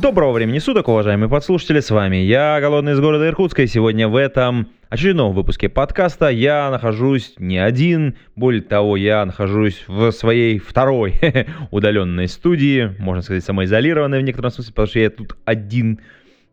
Доброго 0.00 0.32
времени 0.32 0.58
суток, 0.60 0.88
уважаемые 0.88 1.28
подслушатели, 1.28 1.80
с 1.80 1.90
вами 1.90 2.16
я, 2.16 2.58
Голодный 2.58 2.92
из 2.92 3.00
города 3.00 3.28
Иркутска, 3.28 3.64
и 3.64 3.66
сегодня 3.66 4.08
в 4.08 4.16
этом 4.16 4.68
очередном 4.88 5.34
выпуске 5.34 5.68
подкаста 5.68 6.30
я 6.30 6.70
нахожусь 6.70 7.34
не 7.36 7.58
один, 7.58 8.16
более 8.34 8.62
того, 8.62 8.96
я 8.96 9.26
нахожусь 9.26 9.84
в 9.88 10.10
своей 10.12 10.58
второй 10.58 11.20
удаленной 11.70 12.28
студии, 12.28 12.96
можно 12.98 13.20
сказать, 13.20 13.44
самоизолированной 13.44 14.20
в 14.20 14.22
некотором 14.22 14.50
смысле, 14.52 14.72
потому 14.72 14.88
что 14.88 15.00
я 15.00 15.10
тут 15.10 15.36
один, 15.44 16.00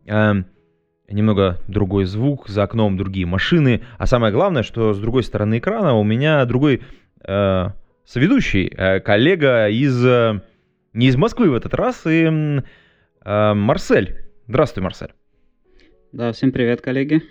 э, 0.04 0.34
немного 1.08 1.58
другой 1.68 2.04
звук, 2.04 2.50
за 2.50 2.64
окном 2.64 2.98
другие 2.98 3.24
машины, 3.24 3.80
а 3.96 4.06
самое 4.06 4.30
главное, 4.30 4.62
что 4.62 4.92
с 4.92 4.98
другой 4.98 5.22
стороны 5.22 5.56
экрана 5.56 5.94
у 5.94 6.04
меня 6.04 6.44
другой 6.44 6.82
э, 7.24 7.68
соведущий, 8.04 8.70
э, 8.76 9.00
коллега 9.00 9.68
из... 9.68 10.04
Э, 10.04 10.42
не 10.94 11.06
из 11.06 11.16
Москвы 11.16 11.50
в 11.50 11.54
этот 11.54 11.74
раз, 11.74 12.06
и 12.06 12.60
Марсель. 13.28 14.24
Здравствуй, 14.46 14.82
Марсель. 14.82 15.12
Да, 16.12 16.32
всем 16.32 16.50
привет, 16.50 16.80
коллеги. 16.80 17.22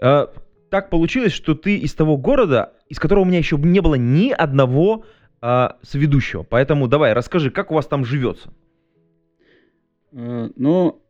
Э, 0.00 0.26
так 0.70 0.90
получилось, 0.90 1.32
что 1.32 1.54
ты 1.54 1.76
из 1.76 1.94
того 1.94 2.16
города, 2.16 2.72
из 2.88 2.98
которого 2.98 3.22
у 3.22 3.26
меня 3.26 3.38
еще 3.38 3.56
не 3.56 3.80
было 3.80 3.94
ни 3.94 4.32
одного 4.32 5.04
э, 5.40 5.68
соведущего. 5.82 6.42
Поэтому 6.42 6.88
давай, 6.88 7.12
расскажи, 7.12 7.52
как 7.52 7.70
у 7.70 7.74
вас 7.74 7.86
там 7.86 8.04
живется? 8.04 8.52
Ну, 10.10 11.00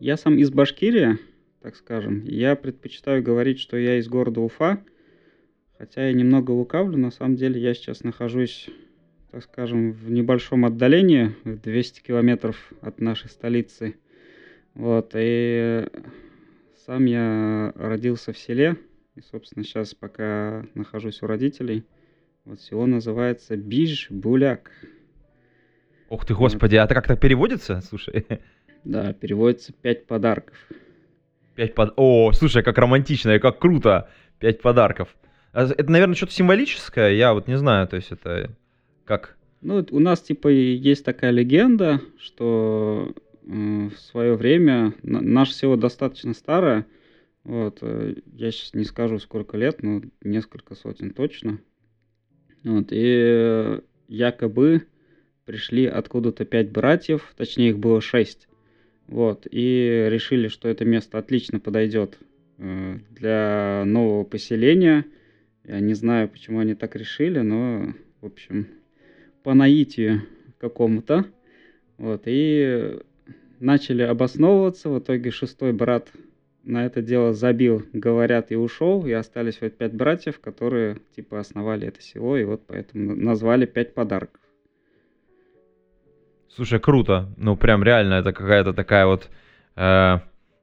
я 0.00 0.16
сам 0.16 0.36
из 0.36 0.50
Башкирии, 0.50 1.18
так 1.62 1.76
скажем. 1.76 2.24
Я 2.24 2.56
предпочитаю 2.56 3.22
говорить, 3.22 3.60
что 3.60 3.76
я 3.76 3.98
из 3.98 4.08
города 4.08 4.40
Уфа. 4.40 4.82
Хотя 5.78 6.08
я 6.08 6.12
немного 6.12 6.50
лукавлю, 6.50 6.98
на 6.98 7.12
самом 7.12 7.36
деле 7.36 7.60
я 7.60 7.74
сейчас 7.74 8.02
нахожусь 8.02 8.68
так 9.30 9.42
скажем, 9.42 9.92
в 9.92 10.10
небольшом 10.10 10.64
отдалении, 10.64 11.34
в 11.44 11.60
200 11.60 12.02
километров 12.02 12.72
от 12.80 13.00
нашей 13.00 13.28
столицы. 13.28 13.96
Вот, 14.74 15.12
и 15.14 15.86
сам 16.86 17.04
я 17.04 17.72
родился 17.76 18.32
в 18.32 18.38
селе, 18.38 18.76
и, 19.16 19.20
собственно, 19.20 19.64
сейчас 19.64 19.94
пока 19.94 20.64
нахожусь 20.74 21.22
у 21.22 21.26
родителей. 21.26 21.84
Вот 22.44 22.60
село 22.60 22.86
называется 22.86 23.56
Биж-Буляк. 23.56 24.70
Ух 26.08 26.24
ты, 26.24 26.34
господи, 26.34 26.76
вот. 26.76 26.80
а 26.80 26.84
это 26.86 26.94
как-то 26.94 27.16
переводится? 27.16 27.80
Слушай. 27.80 28.26
Да, 28.84 29.12
переводится 29.12 29.72
«пять 29.72 30.06
подарков». 30.06 30.56
Пять 31.56 31.74
под... 31.74 31.92
О, 31.96 32.32
слушай, 32.32 32.62
как 32.62 32.78
романтично 32.78 33.32
и 33.32 33.40
как 33.40 33.58
круто. 33.58 34.08
Пять 34.38 34.62
подарков. 34.62 35.14
А 35.52 35.64
это, 35.64 35.90
наверное, 35.90 36.14
что-то 36.14 36.32
символическое, 36.32 37.10
я 37.10 37.34
вот 37.34 37.48
не 37.48 37.58
знаю, 37.58 37.88
то 37.88 37.96
есть 37.96 38.12
это 38.12 38.56
как? 39.08 39.38
Ну, 39.62 39.84
у 39.90 39.98
нас 40.00 40.20
типа 40.20 40.48
есть 40.48 41.02
такая 41.02 41.30
легенда, 41.30 42.02
что 42.18 43.14
э, 43.42 43.88
в 43.88 43.98
свое 43.98 44.34
время 44.34 44.94
наше 45.02 45.54
село 45.54 45.76
достаточно 45.76 46.34
старое. 46.34 46.86
Вот, 47.42 47.78
э, 47.80 48.16
я 48.34 48.50
сейчас 48.50 48.74
не 48.74 48.84
скажу, 48.84 49.18
сколько 49.18 49.56
лет, 49.56 49.82
но 49.82 50.02
несколько 50.22 50.74
сотен 50.74 51.10
точно. 51.10 51.58
Вот, 52.64 52.88
и 52.90 53.80
якобы 54.08 54.86
пришли 55.46 55.86
откуда-то 55.86 56.44
пять 56.44 56.70
братьев, 56.70 57.32
точнее 57.34 57.70
их 57.70 57.78
было 57.78 58.02
шесть. 58.02 58.46
Вот, 59.06 59.46
и 59.50 60.06
решили, 60.10 60.48
что 60.48 60.68
это 60.68 60.84
место 60.84 61.16
отлично 61.16 61.60
подойдет 61.60 62.18
э, 62.58 62.98
для 63.10 63.84
нового 63.86 64.24
поселения. 64.24 65.06
Я 65.64 65.80
не 65.80 65.94
знаю, 65.94 66.28
почему 66.28 66.58
они 66.58 66.74
так 66.74 66.94
решили, 66.94 67.40
но, 67.40 67.94
в 68.20 68.26
общем, 68.26 68.68
по 69.48 69.54
наитию 69.54 70.24
какому-то. 70.60 71.24
Вот, 71.96 72.24
и 72.26 72.98
начали 73.60 74.02
обосновываться. 74.02 74.90
В 74.90 74.98
итоге 74.98 75.30
шестой 75.30 75.72
брат 75.72 76.12
на 76.64 76.84
это 76.84 77.00
дело 77.00 77.32
забил, 77.32 77.82
говорят, 77.94 78.52
и 78.52 78.56
ушел. 78.56 79.06
И 79.06 79.12
остались 79.12 79.62
вот 79.62 79.72
пять 79.72 79.94
братьев, 79.94 80.38
которые 80.38 80.98
типа 81.16 81.40
основали 81.40 81.88
это 81.88 82.02
село. 82.02 82.36
И 82.36 82.44
вот 82.44 82.66
поэтому 82.66 83.16
назвали 83.16 83.64
пять 83.64 83.94
подарков. 83.94 84.42
Слушай, 86.50 86.78
круто. 86.78 87.30
Ну, 87.38 87.56
прям 87.56 87.82
реально, 87.82 88.16
это 88.16 88.34
какая-то 88.34 88.74
такая 88.74 89.06
вот, 89.06 89.30
э, 89.76 90.18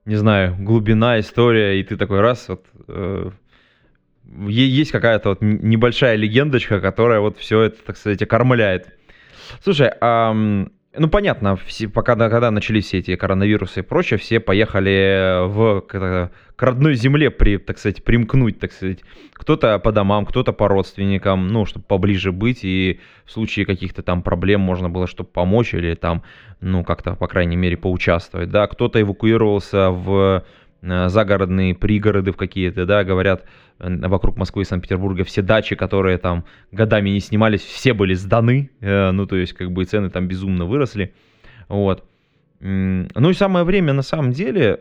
не 0.06 0.16
знаю, 0.16 0.57
глубина, 0.59 1.19
история, 1.19 1.79
и 1.79 1.84
ты 1.84 1.97
такой 1.97 2.22
раз, 2.22 2.50
вот, 2.50 2.68
э, 2.88 3.31
есть 4.47 4.91
какая-то 4.91 5.30
вот 5.30 5.41
небольшая 5.41 6.16
легендочка, 6.16 6.80
которая 6.80 7.19
вот 7.19 7.38
все 7.38 7.62
это, 7.62 7.78
так 7.86 7.97
сказать, 7.97 8.22
окормляет. 8.22 8.90
Слушай, 9.63 9.91
а, 10.02 10.34
ну 10.97 11.09
понятно, 11.09 11.56
все, 11.58 11.88
пока 11.88 12.16
когда 12.16 12.52
начались 12.52 12.86
все 12.86 13.00
эти 13.00 13.16
коронавирусы 13.16 13.81
и 13.81 13.84
прочее, 13.84 14.18
все 14.18 14.40
поехали 14.40 15.46
в 15.47 15.81
к, 15.81 16.31
родной 16.58 16.96
земле, 16.96 17.30
при, 17.31 17.58
так 17.58 17.78
сказать, 17.78 18.03
примкнуть, 18.03 18.59
так 18.59 18.72
сказать. 18.72 19.00
Кто-то 19.34 19.78
по 19.80 19.91
домам, 19.91 20.25
кто-то 20.25 20.53
по 20.53 20.68
родственникам, 20.68 21.47
ну, 21.47 21.66
чтобы 21.66 21.86
поближе 21.86 22.31
быть, 22.31 22.63
и 22.63 23.00
в 23.25 23.31
случае 23.31 23.66
каких-то 23.66 24.03
там 24.03 24.24
проблем 24.24 24.62
можно 24.62 24.90
было, 24.90 25.07
чтобы 25.07 25.30
помочь, 25.30 25.74
или 25.74 25.96
там, 25.96 26.24
ну, 26.62 26.84
как-то, 26.84 27.16
по 27.16 27.28
крайней 27.28 27.57
мере, 27.57 27.78
поучаствовать, 27.78 28.50
да. 28.50 28.68
Кто-то 28.68 29.02
эвакуировался 29.02 29.90
в 29.90 30.16
Э, 30.38 30.42
загородные 30.85 31.75
пригороды 31.75 32.31
в 32.31 32.38
какие-то, 32.38 32.85
да, 32.85 33.03
говорят, 33.03 33.46
э, 33.79 34.07
вокруг 34.07 34.38
Москвы 34.38 34.63
и 34.63 34.66
Санкт-Петербурга 34.66 35.23
все 35.23 35.41
дачи, 35.41 35.75
которые 35.75 36.18
там 36.18 36.46
годами 36.72 37.09
не 37.09 37.19
снимались, 37.19 37.62
все 37.62 37.94
были 37.94 38.13
сданы, 38.13 38.69
э, 38.81 39.12
ну, 39.12 39.25
то 39.25 39.35
есть, 39.35 39.53
как 39.53 39.72
бы 39.72 39.85
цены 39.85 40.09
там 40.09 40.28
безумно 40.28 40.66
выросли, 40.66 41.13
вот. 41.68 42.03
Ну 42.59 43.29
и 43.29 43.34
самое 43.34 43.66
время, 43.66 43.94
на 43.94 44.01
самом 44.01 44.31
деле, 44.31 44.79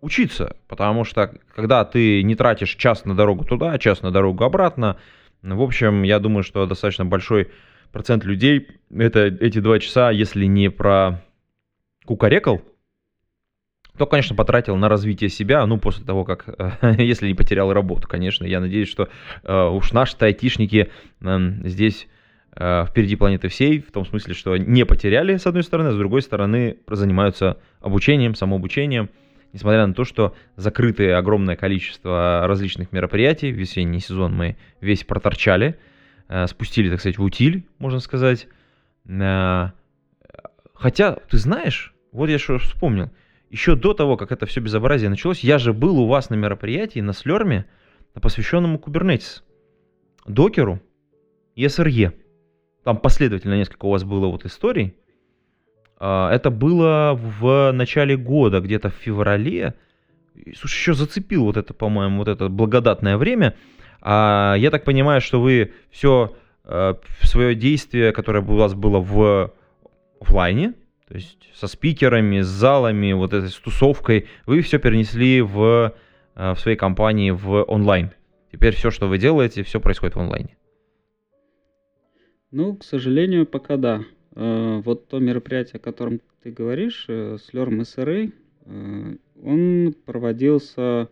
учиться, 0.00 0.56
потому 0.68 1.04
что, 1.04 1.34
когда 1.54 1.84
ты 1.84 2.22
не 2.22 2.36
тратишь 2.36 2.76
час 2.76 3.04
на 3.04 3.16
дорогу 3.16 3.44
туда, 3.44 3.78
час 3.78 4.02
на 4.02 4.10
дорогу 4.10 4.44
обратно, 4.44 4.98
в 5.42 5.62
общем, 5.62 6.02
я 6.02 6.18
думаю, 6.18 6.42
что 6.42 6.66
достаточно 6.66 7.04
большой 7.04 7.50
процент 7.90 8.24
людей 8.24 8.68
это 8.94 9.20
эти 9.20 9.60
два 9.60 9.78
часа, 9.78 10.10
если 10.10 10.44
не 10.44 10.70
про 10.70 11.22
кукарекал, 12.04 12.62
то, 13.98 14.06
конечно, 14.06 14.34
потратил 14.34 14.76
на 14.76 14.88
развитие 14.88 15.28
себя, 15.28 15.66
ну, 15.66 15.78
после 15.78 16.04
того, 16.04 16.24
как, 16.24 16.44
э, 16.46 16.94
если 16.98 17.26
не 17.26 17.34
потерял 17.34 17.72
работу, 17.72 18.08
конечно. 18.08 18.44
Я 18.44 18.60
надеюсь, 18.60 18.88
что 18.88 19.08
э, 19.42 19.68
уж 19.68 19.92
наши-то 19.92 20.26
айтишники 20.26 20.90
эм, 21.20 21.68
здесь 21.68 22.06
э, 22.56 22.86
впереди 22.88 23.16
планеты 23.16 23.48
всей, 23.48 23.80
в 23.80 23.92
том 23.92 24.06
смысле, 24.06 24.34
что 24.34 24.56
не 24.56 24.86
потеряли, 24.86 25.36
с 25.36 25.46
одной 25.46 25.64
стороны, 25.64 25.88
а 25.88 25.92
с 25.92 25.96
другой 25.96 26.22
стороны, 26.22 26.78
занимаются 26.88 27.58
обучением, 27.80 28.34
самообучением, 28.34 29.10
несмотря 29.52 29.86
на 29.86 29.94
то, 29.94 30.04
что 30.04 30.34
закрытое 30.56 31.18
огромное 31.18 31.56
количество 31.56 32.46
различных 32.46 32.92
мероприятий, 32.92 33.50
весенний 33.50 34.00
сезон 34.00 34.34
мы 34.34 34.56
весь 34.80 35.04
проторчали, 35.04 35.78
спустили, 36.46 36.90
так 36.90 37.00
сказать, 37.00 37.16
в 37.16 37.22
утиль, 37.22 37.64
можно 37.78 38.00
сказать. 38.00 38.46
Хотя, 39.06 39.72
ты 41.30 41.38
знаешь, 41.38 41.94
вот 42.12 42.28
я 42.28 42.38
что 42.38 42.58
вспомнил, 42.58 43.10
еще 43.50 43.76
до 43.76 43.94
того, 43.94 44.16
как 44.16 44.32
это 44.32 44.46
все 44.46 44.60
безобразие 44.60 45.10
началось, 45.10 45.40
я 45.40 45.58
же 45.58 45.72
был 45.72 45.98
у 45.98 46.06
вас 46.06 46.30
на 46.30 46.34
мероприятии 46.34 47.00
на 47.00 47.12
Слерме, 47.12 47.66
посвященному 48.20 48.78
Kubernetes, 48.78 49.42
докеру 50.26 50.80
и 51.54 51.64
SRE. 51.64 52.12
Там 52.84 52.98
последовательно 52.98 53.54
несколько 53.54 53.86
у 53.86 53.90
вас 53.90 54.04
было 54.04 54.26
вот 54.26 54.44
историй. 54.44 54.94
А, 55.98 56.30
это 56.32 56.50
было 56.50 57.12
в 57.14 57.72
начале 57.72 58.16
года, 58.16 58.60
где-то 58.60 58.90
в 58.90 58.94
феврале. 58.94 59.74
Слушай, 60.56 60.76
еще 60.76 60.94
зацепил 60.94 61.44
вот 61.44 61.56
это, 61.56 61.74
по-моему, 61.74 62.18
вот 62.18 62.28
это 62.28 62.48
благодатное 62.48 63.16
время. 63.16 63.54
А 64.00 64.54
я 64.56 64.70
так 64.70 64.84
понимаю, 64.84 65.20
что 65.20 65.40
вы 65.40 65.72
все 65.90 66.36
а, 66.64 66.98
свое 67.22 67.54
действие, 67.54 68.12
которое 68.12 68.42
у 68.42 68.56
вас 68.56 68.74
было 68.74 69.00
в 69.00 69.52
офлайне, 70.20 70.74
то 71.08 71.14
есть 71.14 71.48
со 71.54 71.66
спикерами, 71.68 72.40
с 72.40 72.46
залами, 72.46 73.12
вот 73.12 73.32
этой 73.32 73.48
с 73.48 73.54
тусовкой, 73.54 74.26
вы 74.44 74.60
все 74.60 74.78
перенесли 74.78 75.40
в, 75.40 75.94
э, 76.34 76.52
в 76.52 76.60
своей 76.60 76.76
компании 76.76 77.30
в 77.30 77.64
онлайн. 77.64 78.10
Теперь 78.52 78.74
все, 78.74 78.90
что 78.90 79.08
вы 79.08 79.16
делаете, 79.16 79.62
все 79.62 79.80
происходит 79.80 80.16
в 80.16 80.20
онлайне. 80.20 80.56
Ну, 82.50 82.76
к 82.76 82.84
сожалению, 82.84 83.46
пока 83.46 83.78
да. 83.78 84.02
Э, 84.34 84.82
вот 84.84 85.08
то 85.08 85.18
мероприятие, 85.18 85.76
о 85.76 85.80
котором 85.80 86.20
ты 86.42 86.50
говоришь, 86.50 87.06
Slurm 87.08 87.80
SRA, 87.80 88.30
э, 88.66 89.16
он 89.42 89.94
проводился 90.04 91.08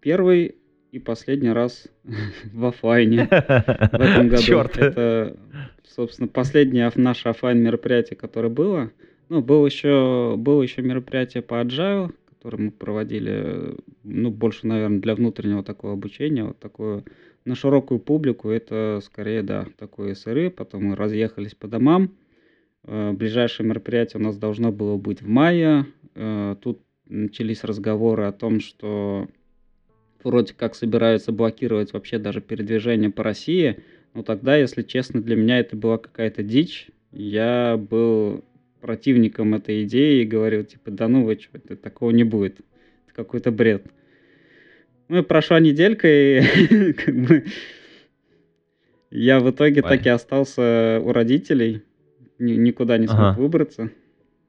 первый 0.00 0.56
и 0.90 0.98
последний 0.98 1.52
раз 1.52 1.88
в 2.52 2.64
офлайне 2.64 3.26
в 3.26 4.00
этом 4.00 4.28
году. 4.30 4.42
Черт. 4.42 4.78
Это, 4.78 5.36
собственно, 5.94 6.28
последнее 6.28 6.90
наше 6.96 7.28
офлайн 7.28 7.62
мероприятие, 7.62 8.16
которое 8.16 8.48
было. 8.48 8.90
Ну, 9.28 9.42
было 9.42 9.66
еще, 9.66 10.34
было 10.36 10.62
еще 10.62 10.82
мероприятие 10.82 11.42
по 11.42 11.54
Agile, 11.62 12.12
которое 12.28 12.64
мы 12.64 12.70
проводили, 12.70 13.76
ну, 14.02 14.30
больше, 14.30 14.66
наверное, 14.66 15.00
для 15.00 15.14
внутреннего 15.14 15.62
такого 15.62 15.92
обучения, 15.92 16.44
вот 16.44 16.58
такое 16.58 17.04
на 17.44 17.54
широкую 17.54 17.98
публику, 17.98 18.50
это 18.50 19.00
скорее, 19.02 19.42
да, 19.42 19.66
такое 19.78 20.14
СРы, 20.14 20.50
потом 20.50 20.84
мы 20.84 20.96
разъехались 20.96 21.54
по 21.54 21.66
домам. 21.66 22.10
Э, 22.84 23.12
Ближайшее 23.12 23.66
мероприятие 23.66 24.20
у 24.20 24.24
нас 24.24 24.36
должно 24.36 24.72
было 24.72 24.96
быть 24.96 25.22
в 25.22 25.28
мае. 25.28 25.86
Э, 26.14 26.56
Тут 26.60 26.80
начались 27.06 27.64
разговоры 27.64 28.24
о 28.24 28.32
том, 28.32 28.60
что 28.60 29.28
вроде 30.24 30.54
как 30.54 30.74
собираются 30.74 31.32
блокировать 31.32 31.92
вообще 31.92 32.18
даже 32.18 32.40
передвижение 32.40 33.10
по 33.10 33.22
России. 33.22 33.82
Но 34.14 34.22
тогда, 34.22 34.56
если 34.56 34.82
честно, 34.82 35.22
для 35.22 35.36
меня 35.36 35.58
это 35.58 35.76
была 35.76 35.98
какая-то 35.98 36.42
дичь. 36.42 36.88
Я 37.12 37.76
был 37.78 38.44
противником 38.80 39.54
этой 39.54 39.84
идеи 39.84 40.22
и 40.22 40.26
говорил, 40.26 40.64
типа, 40.64 40.90
да 40.90 41.08
ну 41.08 41.24
вы 41.24 41.38
что, 41.40 41.56
это 41.56 41.76
такого 41.76 42.10
не 42.10 42.24
будет. 42.24 42.60
Это 43.06 43.14
какой-то 43.14 43.50
бред. 43.50 43.86
Ну 45.08 45.18
и 45.18 45.22
прошла 45.22 45.60
неделька, 45.60 46.08
и 46.08 46.92
как 46.92 47.14
бы 47.14 47.44
я 49.10 49.40
в 49.40 49.50
итоге 49.50 49.82
так 49.82 50.06
и 50.06 50.08
остался 50.08 51.00
у 51.04 51.12
родителей, 51.12 51.82
ни- 52.38 52.54
никуда 52.54 52.98
не 52.98 53.06
смог 53.06 53.36
выбраться. 53.36 53.90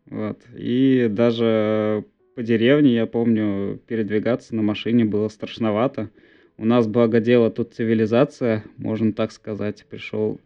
Вот. 0.06 0.40
И 0.56 1.08
даже 1.10 2.06
по 2.36 2.44
деревне, 2.44 2.96
я 2.96 3.06
помню, 3.06 3.80
передвигаться 3.88 4.56
на 4.56 4.62
машине 4.62 5.06
было 5.06 5.28
страшновато. 5.28 6.10
У 6.58 6.66
нас, 6.66 6.88
благо 6.88 7.20
дело, 7.20 7.50
тут 7.50 7.74
цивилизация, 7.74 8.64
можно 8.78 9.12
так 9.12 9.32
сказать. 9.32 9.86
Пришел 9.90 10.40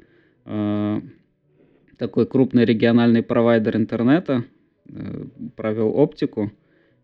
э, 0.46 1.02
такой 1.98 2.26
крупный 2.26 2.64
региональный 2.64 3.24
провайдер 3.24 3.76
интернета, 3.76 4.46
э, 4.88 5.26
провел 5.58 5.98
оптику 5.98 6.52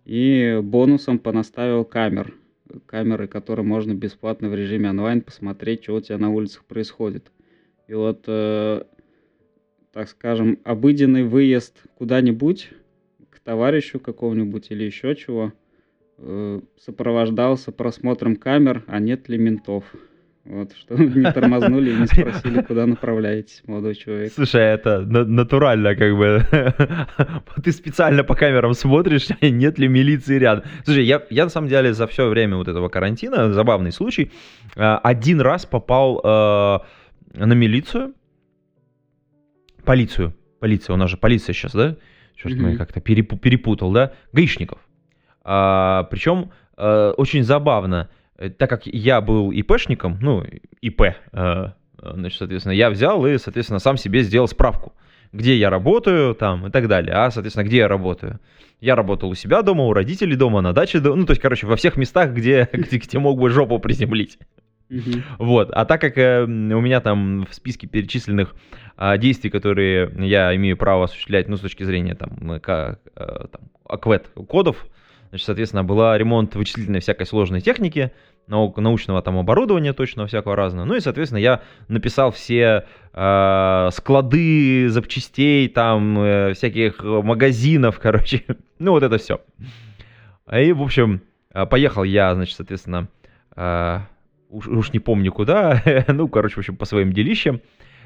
и 0.05 0.59
бонусом 0.63 1.19
понаставил 1.19 1.83
камер. 1.83 2.33
Камеры, 2.85 3.27
которые 3.27 3.65
можно 3.65 3.93
бесплатно 3.93 4.49
в 4.49 4.55
режиме 4.55 4.89
онлайн 4.89 5.21
посмотреть, 5.21 5.83
что 5.83 5.95
у 5.95 6.01
тебя 6.01 6.17
на 6.17 6.31
улицах 6.31 6.63
происходит. 6.63 7.29
И 7.87 7.93
вот, 7.93 8.23
э, 8.27 8.83
так 9.91 10.07
скажем, 10.07 10.59
обыденный 10.63 11.23
выезд 11.23 11.83
куда-нибудь, 11.97 12.69
к 13.29 13.39
товарищу 13.39 13.99
какому-нибудь 13.99 14.67
или 14.69 14.85
еще 14.85 15.13
чего, 15.15 15.51
сопровождался 16.77 17.71
просмотром 17.71 18.35
камер, 18.35 18.83
а 18.87 18.99
нет 18.99 19.29
ли 19.29 19.37
ментов. 19.37 19.83
Вот, 20.45 20.73
что 20.77 20.95
не 20.95 21.31
тормознули 21.31 21.91
и 21.91 21.95
не 21.95 22.05
спросили, 22.05 22.61
куда 22.61 22.85
направляетесь, 22.85 23.63
молодой 23.65 23.95
человек. 23.95 24.33
Слушай, 24.33 24.61
это 24.73 24.99
на- 25.01 25.23
натурально 25.25 25.95
как 25.95 26.17
бы. 26.17 26.45
Ты 27.63 27.71
специально 27.71 28.23
по 28.25 28.35
камерам 28.35 28.73
смотришь, 28.73 29.27
нет 29.41 29.79
ли 29.79 29.87
милиции 29.87 30.37
рядом. 30.37 30.65
Слушай, 30.83 31.05
я, 31.05 31.21
я 31.29 31.45
на 31.45 31.49
самом 31.49 31.69
деле 31.69 31.93
за 31.93 32.07
все 32.07 32.27
время 32.27 32.57
вот 32.57 32.67
этого 32.67 32.89
карантина, 32.89 33.53
забавный 33.53 33.91
случай, 33.93 34.31
э, 34.75 34.81
один 35.03 35.39
раз 35.39 35.65
попал 35.65 36.19
э, 36.23 36.79
на 37.37 37.53
милицию. 37.53 38.13
Полицию. 39.85 40.33
Полиция, 40.59 40.93
у 40.93 40.97
нас 40.97 41.09
же 41.09 41.17
полиция 41.17 41.53
сейчас, 41.53 41.73
да? 41.73 41.95
Черт, 42.35 42.55
Мгм. 42.55 42.69
я 42.71 42.77
как-то 42.77 42.99
перепу- 42.99 43.37
перепутал, 43.37 43.91
да? 43.91 44.13
Гаишников. 44.31 44.79
А, 45.43 46.03
причем 46.09 46.51
э, 46.77 47.13
очень 47.17 47.43
забавно, 47.43 48.09
э, 48.37 48.49
так 48.49 48.69
как 48.69 48.85
я 48.85 49.21
был 49.21 49.51
ИПшником, 49.51 50.17
ну, 50.21 50.43
ИП, 50.81 51.01
э, 51.01 51.13
э, 51.33 51.71
значит, 51.99 52.37
соответственно, 52.37 52.73
я 52.73 52.89
взял 52.89 53.25
и, 53.25 53.37
соответственно, 53.37 53.79
сам 53.79 53.97
себе 53.97 54.21
сделал 54.23 54.47
справку, 54.47 54.93
где 55.31 55.55
я 55.55 55.69
работаю, 55.69 56.35
там, 56.35 56.67
и 56.67 56.71
так 56.71 56.87
далее. 56.87 57.15
А, 57.15 57.31
соответственно, 57.31 57.65
где 57.65 57.77
я 57.77 57.87
работаю? 57.87 58.39
Я 58.79 58.95
работал 58.95 59.29
у 59.29 59.35
себя 59.35 59.61
дома, 59.61 59.85
у 59.85 59.93
родителей 59.93 60.35
дома, 60.35 60.61
на 60.61 60.73
даче, 60.73 60.99
дома, 60.99 61.15
ну, 61.17 61.25
то 61.25 61.31
есть, 61.31 61.41
короче, 61.41 61.67
во 61.67 61.75
всех 61.75 61.97
местах, 61.97 62.31
где, 62.31 62.69
где, 62.73 62.97
где 62.97 63.19
мог 63.19 63.39
бы 63.39 63.49
жопу 63.49 63.79
приземлить. 63.79 64.37
Вот. 65.39 65.71
А 65.71 65.85
так 65.85 66.01
как 66.01 66.17
э, 66.17 66.43
у 66.43 66.47
меня 66.47 67.01
там 67.01 67.45
в 67.49 67.53
списке 67.53 67.87
перечисленных 67.87 68.53
а, 68.95 69.17
действий, 69.17 69.49
которые 69.49 70.11
я 70.19 70.55
имею 70.55 70.77
право 70.77 71.05
осуществлять, 71.05 71.47
ну, 71.47 71.57
с 71.57 71.61
точки 71.61 71.83
зрения 71.83 72.15
там, 72.15 72.51
э, 72.51 72.59
ка- 72.59 72.99
э, 73.15 73.47
там 73.51 73.61
АКВЭД 73.87 74.27
кодов, 74.47 74.85
значит, 75.33 75.47
соответственно, 75.47 75.83
была 75.83 76.15
ремонт 76.15 76.53
вычислительной 76.55 76.99
всякой 76.99 77.25
сложной 77.25 77.59
техники, 77.59 78.11
нау- 78.45 78.79
научного 78.79 79.19
там 79.23 79.39
оборудования 79.39 79.91
точно 79.91 80.27
всякого 80.27 80.55
разного. 80.55 80.85
Ну 80.85 80.93
и, 80.93 80.99
соответственно, 80.99 81.39
я 81.39 81.63
написал 81.87 82.29
все 82.31 82.85
э, 83.13 83.89
склады 83.93 84.89
запчастей, 84.89 85.69
там, 85.69 86.19
э, 86.19 86.53
всяких 86.53 87.03
магазинов, 87.03 87.97
короче. 88.01 88.43
ну, 88.77 88.91
вот 88.91 89.01
это 89.01 89.17
все. 89.17 89.41
И, 90.55 90.71
в 90.71 90.83
общем, 90.83 91.21
э, 91.51 91.65
поехал 91.65 92.03
я, 92.03 92.35
значит, 92.35 92.55
соответственно, 92.55 93.07
э, 93.55 94.01
уж, 94.49 94.67
уж 94.67 94.93
не 94.93 94.99
помню 94.99 95.31
куда, 95.31 95.81
ну, 96.09 96.27
короче, 96.27 96.53
в 96.53 96.57
общем, 96.59 96.75
по 96.75 96.85
своим 96.85 97.11
делищам. 97.11 97.59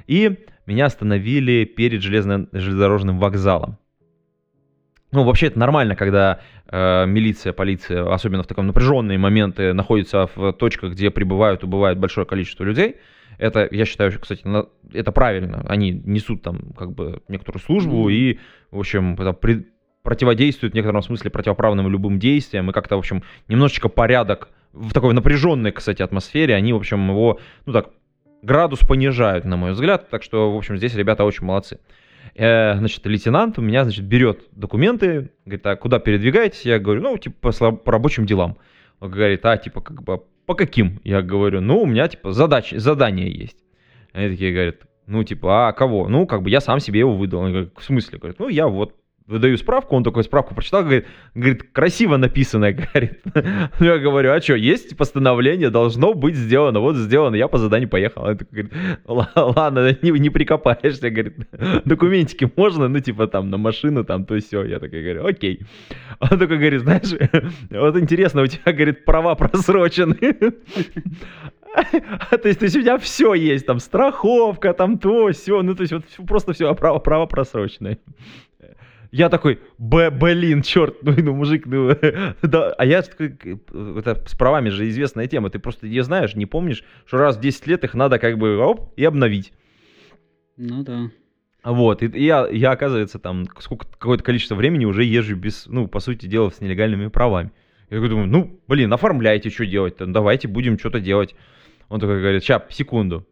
И 0.05 0.45
меня 0.65 0.85
остановили 0.85 1.65
перед 1.65 2.01
железно- 2.01 2.47
железнодорожным 2.53 3.19
вокзалом. 3.19 3.77
Ну, 5.11 5.23
вообще 5.23 5.47
это 5.47 5.57
нормально, 5.57 5.95
когда 5.95 6.41
э, 6.69 7.05
милиция, 7.05 7.53
полиция, 7.53 8.11
особенно 8.11 8.43
в 8.43 8.47
таком 8.47 8.67
напряженные 8.67 9.17
моменты, 9.17 9.73
находятся 9.73 10.29
в 10.35 10.51
точках, 10.53 10.91
где 10.91 11.09
прибывают, 11.11 11.63
убывает 11.63 11.97
большое 11.97 12.27
количество 12.27 12.63
людей. 12.65 12.97
Это, 13.37 13.67
я 13.71 13.85
считаю, 13.85 14.11
что, 14.11 14.19
кстати, 14.19 14.45
на- 14.45 14.65
это 14.93 15.11
правильно. 15.11 15.63
Они 15.67 15.91
несут 15.91 16.41
там 16.41 16.73
как 16.77 16.91
бы 16.91 17.21
некоторую 17.29 17.61
службу 17.61 18.09
и, 18.09 18.39
в 18.71 18.79
общем, 18.79 19.13
это 19.13 19.31
при- 19.31 19.67
противодействуют 20.03 20.73
в 20.73 20.75
некотором 20.75 21.01
смысле 21.03 21.31
противоправным 21.31 21.87
любым 21.89 22.19
действиям 22.19 22.69
и 22.69 22.73
как-то, 22.73 22.95
в 22.95 22.99
общем, 22.99 23.23
немножечко 23.47 23.89
порядок 23.89 24.49
в 24.73 24.91
такой 24.91 25.13
напряженной, 25.13 25.71
кстати, 25.71 26.01
атмосфере, 26.01 26.55
они, 26.55 26.73
в 26.73 26.77
общем, 26.77 27.09
его, 27.09 27.39
ну 27.65 27.73
так, 27.73 27.89
градус 28.41 28.79
понижают, 28.79 29.45
на 29.45 29.55
мой 29.55 29.71
взгляд. 29.71 30.09
Так 30.09 30.23
что, 30.23 30.51
в 30.51 30.57
общем, 30.57 30.77
здесь 30.77 30.95
ребята 30.95 31.23
очень 31.23 31.45
молодцы. 31.45 31.79
Э, 32.35 32.77
значит, 32.77 33.05
лейтенант 33.05 33.57
у 33.57 33.61
меня, 33.61 33.83
значит, 33.83 34.05
берет 34.05 34.45
документы, 34.51 35.31
говорит, 35.45 35.65
а 35.65 35.75
куда 35.75 35.99
передвигаетесь? 35.99 36.61
Я 36.61 36.79
говорю, 36.79 37.01
ну, 37.01 37.17
типа, 37.17 37.35
по, 37.41 37.51
слаб- 37.51 37.83
по 37.83 37.91
рабочим 37.91 38.25
делам. 38.25 38.57
Он 38.99 39.11
говорит, 39.11 39.45
а, 39.45 39.57
типа, 39.57 39.81
как 39.81 40.03
бы, 40.03 40.21
по 40.45 40.55
каким? 40.55 40.99
Я 41.03 41.21
говорю, 41.21 41.61
ну, 41.61 41.81
у 41.81 41.85
меня, 41.85 42.07
типа, 42.07 42.31
задачи, 42.31 42.75
задание 42.75 43.31
есть. 43.31 43.57
Они 44.13 44.29
такие 44.29 44.51
говорят, 44.51 44.77
ну, 45.05 45.23
типа, 45.23 45.69
а 45.69 45.73
кого? 45.73 46.07
Ну, 46.07 46.25
как 46.25 46.41
бы, 46.41 46.49
я 46.49 46.61
сам 46.61 46.79
себе 46.79 46.99
его 46.99 47.15
выдал. 47.15 47.41
Он 47.41 47.51
говорит, 47.51 47.73
в 47.77 47.83
смысле? 47.83 48.17
Говорит, 48.17 48.39
ну, 48.39 48.49
я 48.49 48.67
вот 48.67 48.95
выдаю 49.27 49.57
справку, 49.57 49.95
он 49.95 50.03
такой 50.03 50.23
справку 50.23 50.55
прочитал, 50.55 50.83
говорит, 50.83 51.05
говорит 51.35 51.63
красиво 51.71 52.17
написано, 52.17 52.71
говорит. 52.93 53.21
Я 53.79 53.97
говорю, 53.97 54.31
а 54.31 54.41
что, 54.41 54.55
есть 54.55 54.95
постановление, 54.97 55.69
должно 55.69 56.13
быть 56.13 56.35
сделано, 56.35 56.79
вот 56.79 56.95
сделано, 56.95 57.35
я 57.35 57.47
по 57.47 57.57
заданию 57.57 57.89
поехал. 57.89 58.23
Он 58.23 58.37
такой 58.37 58.63
говорит, 58.63 58.99
«Ла- 59.05 59.31
ладно, 59.35 59.97
не, 60.01 60.11
не 60.11 60.29
прикопаешься, 60.29 61.09
говорит, 61.09 61.35
документики 61.85 62.49
можно, 62.55 62.87
ну, 62.87 62.99
типа, 62.99 63.27
там, 63.27 63.49
на 63.49 63.57
машину, 63.57 64.03
там, 64.03 64.25
то 64.25 64.39
все. 64.39 64.63
Я 64.63 64.79
такой 64.79 65.03
говорю, 65.03 65.25
окей. 65.25 65.61
Он 66.19 66.39
такой 66.39 66.57
говорит, 66.57 66.81
знаешь, 66.81 67.11
вот 67.69 67.97
интересно, 67.97 68.43
у 68.43 68.47
тебя, 68.47 68.71
говорит, 68.71 69.05
права 69.05 69.35
просрочены. 69.35 70.15
То 72.41 72.47
есть, 72.47 72.59
то 72.59 72.65
есть 72.65 72.75
у 72.75 72.79
меня 72.79 72.97
все 72.97 73.33
есть, 73.33 73.65
там 73.65 73.79
страховка, 73.79 74.73
там 74.73 74.97
то, 74.97 75.31
все, 75.31 75.61
ну 75.61 75.75
то 75.75 75.81
есть 75.81 75.93
вот 75.93 76.03
просто 76.27 76.53
все 76.53 76.73
право, 76.73 76.99
право 76.99 77.25
просроченное. 77.25 77.99
Я 79.17 79.29
такой, 79.29 79.59
Б, 79.79 80.11
блин, 80.11 80.61
черт, 80.61 81.01
ну, 81.01 81.11
ну 81.17 81.33
мужик, 81.33 81.65
ну, 81.65 81.89
да, 82.43 82.71
а 82.77 82.85
я 82.85 83.01
такой, 83.01 83.35
это 83.97 84.23
с 84.27 84.35
правами 84.35 84.69
же 84.69 84.87
известная 84.89 85.25
тема, 85.25 85.49
ты 85.49 85.57
просто 85.57 85.87
ее 85.87 86.03
знаешь, 86.03 86.35
не 86.35 86.45
помнишь, 86.45 86.83
что 87.07 87.17
раз 87.17 87.35
в 87.35 87.39
10 87.39 87.65
лет 87.65 87.83
их 87.83 87.95
надо 87.95 88.19
как 88.19 88.37
бы, 88.37 88.59
оп, 88.59 88.93
и 88.95 89.03
обновить. 89.03 89.53
Ну 90.55 90.83
да. 90.83 91.09
Вот, 91.63 92.03
и 92.03 92.23
я, 92.23 92.47
я, 92.47 92.69
оказывается, 92.69 93.17
там 93.17 93.47
сколько, 93.59 93.87
какое-то 93.87 94.23
количество 94.23 94.53
времени 94.53 94.85
уже 94.85 95.03
езжу 95.03 95.35
без, 95.35 95.65
ну, 95.65 95.87
по 95.87 95.99
сути 95.99 96.27
дела, 96.27 96.51
с 96.51 96.61
нелегальными 96.61 97.07
правами. 97.07 97.51
Я 97.89 97.97
такой 97.97 98.09
думаю, 98.09 98.27
ну, 98.27 98.59
блин, 98.67 98.93
оформляйте, 98.93 99.49
что 99.49 99.65
делать-то, 99.65 100.05
ну, 100.05 100.13
давайте 100.13 100.47
будем 100.47 100.77
что-то 100.77 100.99
делать. 100.99 101.33
Он 101.89 101.99
такой 101.99 102.19
говорит, 102.19 102.43
сейчас, 102.43 102.61
секунду. 102.69 103.25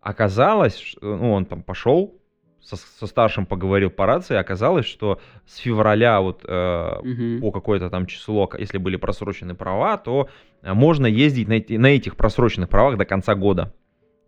Оказалось, 0.00 0.78
что- 0.80 1.16
ну, 1.16 1.30
он 1.30 1.44
там 1.46 1.62
пошел, 1.62 2.17
со, 2.62 2.76
со 2.76 3.06
старшим 3.06 3.46
поговорил 3.46 3.90
по 3.90 4.06
рации, 4.06 4.36
оказалось, 4.36 4.86
что 4.86 5.20
с 5.46 5.56
февраля 5.58 6.20
вот 6.20 6.44
э, 6.46 6.94
Мгм. 7.02 7.40
по 7.40 7.50
какое-то 7.50 7.88
там 7.90 8.06
число, 8.06 8.48
если 8.58 8.78
были 8.78 8.96
просрочены 8.96 9.54
права, 9.54 9.96
то 9.96 10.28
э, 10.62 10.72
можно 10.74 11.06
ездить 11.06 11.48
на, 11.48 11.54
эти- 11.54 11.74
на 11.78 11.86
этих 11.86 12.16
просроченных 12.16 12.68
правах 12.68 12.96
до 12.98 13.04
конца 13.04 13.34
года. 13.34 13.72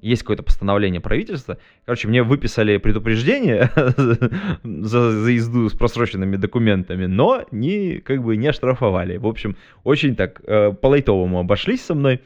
есть 0.03 0.23
какое-то 0.23 0.43
постановление 0.43 1.01
правительства. 1.03 1.59
Короче, 1.85 2.09
мне 2.09 2.23
выписали 2.23 2.79
предупреждение 2.79 3.71
за, 4.65 5.11
за 5.13 5.31
езду 5.31 5.69
с 5.69 5.75
просроченными 5.75 6.37
документами, 6.37 7.05
но 7.07 7.45
не, 7.51 7.99
как 7.99 8.23
бы 8.23 8.37
не 8.39 8.49
оштрафовали. 8.49 9.19
В 9.19 9.27
общем, 9.27 9.57
очень 9.85 10.17
так 10.17 10.41
э, 10.47 10.73
по-лайтовому 10.73 11.39
обошлись 11.41 11.85
со 11.85 11.95
мной. 11.95 12.21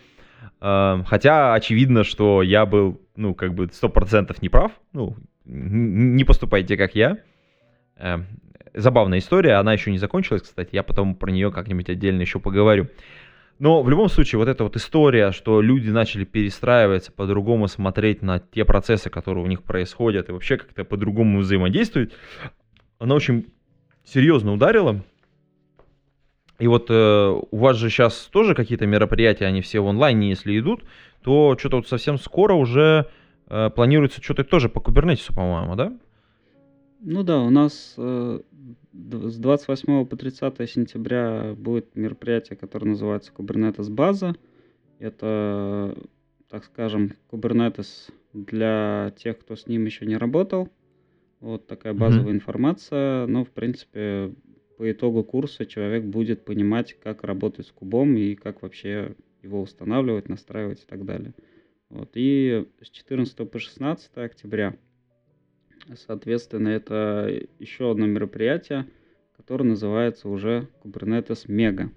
Э, 0.60 1.02
хотя 1.06 1.54
очевидно, 1.54 2.04
что 2.04 2.42
я 2.42 2.64
был, 2.64 3.00
ну, 3.16 3.34
как 3.34 3.54
бы 3.54 3.66
100% 3.66 4.36
не 4.40 4.48
прав. 4.48 4.70
Ну, 4.92 5.16
не 5.44 6.24
поступайте, 6.24 6.76
как 6.76 6.94
я. 6.94 7.18
Э, 7.96 8.18
забавная 8.74 9.18
история, 9.18 9.54
она 9.54 9.72
еще 9.72 9.90
не 9.90 9.98
закончилась, 9.98 10.42
кстати. 10.42 10.70
Я 10.72 10.82
потом 10.82 11.14
про 11.14 11.30
нее 11.30 11.50
как-нибудь 11.50 11.88
отдельно 11.88 12.20
еще 12.20 12.40
поговорю. 12.40 12.88
Но 13.58 13.82
в 13.82 13.88
любом 13.88 14.08
случае, 14.08 14.38
вот 14.40 14.48
эта 14.48 14.64
вот 14.64 14.74
история, 14.76 15.30
что 15.30 15.60
люди 15.60 15.88
начали 15.88 16.24
перестраиваться, 16.24 17.12
по-другому 17.12 17.68
смотреть 17.68 18.20
на 18.20 18.40
те 18.40 18.64
процессы, 18.64 19.10
которые 19.10 19.44
у 19.44 19.46
них 19.46 19.62
происходят, 19.62 20.28
и 20.28 20.32
вообще 20.32 20.56
как-то 20.56 20.84
по-другому 20.84 21.38
взаимодействовать, 21.38 22.12
она 22.98 23.14
очень 23.14 23.46
серьезно 24.04 24.52
ударила. 24.52 25.04
И 26.58 26.66
вот 26.66 26.86
э, 26.88 27.40
у 27.50 27.56
вас 27.56 27.76
же 27.76 27.90
сейчас 27.90 28.28
тоже 28.32 28.54
какие-то 28.54 28.86
мероприятия, 28.86 29.46
они 29.46 29.60
все 29.60 29.80
в 29.80 29.88
онлайне, 29.88 30.30
если 30.30 30.58
идут, 30.58 30.84
то 31.22 31.56
что-то 31.58 31.76
вот 31.76 31.88
совсем 31.88 32.18
скоро 32.18 32.54
уже 32.54 33.08
э, 33.48 33.70
планируется 33.70 34.22
что-то 34.22 34.44
тоже 34.44 34.68
по 34.68 34.80
кубернетису, 34.80 35.34
по-моему, 35.34 35.76
да? 35.76 35.96
Ну 37.00 37.22
да, 37.22 37.40
у 37.40 37.50
нас 37.50 37.94
э, 37.98 38.40
с 38.92 39.36
28 39.38 40.06
по 40.06 40.16
30 40.16 40.70
сентября 40.70 41.54
будет 41.56 41.94
мероприятие, 41.96 42.56
которое 42.56 42.86
называется 42.86 43.32
Kubernetes 43.36 43.90
база. 43.90 44.34
Это, 44.98 45.96
так 46.48 46.64
скажем, 46.64 47.12
Kubernetes 47.30 48.10
для 48.32 49.12
тех, 49.16 49.38
кто 49.38 49.56
с 49.56 49.66
ним 49.66 49.84
еще 49.84 50.06
не 50.06 50.16
работал. 50.16 50.70
Вот 51.40 51.66
такая 51.66 51.92
базовая 51.92 52.32
mm-hmm. 52.32 52.36
информация. 52.36 53.26
Но, 53.26 53.44
в 53.44 53.50
принципе, 53.50 54.32
по 54.78 54.90
итогу 54.90 55.24
курса 55.24 55.66
человек 55.66 56.04
будет 56.04 56.44
понимать, 56.44 56.96
как 57.02 57.22
работать 57.24 57.66
с 57.66 57.70
кубом 57.70 58.16
и 58.16 58.34
как 58.34 58.62
вообще 58.62 59.14
его 59.42 59.60
устанавливать, 59.60 60.28
настраивать 60.28 60.82
и 60.82 60.86
так 60.86 61.04
далее. 61.04 61.34
Вот. 61.88 62.10
И 62.14 62.66
с 62.82 62.90
14 62.90 63.50
по 63.50 63.58
16 63.58 64.16
октября 64.18 64.76
Соответственно, 65.94 66.68
это 66.68 67.30
еще 67.58 67.90
одно 67.90 68.06
мероприятие, 68.06 68.86
которое 69.36 69.64
называется 69.64 70.28
уже 70.28 70.68
Kubernetes 70.82 71.46
Mega. 71.46 71.90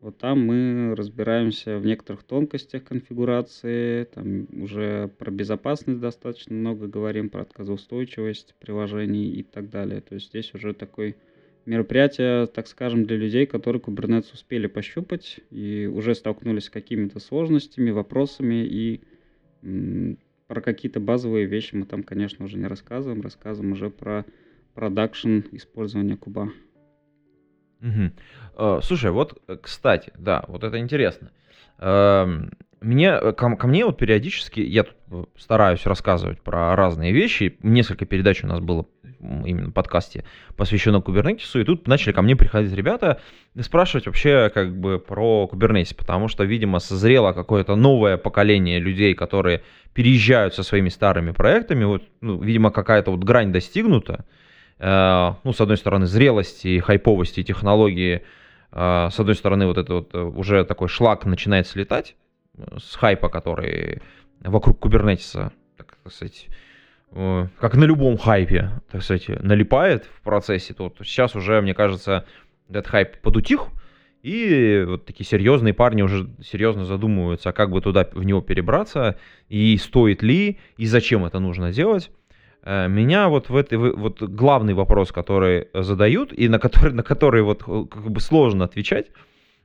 Вот 0.00 0.18
там 0.18 0.46
мы 0.46 0.94
разбираемся 0.94 1.78
в 1.78 1.86
некоторых 1.86 2.22
тонкостях 2.22 2.84
конфигурации, 2.84 4.04
там 4.04 4.46
уже 4.62 5.08
про 5.18 5.30
безопасность 5.30 6.00
достаточно 6.00 6.54
много 6.54 6.86
говорим, 6.86 7.30
про 7.30 7.42
отказоустойчивость 7.42 8.54
приложений 8.60 9.30
и 9.30 9.42
так 9.42 9.70
далее. 9.70 10.02
То 10.02 10.14
есть 10.14 10.28
здесь 10.28 10.54
уже 10.54 10.74
такое 10.74 11.16
мероприятие, 11.66 12.46
так 12.46 12.66
скажем, 12.68 13.04
для 13.04 13.16
людей, 13.16 13.46
которые 13.46 13.82
Kubernetes 13.82 14.32
успели 14.32 14.66
пощупать 14.68 15.40
и 15.50 15.86
уже 15.86 16.14
столкнулись 16.14 16.64
с 16.64 16.70
какими-то 16.70 17.20
сложностями, 17.20 17.90
вопросами 17.90 18.64
и 18.64 19.02
про 20.46 20.60
какие-то 20.60 21.00
базовые 21.00 21.46
вещи 21.46 21.74
мы 21.74 21.86
там, 21.86 22.02
конечно, 22.04 22.44
уже 22.44 22.56
не 22.56 22.66
рассказываем, 22.66 23.20
рассказываем 23.20 23.72
уже 23.72 23.90
про 23.90 24.24
продакшн 24.74 25.40
использования 25.52 26.16
куба. 26.16 26.52
Угу. 27.80 28.80
Слушай, 28.82 29.10
вот, 29.10 29.42
э, 29.48 29.56
кстати, 29.60 30.12
да, 30.16 30.44
вот 30.48 30.64
это 30.64 30.78
интересно. 30.78 31.30
Мне, 32.80 33.08
э, 33.08 33.32
ко, 33.32 33.56
ко 33.56 33.66
мне 33.66 33.84
вот 33.84 33.96
периодически, 33.96 34.60
я 34.60 34.84
тут 34.84 34.96
э, 35.10 35.24
стараюсь 35.38 35.86
рассказывать 35.86 36.40
про 36.42 36.76
разные 36.76 37.12
вещи, 37.12 37.56
несколько 37.62 38.04
передач 38.04 38.44
у 38.44 38.46
нас 38.46 38.60
было 38.60 38.86
именно 39.20 39.70
подкасте, 39.70 40.24
посвящено 40.56 41.00
кубернетису, 41.00 41.60
и 41.60 41.64
тут 41.64 41.88
начали 41.88 42.12
ко 42.12 42.22
мне 42.22 42.36
приходить 42.36 42.72
ребята 42.72 43.20
и 43.54 43.62
спрашивать 43.62 44.06
вообще 44.06 44.50
как 44.52 44.78
бы 44.78 44.98
про 44.98 45.46
кубернетис, 45.46 45.94
потому 45.94 46.28
что, 46.28 46.44
видимо, 46.44 46.78
созрело 46.78 47.32
какое-то 47.32 47.76
новое 47.76 48.18
поколение 48.18 48.78
людей, 48.78 49.14
которые 49.14 49.62
переезжают 49.94 50.54
со 50.54 50.62
своими 50.62 50.90
старыми 50.90 51.30
проектами, 51.30 51.84
вот, 51.84 52.02
ну, 52.20 52.40
видимо, 52.42 52.70
какая-то 52.70 53.10
вот 53.10 53.24
грань 53.24 53.52
достигнута, 53.52 54.26
э, 54.78 55.32
ну, 55.42 55.52
с 55.52 55.60
одной 55.60 55.78
стороны, 55.78 56.06
зрелости, 56.06 56.78
хайповости 56.80 57.42
технологии, 57.42 58.22
э, 58.70 59.08
с 59.10 59.18
одной 59.18 59.34
стороны, 59.34 59.66
вот 59.66 59.78
это 59.78 59.94
вот 59.94 60.14
э, 60.14 60.20
уже 60.20 60.64
такой 60.64 60.88
шлак 60.88 61.24
начинает 61.24 61.66
слетать 61.66 62.16
с 62.78 62.94
хайпа, 62.96 63.28
который 63.28 64.02
вокруг 64.40 64.78
кубернетиса, 64.78 65.52
так 65.76 65.96
сказать, 66.10 66.48
Э, 67.12 67.46
как 67.58 67.76
на 67.76 67.84
любом 67.84 68.18
хайпе, 68.18 68.70
так 68.90 69.02
сказать, 69.02 69.28
налипает 69.42 70.04
в 70.04 70.22
процессе, 70.22 70.74
то 70.74 70.92
сейчас 71.02 71.34
уже, 71.34 71.60
мне 71.60 71.74
кажется, 71.74 72.26
этот 72.68 72.88
хайп 72.88 73.18
подутих, 73.20 73.68
и 74.22 74.84
вот 74.86 75.06
такие 75.06 75.24
серьезные 75.24 75.72
парни 75.72 76.02
уже 76.02 76.28
серьезно 76.42 76.84
задумываются, 76.84 77.50
а 77.50 77.52
как 77.52 77.70
бы 77.70 77.80
туда 77.80 78.08
в 78.12 78.24
него 78.24 78.40
перебраться, 78.40 79.16
и 79.48 79.76
стоит 79.78 80.22
ли, 80.22 80.58
и 80.76 80.86
зачем 80.86 81.24
это 81.24 81.38
нужно 81.38 81.72
делать. 81.72 82.10
Э, 82.62 82.88
меня 82.88 83.28
вот 83.28 83.48
в 83.48 83.56
этой 83.56 83.78
вот 83.78 84.20
главный 84.20 84.74
вопрос, 84.74 85.12
который 85.12 85.68
задают, 85.72 86.32
и 86.32 86.48
на 86.48 86.58
который, 86.58 86.92
на 86.92 87.04
который 87.04 87.42
вот 87.42 87.62
э, 87.66 87.84
как 87.88 88.10
бы 88.10 88.20
сложно 88.20 88.64
отвечать, 88.64 89.06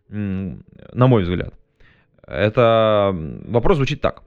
на 0.08 1.08
мой 1.08 1.24
взгляд, 1.24 1.54
это 2.32 3.12
вопрос 3.46 3.78
звучит 3.78 4.02
так. 4.02 4.24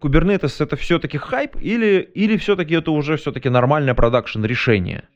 Kubernetes 0.00 0.62
это 0.62 0.76
все-таки 0.76 1.18
хайп 1.18 1.56
или, 1.60 2.00
или 2.14 2.36
все-таки 2.36 2.74
это 2.74 2.90
уже 2.90 3.16
все-таки 3.16 3.48
нормальное 3.48 3.94
продакшн 3.94 4.44
решение? 4.44 5.08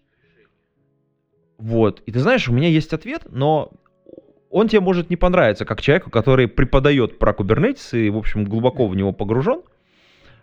Вот. 1.59 2.03
И 2.07 2.13
ты 2.13 2.21
знаешь, 2.21 2.49
у 2.49 2.53
меня 2.53 2.69
есть 2.69 2.93
ответ, 2.93 3.27
но 3.31 3.73
он 4.51 4.69
тебе 4.69 4.81
может 4.81 5.11
не 5.11 5.17
понравиться, 5.17 5.65
как 5.65 5.81
человеку, 5.81 6.11
который 6.11 6.49
преподает 6.49 7.19
про 7.19 7.33
Kubernetes 7.33 7.99
и, 7.99 8.11
в 8.11 8.17
общем, 8.17 8.45
глубоко 8.45 8.89
в 8.89 8.97
него 8.97 9.13
погружен. 9.13 9.63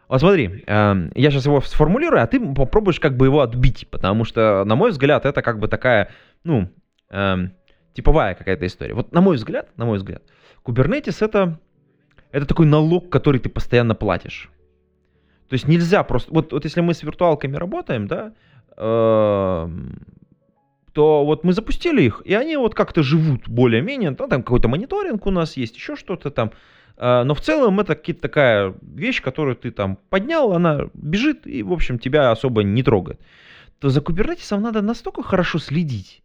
Вот 0.08 0.22
смотри, 0.22 0.63
э, 0.66 1.10
я 1.16 1.32
сейчас 1.32 1.46
его 1.46 1.60
сформулирую, 1.62 2.22
а 2.22 2.27
ты 2.27 2.39
попробуешь 2.39 3.00
как 3.00 3.18
бы 3.18 3.25
его 3.25 3.42
отбить, 3.42 3.88
потому 3.89 4.24
что, 4.24 4.63
на 4.63 4.75
мой 4.75 4.92
взгляд, 4.92 5.25
это 5.25 5.42
как 5.42 5.60
бы 5.60 5.68
такая, 5.68 6.12
ну, 6.46 6.70
э, 7.10 7.38
типовая 7.94 8.36
какая-то 8.36 8.66
история. 8.66 8.94
Вот 8.94 9.12
на 9.12 9.20
мой 9.20 9.36
взгляд, 9.36 9.70
на 9.75 9.86
мой 9.86 9.98
взгляд, 9.98 10.24
Kubernetes 10.67 11.24
это 11.24 11.59
это 12.31 12.45
такой 12.45 12.65
налог, 12.65 13.09
который 13.09 13.39
ты 13.39 13.50
постоянно 13.50 13.95
платишь. 13.95 14.50
То 15.50 15.53
есть 15.53 15.67
нельзя 15.67 16.03
просто... 16.03 16.33
Вот, 16.33 16.51
вот 16.51 16.65
если 16.65 16.81
мы 16.81 16.93
с 16.93 17.03
виртуалками 17.03 17.55
работаем, 17.55 18.07
да, 18.07 18.33
э, 18.75 19.69
то 20.93 21.25
вот 21.25 21.43
мы 21.43 21.53
запустили 21.53 22.01
их, 22.01 22.21
и 22.25 22.33
они 22.33 22.57
вот 22.57 22.75
как-то 22.75 23.01
живут 23.01 23.47
более-менее. 23.47 24.09
Ну, 24.09 24.27
там 24.27 24.43
какой-то 24.43 24.67
мониторинг 24.67 25.25
у 25.25 25.31
нас 25.31 25.55
есть, 25.57 25.75
еще 25.75 25.95
что-то 25.95 26.31
там. 26.31 26.51
Э, 26.97 27.24
но 27.24 27.33
в 27.33 27.39
целом 27.39 27.79
это 27.79 27.95
какая-то 27.95 28.21
такая 28.21 28.75
вещь, 28.81 29.21
которую 29.21 29.55
ты 29.55 29.71
там 29.71 29.97
поднял, 30.09 30.51
она 30.51 30.89
бежит 30.93 31.47
и, 31.47 31.63
в 31.63 31.71
общем, 31.71 31.97
тебя 31.97 32.31
особо 32.31 32.63
не 32.63 32.83
трогает. 32.83 33.21
То 33.79 33.89
за 33.89 34.01
кубернетисом 34.01 34.62
надо 34.62 34.81
настолько 34.81 35.24
хорошо 35.24 35.59
следить, 35.59 36.24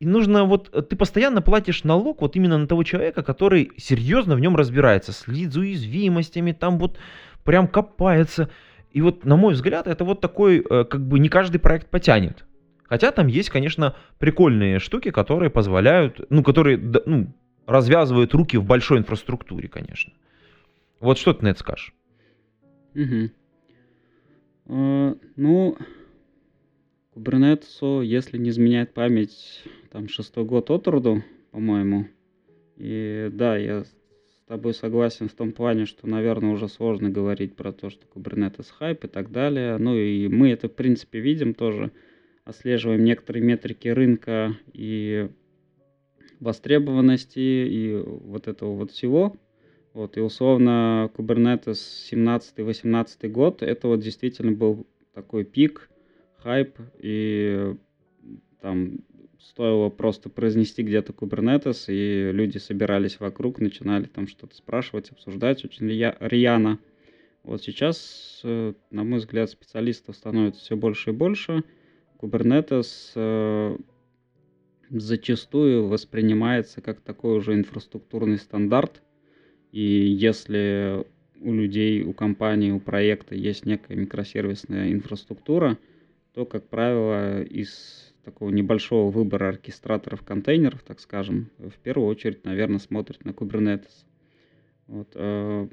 и 0.00 0.06
нужно 0.06 0.44
вот, 0.44 0.70
э, 0.72 0.82
ты 0.82 0.96
постоянно 0.96 1.42
платишь 1.42 1.84
налог 1.84 2.20
вот 2.20 2.36
именно 2.36 2.56
на 2.58 2.66
того 2.68 2.84
человека, 2.84 3.22
который 3.22 3.72
серьезно 3.76 4.36
в 4.36 4.40
нем 4.40 4.54
разбирается, 4.54 5.12
следит 5.12 5.52
за 5.52 5.60
уязвимостями, 5.60 6.52
там 6.52 6.78
вот 6.78 6.98
прям 7.44 7.66
копается. 7.66 8.48
И 8.92 9.00
вот, 9.00 9.24
на 9.24 9.36
мой 9.36 9.54
взгляд, 9.54 9.86
это 9.86 10.04
вот 10.04 10.20
такой, 10.20 10.58
э, 10.58 10.84
как 10.84 11.06
бы 11.06 11.18
не 11.18 11.28
каждый 11.28 11.58
проект 11.58 11.90
потянет. 11.90 12.44
Хотя 12.84 13.10
там 13.10 13.26
есть, 13.26 13.50
конечно, 13.50 13.96
прикольные 14.18 14.78
штуки, 14.78 15.10
которые 15.10 15.50
позволяют, 15.50 16.20
ну, 16.30 16.42
которые, 16.42 16.78
ну, 16.78 17.34
развязывают 17.66 18.32
руки 18.34 18.56
в 18.56 18.64
большой 18.64 18.98
инфраструктуре, 18.98 19.68
конечно. 19.68 20.12
Вот 21.00 21.18
что 21.18 21.34
ты 21.34 21.44
на 21.44 21.48
это 21.48 21.60
скажешь? 21.60 21.92
Угу. 22.94 23.30
Uh, 24.68 25.18
ну, 25.36 25.78
Kubernetes, 27.14 28.04
если 28.04 28.38
не 28.38 28.50
изменяет 28.50 28.94
память, 28.94 29.64
там 29.90 30.08
шестой 30.08 30.44
год 30.44 30.70
от 30.70 30.86
роду, 30.88 31.22
по-моему. 31.50 32.06
И 32.76 33.28
да, 33.32 33.56
я 33.56 33.84
с 33.84 33.96
тобой 34.46 34.74
согласен 34.74 35.28
в 35.28 35.32
том 35.32 35.52
плане, 35.52 35.84
что, 35.84 36.06
наверное, 36.08 36.50
уже 36.50 36.68
сложно 36.68 37.10
говорить 37.10 37.56
про 37.56 37.72
то, 37.72 37.90
что 37.90 38.06
Kubernetes 38.06 38.66
хайп 38.70 39.04
и 39.04 39.08
так 39.08 39.30
далее. 39.30 39.76
Ну 39.78 39.96
и 39.96 40.28
мы 40.28 40.50
это, 40.50 40.68
в 40.68 40.74
принципе, 40.74 41.20
видим 41.20 41.54
тоже, 41.54 41.90
отслеживаем 42.44 43.04
некоторые 43.04 43.42
метрики 43.42 43.88
рынка 43.88 44.56
и 44.72 45.28
востребованности 46.40 47.38
и 47.38 48.02
вот 48.04 48.48
этого 48.48 48.74
вот 48.74 48.92
всего. 48.92 49.36
Вот, 49.94 50.16
и 50.16 50.20
условно 50.20 51.10
Kubernetes 51.16 51.78
17-18 52.12 53.28
год, 53.28 53.62
это 53.62 53.88
вот 53.88 54.00
действительно 54.00 54.52
был 54.52 54.86
такой 55.12 55.44
пик, 55.44 55.90
хайп, 56.36 56.78
и 57.00 57.74
там 58.60 59.00
стоило 59.38 59.88
просто 59.88 60.28
произнести 60.28 60.82
где-то 60.82 61.12
Kubernetes, 61.12 61.84
и 61.88 62.32
люди 62.32 62.58
собирались 62.58 63.20
вокруг, 63.20 63.60
начинали 63.60 64.04
там 64.04 64.26
что-то 64.26 64.56
спрашивать, 64.56 65.10
обсуждать 65.10 65.64
очень 65.64 65.88
рьяно. 65.88 66.78
Вот 67.44 67.62
сейчас, 67.62 68.40
э, 68.44 68.74
на 68.90 69.04
мой 69.04 69.20
взгляд, 69.20 69.50
специалистов 69.50 70.16
становится 70.16 70.60
все 70.60 70.76
больше 70.76 71.10
и 71.10 71.12
больше. 71.12 71.64
Kubernetes 72.20 73.12
э, 73.14 73.78
зачастую 74.90 75.86
воспринимается 75.86 76.80
как 76.80 77.00
такой 77.00 77.38
уже 77.38 77.54
инфраструктурный 77.54 78.38
стандарт. 78.38 79.02
И 79.70 79.80
если 79.82 81.06
у 81.40 81.52
людей, 81.52 82.02
у 82.02 82.12
компании, 82.12 82.72
у 82.72 82.80
проекта 82.80 83.34
есть 83.34 83.64
некая 83.66 83.96
микросервисная 83.96 84.92
инфраструктура, 84.92 85.78
то, 86.34 86.44
как 86.44 86.68
правило, 86.68 87.42
из 87.42 88.07
такого 88.28 88.50
небольшого 88.50 89.10
выбора 89.10 89.48
оркестраторов 89.48 90.22
контейнеров, 90.22 90.82
так 90.82 91.00
скажем, 91.00 91.50
в 91.56 91.78
первую 91.82 92.08
очередь, 92.08 92.44
наверное, 92.44 92.78
смотрят 92.78 93.24
на 93.24 93.30
Kubernetes. 93.30 94.04
Вот. 94.86 95.08
Э, 95.14 95.66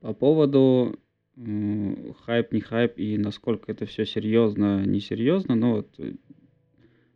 по 0.00 0.14
поводу 0.14 0.96
хайп, 1.36 2.52
не 2.52 2.60
хайп 2.60 2.98
и 2.98 3.18
насколько 3.18 3.72
это 3.72 3.84
все 3.84 4.06
серьезно, 4.06 4.84
несерьезно, 4.86 5.56
но 5.56 5.72
вот 5.72 5.88
э, 5.98 6.14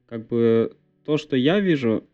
как 0.07 0.27
бы 0.27 0.77
то, 1.05 1.17
что 1.17 1.37
я 1.37 1.61
вижу 1.61 2.05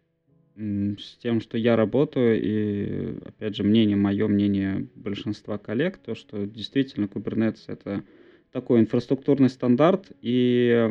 с 0.56 1.16
тем, 1.22 1.40
что 1.40 1.56
я 1.56 1.74
работаю, 1.74 2.38
и 2.42 3.18
опять 3.24 3.56
же 3.56 3.62
мнение, 3.62 3.96
мое 3.96 4.28
мнение 4.28 4.88
большинства 4.94 5.56
коллег, 5.56 5.96
то, 5.96 6.14
что 6.14 6.44
действительно 6.44 7.06
Kubernetes 7.06 7.64
это 7.68 8.04
такой 8.52 8.80
инфраструктурный 8.80 9.48
стандарт, 9.48 10.12
и 10.22 10.90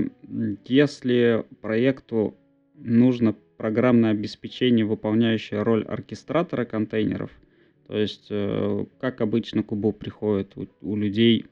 если 0.65 1.45
проекту 1.61 2.37
нужно 2.75 3.35
программное 3.57 4.11
обеспечение, 4.11 4.85
выполняющее 4.85 5.61
роль 5.63 5.83
оркестратора 5.83 6.65
контейнеров– 6.65 7.31
то 7.89 7.97
есть, 7.97 8.27
э, 8.29 8.85
как 8.99 9.19
обычно 9.19 9.63
Кубу 9.63 9.91
приходит 9.91 10.55
у, 10.55 10.67
у 10.81 10.95
людей, 10.95 11.47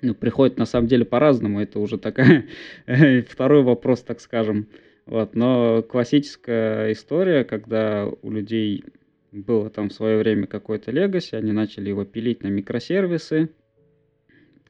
ну, 0.00 0.14
приходит 0.14 0.56
на 0.56 0.64
самом 0.64 0.88
деле 0.88 1.04
по-разному, 1.04 1.60
это 1.60 1.78
уже 1.78 1.98
такая 1.98 2.46
второй 3.28 3.62
вопрос, 3.62 4.00
так 4.00 4.22
скажем. 4.22 4.68
Вот, 5.04 5.34
но 5.34 5.82
классическая 5.82 6.90
история, 6.92 7.44
когда 7.44 8.08
у 8.22 8.30
людей 8.30 8.82
было 9.30 9.68
там 9.68 9.90
в 9.90 9.92
свое 9.92 10.16
время 10.16 10.46
какой-то 10.46 10.90
легаси, 10.90 11.34
они 11.34 11.52
начали 11.52 11.90
его 11.90 12.06
пилить 12.06 12.42
на 12.42 12.48
микросервисы, 12.48 13.50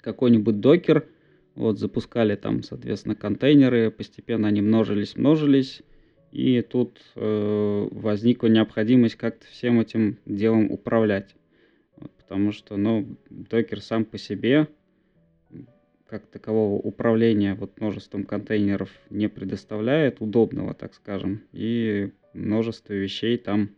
какой-нибудь 0.00 0.60
докер, 0.60 1.08
вот, 1.54 1.78
запускали 1.78 2.36
там, 2.36 2.62
соответственно, 2.62 3.14
контейнеры, 3.14 3.90
постепенно 3.90 4.48
они 4.48 4.60
множились, 4.60 5.16
множились, 5.16 5.82
и 6.30 6.62
тут 6.62 7.00
э, 7.16 7.88
возникла 7.90 8.48
необходимость 8.48 9.16
как-то 9.16 9.46
всем 9.46 9.80
этим 9.80 10.18
делом 10.26 10.70
управлять. 10.70 11.34
Вот, 11.96 12.12
потому 12.12 12.52
что, 12.52 12.76
ну, 12.76 13.16
докер 13.30 13.80
сам 13.80 14.04
по 14.04 14.18
себе, 14.18 14.68
как 16.08 16.26
такового 16.26 16.80
управления 16.80 17.54
вот 17.54 17.78
множеством 17.80 18.24
контейнеров 18.24 18.90
не 19.10 19.28
предоставляет, 19.28 20.20
удобного, 20.20 20.74
так 20.74 20.94
скажем, 20.94 21.42
и 21.52 22.12
множество 22.32 22.94
вещей 22.94 23.36
там 23.36 23.70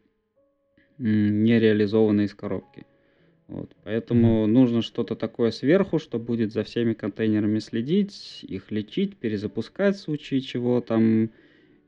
не 0.98 1.58
реализованы 1.58 2.22
из 2.24 2.34
коробки. 2.34 2.84
Вот, 3.50 3.74
поэтому 3.82 4.46
нужно 4.46 4.80
что-то 4.80 5.16
такое 5.16 5.50
сверху, 5.50 5.98
что 5.98 6.18
будет 6.18 6.52
за 6.52 6.62
всеми 6.62 6.94
контейнерами 6.94 7.58
следить, 7.58 8.44
их 8.46 8.70
лечить, 8.70 9.16
перезапускать 9.16 9.96
в 9.96 10.00
случае 10.00 10.40
чего 10.40 10.80
там 10.80 11.30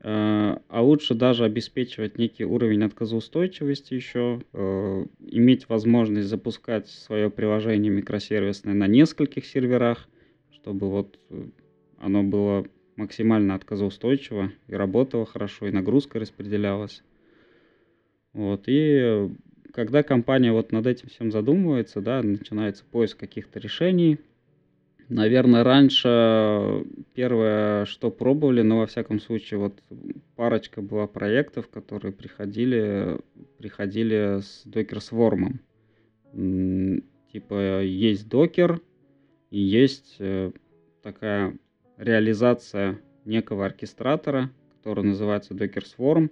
Э, 0.05 0.57
а 0.69 0.83
лучше 0.83 1.15
даже 1.15 1.45
обеспечивать 1.45 2.19
некий 2.19 2.45
уровень 2.45 2.83
отказоустойчивости 2.83 3.95
еще, 3.95 4.43
э, 4.53 5.07
иметь 5.21 5.69
возможность 5.69 6.29
запускать 6.29 6.89
свое 6.89 7.31
приложение 7.31 7.93
микросервисное 7.93 8.75
на 8.75 8.89
нескольких 8.89 9.47
серверах, 9.47 10.09
чтобы 10.51 10.91
вот 10.91 11.21
э, 11.31 11.45
оно 11.99 12.25
было 12.25 12.67
максимально 12.97 13.55
отказоустойчиво 13.55 14.51
и 14.67 14.75
работало 14.75 15.25
хорошо, 15.25 15.69
и 15.69 15.71
нагрузка 15.71 16.19
распределялась. 16.19 17.05
Вот, 18.33 18.65
и 18.67 19.31
когда 19.73 20.03
компания 20.03 20.53
вот 20.53 20.73
над 20.73 20.87
этим 20.87 21.09
всем 21.09 21.33
задумывается, 21.33 22.01
да, 22.01 22.23
начинается 22.23 22.85
поиск 22.85 23.19
каких-то 23.19 23.59
решений– 23.59 24.19
Наверное, 25.13 25.63
раньше 25.63 26.87
первое, 27.13 27.85
что 27.85 28.11
пробовали, 28.11 28.63
но 28.63 28.79
во 28.79 28.87
всяком 28.87 29.21
случае, 29.21 29.61
вот 29.61 29.79
парочка 30.37 30.81
была 30.81 31.07
проектов, 31.07 31.69
которые 31.69 32.15
приходили, 32.15 33.19
приходили 33.59 34.41
с 34.41 34.65
Docker 34.65 35.01
Swarm. 36.33 37.03
Типа 37.31 37.83
есть 37.83 38.27
докер 38.29 38.81
и 39.51 39.59
есть 39.61 40.17
э, 40.19 40.53
такая 41.03 41.59
реализация 41.99 42.99
некого 43.27 43.67
оркестратора, 43.67 44.51
который 44.79 45.05
называется 45.05 45.53
Docker 45.53 45.85
Swarm. 45.85 46.31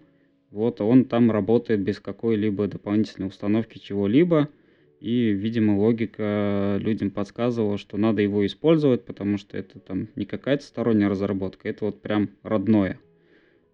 Вот 0.51 0.81
он 0.81 1.05
там 1.05 1.31
работает 1.31 1.81
без 1.81 2.01
какой-либо 2.01 2.67
дополнительной 2.67 3.29
установки 3.29 3.79
чего-либо– 3.79 4.49
и, 5.01 5.31
видимо, 5.33 5.79
логика 5.79 6.77
людям 6.79 7.11
подсказывала, 7.11 7.79
что 7.79 7.97
надо 7.97 8.21
его 8.21 8.45
использовать, 8.45 9.05
потому 9.07 9.39
что 9.39 9.57
это 9.57 9.81
там 9.81 10.09
не 10.15 10.27
какая-то 10.27 10.63
сторонняя 10.63 11.09
разработка, 11.09 11.71
это 11.71 11.87
вот 11.87 12.03
прям 12.03 12.29
родное. 12.43 13.01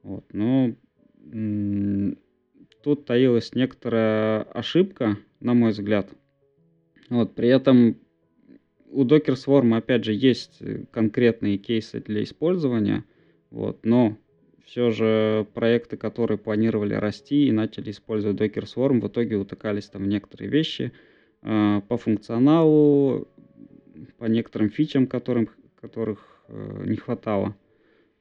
Вот. 0.05 0.25
Но 0.33 0.73
тут 2.83 3.05
таилась 3.07 3.57
некоторая 3.57 4.43
ошибка, 4.43 5.19
на 5.41 5.55
мой 5.55 5.73
взгляд. 5.73 6.09
Вот. 7.11 7.35
При 7.35 7.49
этом 7.49 7.97
у 8.93 9.05
Docker 9.05 9.35
Swarm, 9.35 9.77
опять 9.77 10.05
же, 10.05 10.13
есть 10.13 10.63
конкретные 10.93 11.59
кейсы 11.59 12.01
для 12.01 12.23
использования, 12.23 13.05
вот, 13.51 13.85
но 13.85 14.17
все 14.67 14.91
же 14.91 15.47
проекты, 15.55 15.97
которые 15.97 16.37
планировали 16.37 16.93
расти 16.93 17.47
и 17.47 17.53
начали 17.53 17.91
использовать 17.91 18.39
Docker 18.39 18.65
Swarm, 18.65 19.01
в 19.01 19.09
итоге 19.09 19.37
утыкались 19.37 19.89
там 19.89 20.07
некоторые 20.07 20.51
вещи– 20.51 20.93
Э, 21.49 21.81
по 21.89 21.97
функционалу, 21.97 23.29
по 24.19 24.25
некоторым 24.25 24.69
фичам, 24.69 25.07
которым, 25.07 25.49
которых 25.81 26.43
э, 26.49 26.83
не 26.87 26.97
хватало. 26.97 27.57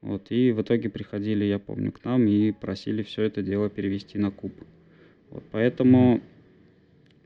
Вот, 0.01 0.29
и 0.29 0.51
в 0.51 0.61
итоге 0.61 0.89
приходили, 0.89 1.43
я 1.45 1.57
помню, 1.57 1.91
к 1.91 2.03
нам 2.03 2.27
и 2.27 2.51
просили 2.51 3.01
все 3.01 3.23
это 3.23 3.41
дело 3.41 3.67
перевести 3.69 4.19
на 4.19 4.29
куб. 4.29 4.53
Вот, 5.31 5.43
поэтому 5.51 6.21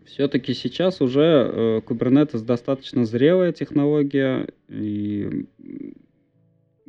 все-таки 0.05 0.53
сейчас 0.53 1.01
уже 1.01 1.21
э, 1.21 1.81
Kubernetes 1.85 2.45
достаточно 2.45 3.03
зрелая 3.03 3.51
технология, 3.51 4.47
и 4.69 5.47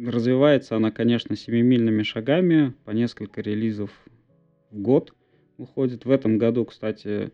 развивается 0.04 0.76
она, 0.76 0.90
конечно, 0.90 1.36
семимильными 1.36 2.02
шагами, 2.02 2.74
по 2.84 2.90
несколько 2.90 3.40
релизов 3.40 3.90
в 4.70 4.80
год 4.80 5.14
выходит. 5.58 6.04
В 6.04 6.10
этом 6.10 6.38
году, 6.38 6.64
кстати, 6.64 7.32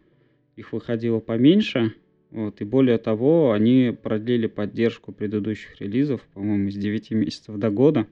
их 0.57 0.73
выходило 0.73 1.21
поменьше. 1.21 1.93
Вот, 2.31 2.61
и 2.61 2.65
более 2.65 2.99
того, 2.99 3.53
они 3.53 3.97
продлили 4.03 4.47
поддержку 4.47 5.13
предыдущих 5.13 5.81
релизов, 5.81 6.23
по-моему, 6.35 6.71
с 6.71 6.75
9 6.75 7.13
месяцев 7.13 7.57
до 7.57 7.71
года, 7.71 8.07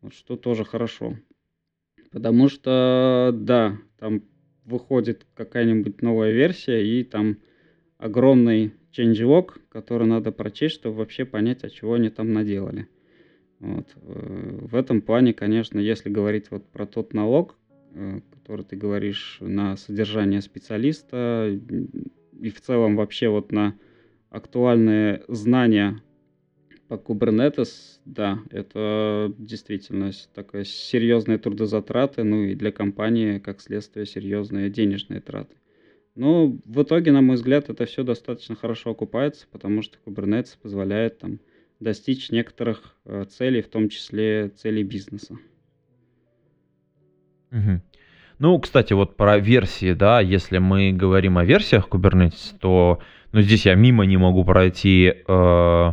вот, 0.00 0.12
что 0.12 0.36
тоже 0.36 0.64
хорошо. 0.64 1.16
Потому 2.10 2.48
что, 2.48 3.30
да, 3.32 3.78
там 3.98 4.22
выходит 4.64 5.26
какая-нибудь 5.34 6.02
новая 6.02 6.32
версия, 6.32 6.84
и 6.84 7.04
там 7.04 7.38
огромный 7.96 8.72
changelog, 8.92 9.52
который 9.68 10.06
надо 10.06 10.32
прочесть, 10.32 10.74
чтобы 10.74 10.96
вообще 10.96 11.24
понять, 11.24 11.64
от 11.64 11.72
чего 11.72 11.94
они 11.94 12.10
там 12.10 12.32
наделали. 12.32 12.88
Вот. 13.60 13.86
Э, 13.96 14.58
в 14.62 14.74
этом 14.74 15.00
плане, 15.00 15.32
конечно, 15.32 15.78
если 15.78 16.10
говорить 16.10 16.50
вот 16.50 16.66
про 16.66 16.86
тот 16.86 17.14
налог, 17.14 17.56
Э, 17.94 18.20
который 18.32 18.64
ты 18.64 18.76
говоришь, 18.76 19.38
на 19.40 19.76
содержание 19.76 20.42
специалиста 20.42 21.48
и 22.40 22.50
в 22.50 22.60
целом 22.60 22.96
вообще 22.96 23.28
вот 23.28 23.52
на 23.52 23.78
актуальные 24.30 25.22
знания 25.28 26.02
по 26.88 26.94
Kubernetes, 26.94 28.00
да, 28.04 28.40
это 28.50 29.32
действительно 29.38 30.10
такая 30.34 30.64
серьезные 30.64 31.38
трудозатраты, 31.38 32.24
ну 32.24 32.42
и 32.42 32.54
для 32.54 32.72
компании, 32.72 33.38
как 33.38 33.60
следствие, 33.60 34.06
серьезные 34.06 34.70
денежные 34.70 35.20
траты. 35.20 35.54
Но 36.16 36.48
в 36.64 36.82
итоге, 36.82 37.12
на 37.12 37.22
мой 37.22 37.36
взгляд, 37.36 37.70
это 37.70 37.86
все 37.86 38.02
достаточно 38.02 38.56
хорошо 38.56 38.90
окупается, 38.90 39.46
потому 39.52 39.82
что 39.82 39.98
Kubernetes 40.04 40.56
позволяет 40.60 41.18
там 41.18 41.38
достичь 41.80 42.30
некоторых 42.30 42.96
э, 43.04 43.24
целей, 43.24 43.62
в 43.62 43.68
том 43.68 43.88
числе 43.88 44.48
целей 44.48 44.82
бизнеса. 44.82 45.36
Угу. 47.52 47.80
Ну, 48.38 48.58
кстати, 48.58 48.92
вот 48.92 49.16
про 49.16 49.38
версии, 49.38 49.92
да, 49.92 50.20
если 50.20 50.58
мы 50.58 50.92
говорим 50.92 51.38
о 51.38 51.44
версиях 51.44 51.88
Kubernetes, 51.88 52.54
то, 52.58 53.00
ну, 53.32 53.40
здесь 53.40 53.66
я 53.66 53.74
мимо 53.74 54.04
не 54.04 54.16
могу 54.16 54.44
пройти 54.44 55.14
э, 55.26 55.92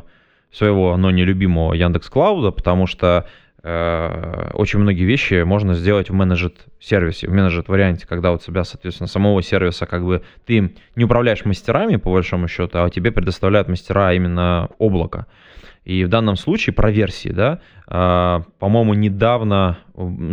своего, 0.51 0.97
но 0.97 1.11
нелюбимого 1.11 1.73
Яндекс 1.73 2.09
Клауда, 2.09 2.51
потому 2.51 2.87
что 2.87 3.27
э, 3.63 4.49
очень 4.53 4.79
многие 4.79 5.03
вещи 5.03 5.43
можно 5.43 5.75
сделать 5.75 6.09
в 6.09 6.13
менеджет 6.13 6.65
сервисе, 6.79 7.27
в 7.27 7.31
менеджет 7.31 7.67
варианте, 7.67 8.07
когда 8.07 8.31
у 8.31 8.39
тебя, 8.39 8.63
соответственно, 8.63 9.07
самого 9.07 9.43
сервиса 9.43 9.85
как 9.85 10.03
бы 10.03 10.23
ты 10.45 10.73
не 10.95 11.03
управляешь 11.05 11.45
мастерами, 11.45 11.97
по 11.97 12.11
большому 12.11 12.47
счету, 12.47 12.83
а 12.83 12.89
тебе 12.89 13.11
предоставляют 13.11 13.67
мастера 13.67 14.13
именно 14.13 14.69
облака. 14.79 15.27
И 15.83 16.03
в 16.03 16.09
данном 16.09 16.35
случае 16.35 16.73
про 16.73 16.91
версии, 16.91 17.29
да, 17.29 17.59
э, 17.87 18.41
по-моему, 18.59 18.93
недавно 18.93 19.79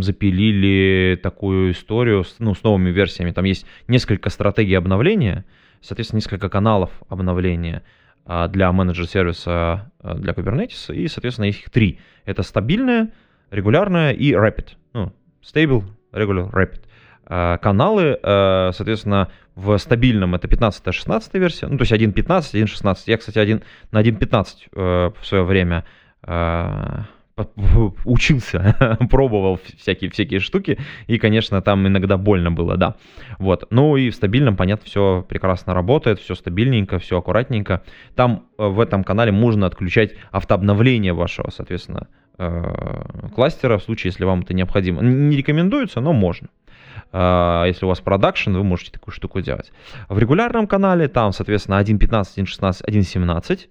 запилили 0.00 1.18
такую 1.22 1.72
историю 1.72 2.24
с, 2.24 2.36
ну, 2.38 2.54
с 2.54 2.62
новыми 2.62 2.90
версиями. 2.90 3.30
Там 3.30 3.44
есть 3.44 3.66
несколько 3.86 4.28
стратегий 4.30 4.74
обновления, 4.74 5.46
соответственно, 5.80 6.18
несколько 6.18 6.48
каналов 6.48 6.90
обновления 7.08 7.82
а, 8.30 8.46
для 8.48 8.70
менеджер-сервиса 8.72 9.90
а, 10.00 10.14
для 10.16 10.34
Kubernetes, 10.34 10.94
и, 10.94 11.08
соответственно, 11.08 11.46
их 11.46 11.70
три. 11.70 11.98
Это 12.26 12.42
стабильная, 12.42 13.10
регулярная 13.50 14.12
и 14.12 14.32
rapid. 14.32 14.72
Ну, 14.92 15.14
stable, 15.42 15.84
regular, 16.12 16.50
rapid. 16.52 16.82
А, 17.30 17.58
каналы, 17.58 18.18
соответственно, 18.22 19.28
в 19.54 19.76
стабильном 19.78 20.34
это 20.34 20.46
15-16 20.46 21.38
версия, 21.38 21.66
ну, 21.66 21.76
то 21.76 21.82
есть 21.82 21.92
1.15, 21.92 22.64
1.16. 22.64 22.96
Я, 23.06 23.16
кстати, 23.18 23.38
один, 23.38 23.62
на 23.90 24.00
1.15 24.00 24.46
э, 24.72 25.10
в 25.20 25.26
свое 25.26 25.42
время 25.42 25.84
учился, 28.04 28.98
пробовал 29.10 29.60
всякие, 29.76 30.10
всякие 30.10 30.40
штуки, 30.40 30.78
и, 31.08 31.18
конечно, 31.18 31.60
там 31.60 31.86
иногда 31.86 32.16
больно 32.16 32.52
было, 32.52 32.76
да. 32.76 32.96
Вот. 33.38 33.66
Ну 33.70 33.96
и 33.96 34.10
в 34.10 34.14
стабильном, 34.14 34.56
понятно, 34.56 34.86
все 34.86 35.26
прекрасно 35.28 35.74
работает, 35.74 36.20
все 36.20 36.34
стабильненько, 36.34 36.98
все 36.98 37.18
аккуратненько. 37.18 37.82
Там 38.14 38.44
э, 38.58 38.66
в 38.66 38.80
этом 38.80 39.02
канале 39.04 39.32
можно 39.32 39.66
отключать 39.66 40.14
автообновление 40.30 41.12
вашего, 41.12 41.50
соответственно, 41.50 42.06
э, 42.38 43.28
кластера 43.34 43.78
в 43.78 43.82
случае, 43.82 44.10
если 44.10 44.24
вам 44.24 44.42
это 44.42 44.54
необходимо. 44.54 45.02
Не 45.02 45.36
рекомендуется, 45.36 46.00
но 46.00 46.12
можно. 46.12 46.48
Э, 47.12 47.64
если 47.66 47.84
у 47.84 47.88
вас 47.88 48.00
продакшн, 48.00 48.52
вы 48.52 48.64
можете 48.64 48.92
такую 48.92 49.14
штуку 49.14 49.40
делать. 49.40 49.72
В 50.08 50.18
регулярном 50.18 50.66
канале 50.66 51.08
там, 51.08 51.32
соответственно, 51.32 51.80
1.15, 51.80 52.36
1.16, 52.36 52.84
1.17 52.86 53.68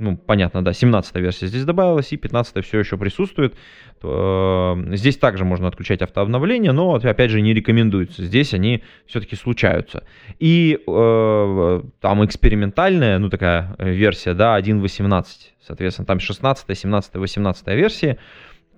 ну, 0.00 0.16
понятно, 0.16 0.64
да, 0.64 0.72
17 0.72 1.14
версия 1.16 1.46
здесь 1.46 1.66
добавилась, 1.66 2.10
и 2.12 2.16
15 2.16 2.64
все 2.64 2.78
еще 2.78 2.96
присутствует. 2.96 3.54
Э, 4.02 4.74
здесь 4.96 5.18
также 5.18 5.44
можно 5.44 5.68
отключать 5.68 6.00
автообновление, 6.00 6.72
но, 6.72 6.94
опять 6.94 7.30
же, 7.30 7.42
не 7.42 7.52
рекомендуется. 7.52 8.24
Здесь 8.24 8.54
они 8.54 8.82
все-таки 9.04 9.36
случаются. 9.36 10.04
И 10.38 10.80
э, 10.86 11.82
там 12.00 12.24
экспериментальная, 12.24 13.18
ну, 13.18 13.28
такая 13.28 13.76
версия, 13.78 14.32
да, 14.32 14.58
1.18, 14.58 15.24
соответственно, 15.60 16.06
там 16.06 16.18
16, 16.18 16.78
17, 16.78 17.14
18 17.16 17.66
версии. 17.68 18.18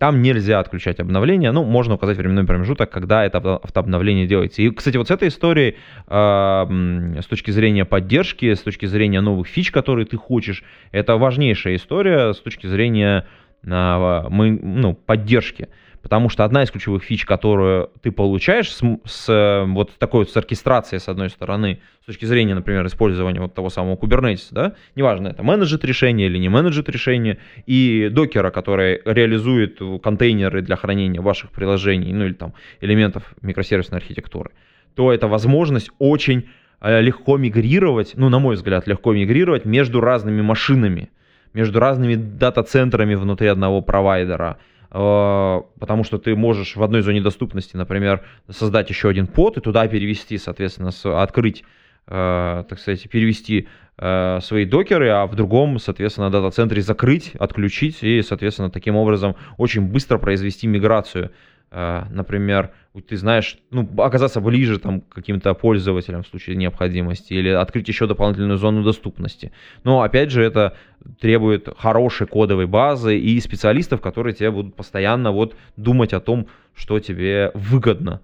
Там 0.03 0.21
нельзя 0.21 0.59
отключать 0.59 0.99
обновление. 0.99 1.53
Ну, 1.53 1.63
можно 1.63 1.95
указать 1.95 2.17
временной 2.17 2.45
промежуток, 2.45 2.91
когда 2.91 3.25
это 3.25 3.39
автообновление 3.39 4.27
делается. 4.27 4.61
И, 4.61 4.69
кстати, 4.71 4.97
вот 4.97 5.07
с 5.07 5.11
этой 5.13 5.29
историей, 5.29 5.77
с 6.09 7.27
точки 7.27 7.53
зрения 7.53 7.85
поддержки, 7.85 8.53
с 8.53 8.59
точки 8.63 8.87
зрения 8.87 9.21
новых 9.21 9.47
фич, 9.47 9.71
которые 9.71 10.05
ты 10.05 10.17
хочешь, 10.17 10.65
это 10.91 11.17
важнейшая 11.17 11.77
история 11.77 12.33
с 12.33 12.39
точки 12.39 12.67
зрения 12.67 13.29
э, 13.65 14.27
мы, 14.29 14.51
ну, 14.61 14.95
поддержки. 14.95 15.69
Потому 16.03 16.29
что 16.29 16.45
одна 16.45 16.65
из 16.65 16.71
ключевых 16.71 17.05
фич, 17.05 17.25
которую 17.25 17.91
ты 18.03 18.11
получаешь 18.11 18.73
с, 18.73 18.83
с 19.05 19.65
вот 19.69 19.93
такой 19.99 20.21
вот 20.21 20.31
с 20.31 20.37
оркестрацией, 20.37 21.01
с 21.01 21.09
одной 21.09 21.31
стороны, 21.31 21.79
с 22.03 22.07
точки 22.07 22.25
зрения, 22.25 22.55
например, 22.55 22.85
использования 22.87 23.41
вот 23.41 23.55
того 23.55 23.71
самого 23.71 23.97
Kubernetes, 23.97 24.49
да, 24.51 24.75
неважно, 24.97 25.29
это 25.29 25.45
менеджет 25.45 25.85
решение 25.85 26.27
или 26.27 26.39
не 26.39 26.49
менеджет 26.49 26.89
решение, 26.89 27.39
и 27.67 28.09
докера, 28.11 28.51
который 28.51 29.01
реализует 29.05 29.79
контейнеры 30.03 30.61
для 30.63 30.75
хранения 30.75 31.21
ваших 31.21 31.53
приложений, 31.53 32.13
ну 32.15 32.25
или 32.27 32.33
там 32.33 32.53
элементов 32.81 33.35
микросервисной 33.41 33.99
архитектуры, 33.99 34.51
то 34.97 35.13
это 35.13 35.29
возможность 35.29 35.91
очень 36.01 36.49
э, 36.81 37.01
легко 37.01 37.37
мигрировать, 37.37 38.15
ну, 38.17 38.29
на 38.29 38.41
мой 38.41 38.57
взгляд, 38.57 38.89
легко 38.89 39.13
мигрировать 39.13 39.65
между 39.65 40.01
разными 40.01 40.43
машинами, 40.43 41.11
между 41.55 41.79
разными 41.79 42.17
дата-центрами 42.17 43.15
внутри 43.15 43.47
одного 43.47 43.83
провайдера, 43.83 44.57
Э, 44.57 44.63
потому 44.93 46.05
что 46.05 46.19
ты 46.19 46.37
можешь 46.37 46.77
в 46.77 46.83
одной 46.83 47.01
зоне 47.01 47.23
доступности, 47.23 47.77
например, 47.77 48.25
создать 48.51 48.91
еще 48.91 49.09
один 49.09 49.27
под 49.27 49.57
и 49.57 49.61
туда 49.61 49.89
перевести, 49.89 50.37
соответственно, 50.37 50.91
открыть, 51.23 51.65
э, 52.07 52.65
так 52.69 52.79
сказать, 52.79 53.09
перевести 53.09 53.69
э, 53.97 54.39
свои 54.43 54.67
докеры, 54.67 55.09
а 55.09 55.27
в 55.27 55.35
другом, 55.35 55.79
соответственно, 55.79 56.31
дата-центре 56.31 56.83
закрыть, 56.83 57.33
отключить 57.37 58.03
и, 58.03 58.21
соответственно, 58.21 58.71
таким 58.71 58.97
образом 58.97 59.37
очень 59.57 59.81
быстро 59.81 60.19
произвести 60.19 60.67
миграцию 60.67 61.33
например, 61.73 62.71
ты 63.09 63.17
знаешь, 63.17 63.57
ну, 63.71 63.89
оказаться 63.99 64.41
ближе 64.41 64.79
там, 64.79 65.01
к 65.01 65.09
каким-то 65.09 65.55
пользователям 65.55 66.23
в 66.23 66.27
случае 66.27 66.57
необходимости 66.57 67.33
или 67.33 67.49
открыть 67.49 67.89
еще 67.89 68.07
дополнительную 68.07 68.59
зону 68.59 68.83
доступности. 68.83 69.53
Но, 69.83 70.03
опять 70.03 70.31
же, 70.31 70.43
это 70.43 70.77
требует 71.19 71.69
хорошей 71.79 72.27
кодовой 72.27 72.67
базы 72.67 73.19
и 73.19 73.41
специалистов, 73.41 74.03
которые 74.03 74.35
тебе 74.35 74.51
будут 74.51 74.77
постоянно 74.77 75.33
вот 75.33 75.57
думать 75.77 76.13
о 76.13 76.21
том, 76.21 76.47
что 76.75 77.01
тебе 77.01 77.51
выгодно. 77.55 78.21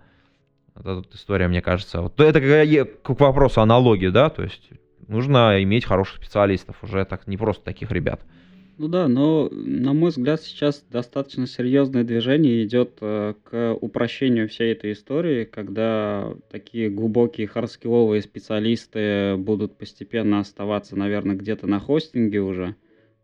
Это 0.79 0.97
вот 0.97 1.15
история, 1.15 1.49
мне 1.49 1.63
кажется. 1.63 2.03
Вот 2.03 2.21
это 2.21 2.41
к 3.03 3.09
вопросу 3.09 3.63
аналогии, 3.63 4.09
да, 4.09 4.29
то 4.29 4.43
есть 4.43 4.69
нужно 5.09 5.63
иметь 5.63 5.87
хороших 5.87 6.17
специалистов, 6.17 6.77
уже 6.83 7.05
так 7.07 7.27
не 7.27 7.39
просто 7.39 7.65
таких 7.65 7.91
ребят. 7.91 8.21
Ну 8.79 8.87
да, 8.87 9.09
но, 9.09 9.49
на 9.51 9.93
мой 9.93 10.11
взгляд, 10.11 10.41
сейчас 10.41 10.87
достаточно 10.89 11.49
серьезное 11.49 12.05
движение 12.05 12.65
идет 12.65 12.99
э, 13.01 13.35
к 13.43 13.75
упрощению 13.75 14.49
всей 14.49 14.71
этой 14.71 14.93
истории, 14.93 15.45
когда 15.45 16.33
такие 16.49 16.89
глубокие 16.89 17.49
хардскилловые 17.49 18.23
специалисты 18.23 19.37
будут 19.37 19.77
постепенно 19.77 20.39
оставаться, 20.39 20.95
наверное, 20.95 21.35
где-то 21.35 21.67
на 21.67 21.81
хостинге 21.81 22.41
уже. 22.41 22.77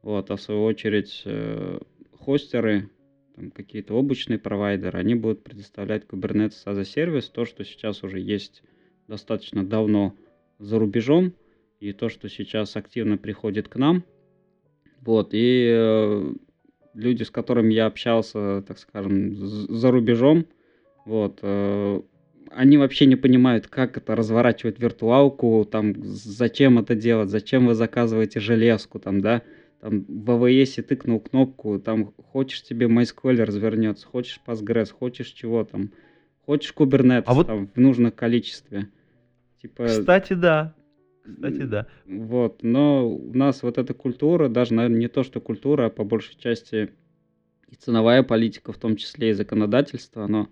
Вот, 0.03 0.29
а 0.33 0.37
в 0.37 0.43
свою 0.43 0.65
очередь 0.65 1.23
э, 1.25 1.79
хостеры, 2.19 2.91
там, 3.37 3.53
какие-то 3.53 3.95
облачные 3.95 4.41
провайдеры, 4.41 4.99
они 4.99 5.15
будут 5.15 5.45
предоставлять 5.45 6.03
Kubernetes 6.05 6.65
as 6.67 6.81
a 6.81 6.85
сервис, 6.85 7.29
то, 7.29 7.45
что 7.45 7.65
сейчас 7.65 8.03
уже 8.03 8.19
есть 8.19 8.65
достаточно 9.07 9.65
давно 9.65 10.17
за 10.59 10.81
рубежом, 10.81 11.33
и 11.79 11.93
то, 11.93 12.09
что 12.09 12.29
сейчас 12.29 12.75
активно 12.75 13.19
приходит 13.19 13.69
к 13.69 13.77
нам– 13.77 14.03
вот, 15.05 15.31
и 15.33 15.69
э, 15.71 16.33
люди, 16.95 17.23
с 17.23 17.31
которыми 17.31 17.73
я 17.75 17.87
общался, 17.87 18.63
так 18.67 18.79
скажем, 18.79 19.35
за 19.35 19.91
рубежом, 19.91 20.47
вот, 21.05 21.41
э, 21.43 22.01
они 22.51 22.79
вообще 22.79 23.07
не 23.07 23.17
понимают, 23.17 23.67
как 23.67 23.97
это 23.97 24.15
разворачивать 24.15 24.79
виртуалку, 24.79 25.67
там, 25.71 25.95
зачем 26.05 26.79
это 26.79 26.95
делать, 26.95 27.31
зачем 27.31 27.67
вы 27.67 27.75
заказываете 27.75 28.41
железку, 28.41 28.99
там, 28.99 29.21
да, 29.21 29.43
там, 29.81 30.05
в 30.09 30.31
AWS 30.31 30.83
тыкнул 30.83 31.21
кнопку, 31.21 31.79
там, 31.79 32.13
хочешь 32.33 32.63
тебе 32.63 32.87
MySQL 32.87 33.45
развернется, 33.45 34.07
хочешь 34.07 34.41
Postgres, 34.47 34.91
хочешь 34.91 35.29
чего 35.29 35.65
там, 35.65 35.91
хочешь 36.47 36.73
Kubernetes, 36.75 37.25
а 37.27 37.35
вот... 37.35 37.47
там, 37.49 37.69
в 37.75 37.77
нужном 37.79 38.13
количестве. 38.13 38.89
Типа... 39.61 39.87
Кстати, 39.87 40.35
да. 40.35 40.75
Кстати, 41.25 41.63
да. 41.63 41.87
Вот, 42.07 42.63
но 42.63 43.09
у 43.09 43.35
нас 43.35 43.63
вот 43.63 43.79
эта 43.79 43.95
культура, 43.95 44.49
даже, 44.49 44.75
наверное, 44.75 45.01
не 45.01 45.09
то, 45.09 45.23
что 45.23 45.41
культура, 45.41 45.87
а 45.87 45.91
по 45.91 46.05
большей 46.05 46.37
части 46.37 46.93
и 47.69 47.75
ценовая 47.77 48.23
политика, 48.23 48.73
в 48.73 48.79
том 48.79 48.97
числе 48.97 49.31
и 49.31 49.33
законодательство, 49.33 50.25
оно 50.25 50.49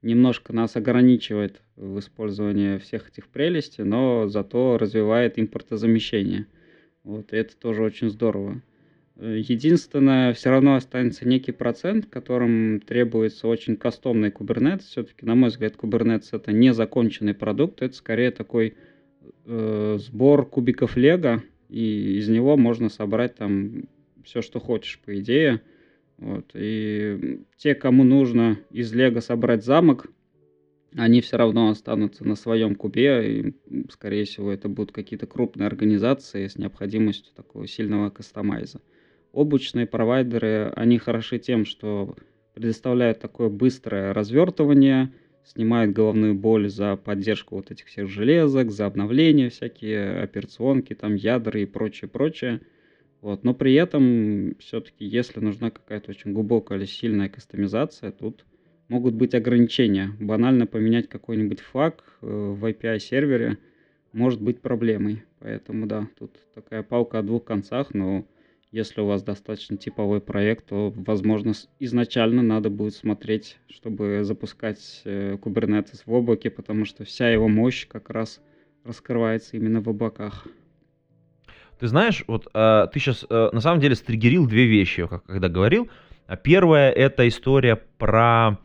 немножко 0.00 0.52
нас 0.52 0.76
ограничивает 0.76 1.60
в 1.76 1.98
использовании 1.98 2.78
всех 2.78 3.08
этих 3.08 3.28
прелестей, 3.28 3.84
но 3.84 4.28
зато 4.28 4.78
развивает 4.78 5.38
импортозамещение. 5.38 6.46
Вот, 7.02 7.32
и 7.32 7.36
это 7.36 7.56
тоже 7.56 7.82
очень 7.82 8.08
здорово. 8.08 8.62
Единственное, 9.16 10.32
все 10.32 10.50
равно 10.50 10.76
останется 10.76 11.28
некий 11.28 11.52
процент, 11.52 12.06
которым 12.06 12.80
требуется 12.80 13.46
очень 13.46 13.76
кастомный 13.76 14.30
Kubernetes. 14.30 14.84
Все-таки, 14.84 15.26
на 15.26 15.34
мой 15.34 15.50
взгляд, 15.50 15.74
Kubernetes 15.76 16.28
это 16.32 16.52
не 16.52 16.72
законченный 16.72 17.34
продукт, 17.34 17.82
это 17.82 17.94
скорее 17.94 18.30
такой 18.30 18.74
э, 19.46 19.98
сбор 20.00 20.46
кубиков 20.48 20.96
лего, 20.96 21.42
и 21.68 22.18
из 22.18 22.28
него 22.28 22.56
можно 22.56 22.88
собрать 22.88 23.36
там 23.36 23.84
все, 24.24 24.42
что 24.42 24.60
хочешь, 24.60 25.00
по 25.04 25.18
идее. 25.18 25.62
Вот. 26.18 26.50
И 26.54 27.40
те, 27.56 27.74
кому 27.74 28.04
нужно 28.04 28.58
из 28.70 28.92
лего 28.92 29.20
собрать 29.20 29.64
замок, 29.64 30.06
они 30.94 31.20
все 31.20 31.36
равно 31.36 31.70
останутся 31.70 32.26
на 32.26 32.36
своем 32.36 32.74
кубе, 32.74 33.40
и, 33.40 33.54
скорее 33.90 34.24
всего, 34.24 34.52
это 34.52 34.68
будут 34.68 34.92
какие-то 34.92 35.26
крупные 35.26 35.66
организации 35.66 36.46
с 36.46 36.58
необходимостью 36.58 37.32
такого 37.34 37.66
сильного 37.66 38.10
кастомайза. 38.10 38.80
Облачные 39.32 39.86
провайдеры, 39.86 40.72
они 40.76 40.98
хороши 40.98 41.38
тем, 41.38 41.64
что 41.64 42.14
предоставляют 42.54 43.20
такое 43.20 43.48
быстрое 43.48 44.12
развертывание, 44.12 45.12
снимает 45.44 45.92
головную 45.92 46.34
боль 46.34 46.68
за 46.68 46.96
поддержку 46.96 47.56
вот 47.56 47.70
этих 47.70 47.86
всех 47.86 48.08
железок, 48.08 48.70
за 48.70 48.86
обновления 48.86 49.50
всякие, 49.50 50.20
операционки, 50.22 50.94
там 50.94 51.14
ядра 51.14 51.60
и 51.60 51.66
прочее, 51.66 52.08
прочее. 52.08 52.60
Вот. 53.20 53.44
Но 53.44 53.54
при 53.54 53.74
этом 53.74 54.56
все-таки, 54.58 55.04
если 55.04 55.40
нужна 55.40 55.70
какая-то 55.70 56.10
очень 56.10 56.32
глубокая 56.32 56.78
или 56.78 56.86
сильная 56.86 57.28
кастомизация, 57.28 58.10
тут 58.10 58.44
могут 58.88 59.14
быть 59.14 59.34
ограничения. 59.34 60.10
Банально 60.20 60.66
поменять 60.66 61.08
какой-нибудь 61.08 61.60
флаг 61.60 62.04
э, 62.20 62.26
в 62.26 62.64
API-сервере 62.64 63.58
может 64.12 64.40
быть 64.42 64.60
проблемой. 64.60 65.22
Поэтому 65.38 65.86
да, 65.86 66.08
тут 66.18 66.36
такая 66.54 66.82
палка 66.82 67.20
о 67.20 67.22
двух 67.22 67.44
концах, 67.44 67.94
но 67.94 68.26
если 68.72 69.02
у 69.02 69.06
вас 69.06 69.22
достаточно 69.22 69.76
типовой 69.76 70.20
проект, 70.20 70.66
то, 70.66 70.92
возможно, 70.96 71.52
изначально 71.78 72.42
надо 72.42 72.70
будет 72.70 72.94
смотреть, 72.94 73.58
чтобы 73.68 74.24
запускать 74.24 75.02
э, 75.04 75.36
Kubernetes 75.36 76.02
в 76.06 76.12
облаке, 76.12 76.50
потому 76.50 76.86
что 76.86 77.04
вся 77.04 77.28
его 77.28 77.48
мощь 77.48 77.86
как 77.86 78.08
раз 78.08 78.40
раскрывается 78.82 79.58
именно 79.58 79.82
в 79.82 79.88
облаках. 79.90 80.46
Ты 81.78 81.86
знаешь, 81.86 82.24
вот 82.26 82.48
э, 82.54 82.86
ты 82.90 82.98
сейчас 82.98 83.26
э, 83.28 83.50
на 83.52 83.60
самом 83.60 83.80
деле 83.80 83.94
стригерил 83.94 84.46
две 84.46 84.66
вещи, 84.66 85.06
как, 85.06 85.24
когда 85.24 85.48
говорил. 85.50 85.90
Первая 86.42 86.90
это 86.90 87.28
история 87.28 87.76
про 87.98 88.58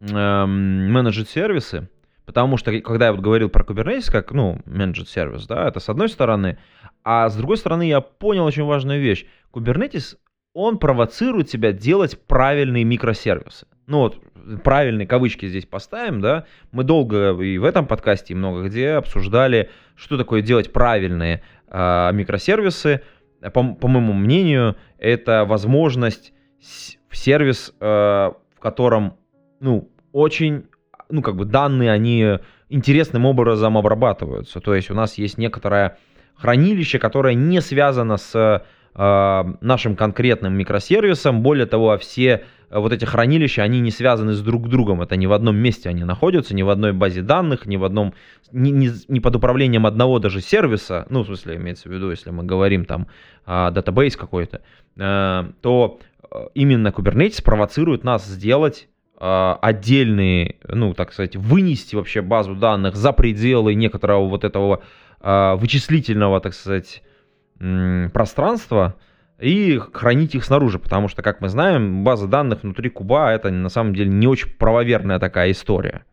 э, 0.00 0.46
менеджер 0.46 1.26
сервисы, 1.26 1.90
потому 2.26 2.56
что 2.58 2.78
когда 2.80 3.06
я 3.06 3.12
вот 3.12 3.22
говорил 3.22 3.48
про 3.48 3.64
Kubernetes 3.64 4.10
как, 4.10 4.32
ну, 4.32 4.60
менеджер 4.66 5.06
сервис, 5.06 5.46
да, 5.46 5.68
это 5.68 5.80
с 5.80 5.88
одной 5.88 6.08
стороны, 6.08 6.58
а 7.04 7.28
с 7.28 7.36
другой 7.36 7.56
стороны 7.56 7.88
я 7.88 8.00
понял 8.00 8.44
очень 8.44 8.64
важную 8.64 9.00
вещь. 9.00 9.26
Kubernetes, 9.52 10.16
он 10.52 10.78
провоцирует 10.78 11.48
тебя 11.48 11.72
делать 11.72 12.20
правильные 12.26 12.84
микросервисы. 12.84 13.66
Ну 13.86 13.98
вот, 13.98 14.18
правильные 14.64 15.06
кавычки 15.06 15.46
здесь 15.46 15.66
поставим, 15.66 16.20
да, 16.20 16.46
мы 16.72 16.82
долго 16.82 17.40
и 17.40 17.58
в 17.58 17.64
этом 17.64 17.86
подкасте, 17.86 18.34
и 18.34 18.36
много 18.36 18.64
где 18.64 18.92
обсуждали, 18.92 19.70
что 19.94 20.18
такое 20.18 20.42
делать 20.42 20.72
правильные 20.72 21.42
э, 21.68 22.10
микросервисы. 22.12 23.02
По, 23.40 23.74
по 23.74 23.86
моему 23.86 24.12
мнению, 24.12 24.76
это 24.98 25.44
возможность 25.44 26.32
сервис, 27.16 27.74
э, 27.80 27.84
в 27.84 28.60
котором, 28.60 29.16
ну, 29.60 29.90
очень, 30.12 30.66
ну, 31.08 31.22
как 31.22 31.36
бы 31.36 31.44
данные, 31.44 31.90
они 31.90 32.38
интересным 32.68 33.26
образом 33.26 33.76
обрабатываются. 33.78 34.60
То 34.60 34.74
есть 34.74 34.90
у 34.90 34.94
нас 34.94 35.18
есть 35.18 35.38
некоторое 35.38 35.98
хранилище, 36.36 36.98
которое 36.98 37.34
не 37.34 37.60
связано 37.60 38.16
с 38.16 38.62
э, 38.94 39.44
нашим 39.60 39.96
конкретным 39.96 40.54
микросервисом. 40.54 41.42
Более 41.42 41.66
того, 41.66 41.96
все 41.98 42.44
Э, 42.70 42.78
вот 42.78 42.92
эти 42.92 43.04
хранилища, 43.04 43.62
они 43.62 43.80
не 43.80 43.90
связаны 43.90 44.32
с 44.32 44.40
друг 44.40 44.68
другом, 44.68 45.02
это 45.02 45.16
не 45.16 45.26
в 45.26 45.32
одном 45.32 45.56
месте 45.56 45.88
они 45.88 46.04
находятся, 46.04 46.54
ни 46.54 46.62
в 46.62 46.70
одной 46.70 46.92
базе 46.92 47.22
данных, 47.22 47.66
ни 47.66 47.76
в 47.76 47.84
одном, 47.84 48.14
ни, 48.52 48.90
ни, 49.08 49.18
под 49.18 49.36
управлением 49.36 49.86
одного 49.86 50.18
даже 50.18 50.40
сервиса, 50.40 51.06
ну, 51.10 51.22
в 51.22 51.26
смысле, 51.26 51.56
имеется 51.56 51.88
в 51.88 51.92
виду, 51.92 52.10
если 52.10 52.30
мы 52.30 52.44
говорим 52.44 52.84
там 52.84 53.06
датабейс 53.46 54.16
какой-то, 54.16 54.62
э, 54.96 55.44
то 55.60 56.00
э, 56.30 56.46
именно 56.54 56.88
Kubernetes 56.88 57.42
провоцирует 57.42 58.04
нас 58.04 58.26
сделать 58.26 58.88
отдельные, 59.18 60.56
ну, 60.68 60.94
так 60.94 61.12
сказать, 61.12 61.36
вынести 61.36 61.96
вообще 61.96 62.20
базу 62.20 62.54
данных 62.54 62.96
за 62.96 63.12
пределы 63.12 63.74
некоторого 63.74 64.28
вот 64.28 64.44
этого 64.44 64.82
вычислительного, 65.20 66.40
так 66.40 66.54
сказать, 66.54 67.02
пространства, 68.12 68.96
и 69.38 69.78
хранить 69.92 70.34
их 70.34 70.44
снаружи, 70.44 70.78
потому 70.78 71.08
что, 71.08 71.22
как 71.22 71.40
мы 71.42 71.48
знаем, 71.48 72.04
база 72.04 72.26
данных 72.26 72.62
внутри 72.62 72.88
куба 72.88 73.32
это 73.32 73.50
на 73.50 73.68
самом 73.68 73.94
деле 73.94 74.10
не 74.10 74.26
очень 74.26 74.48
правоверная 74.50 75.18
такая 75.18 75.50
история. 75.50 76.04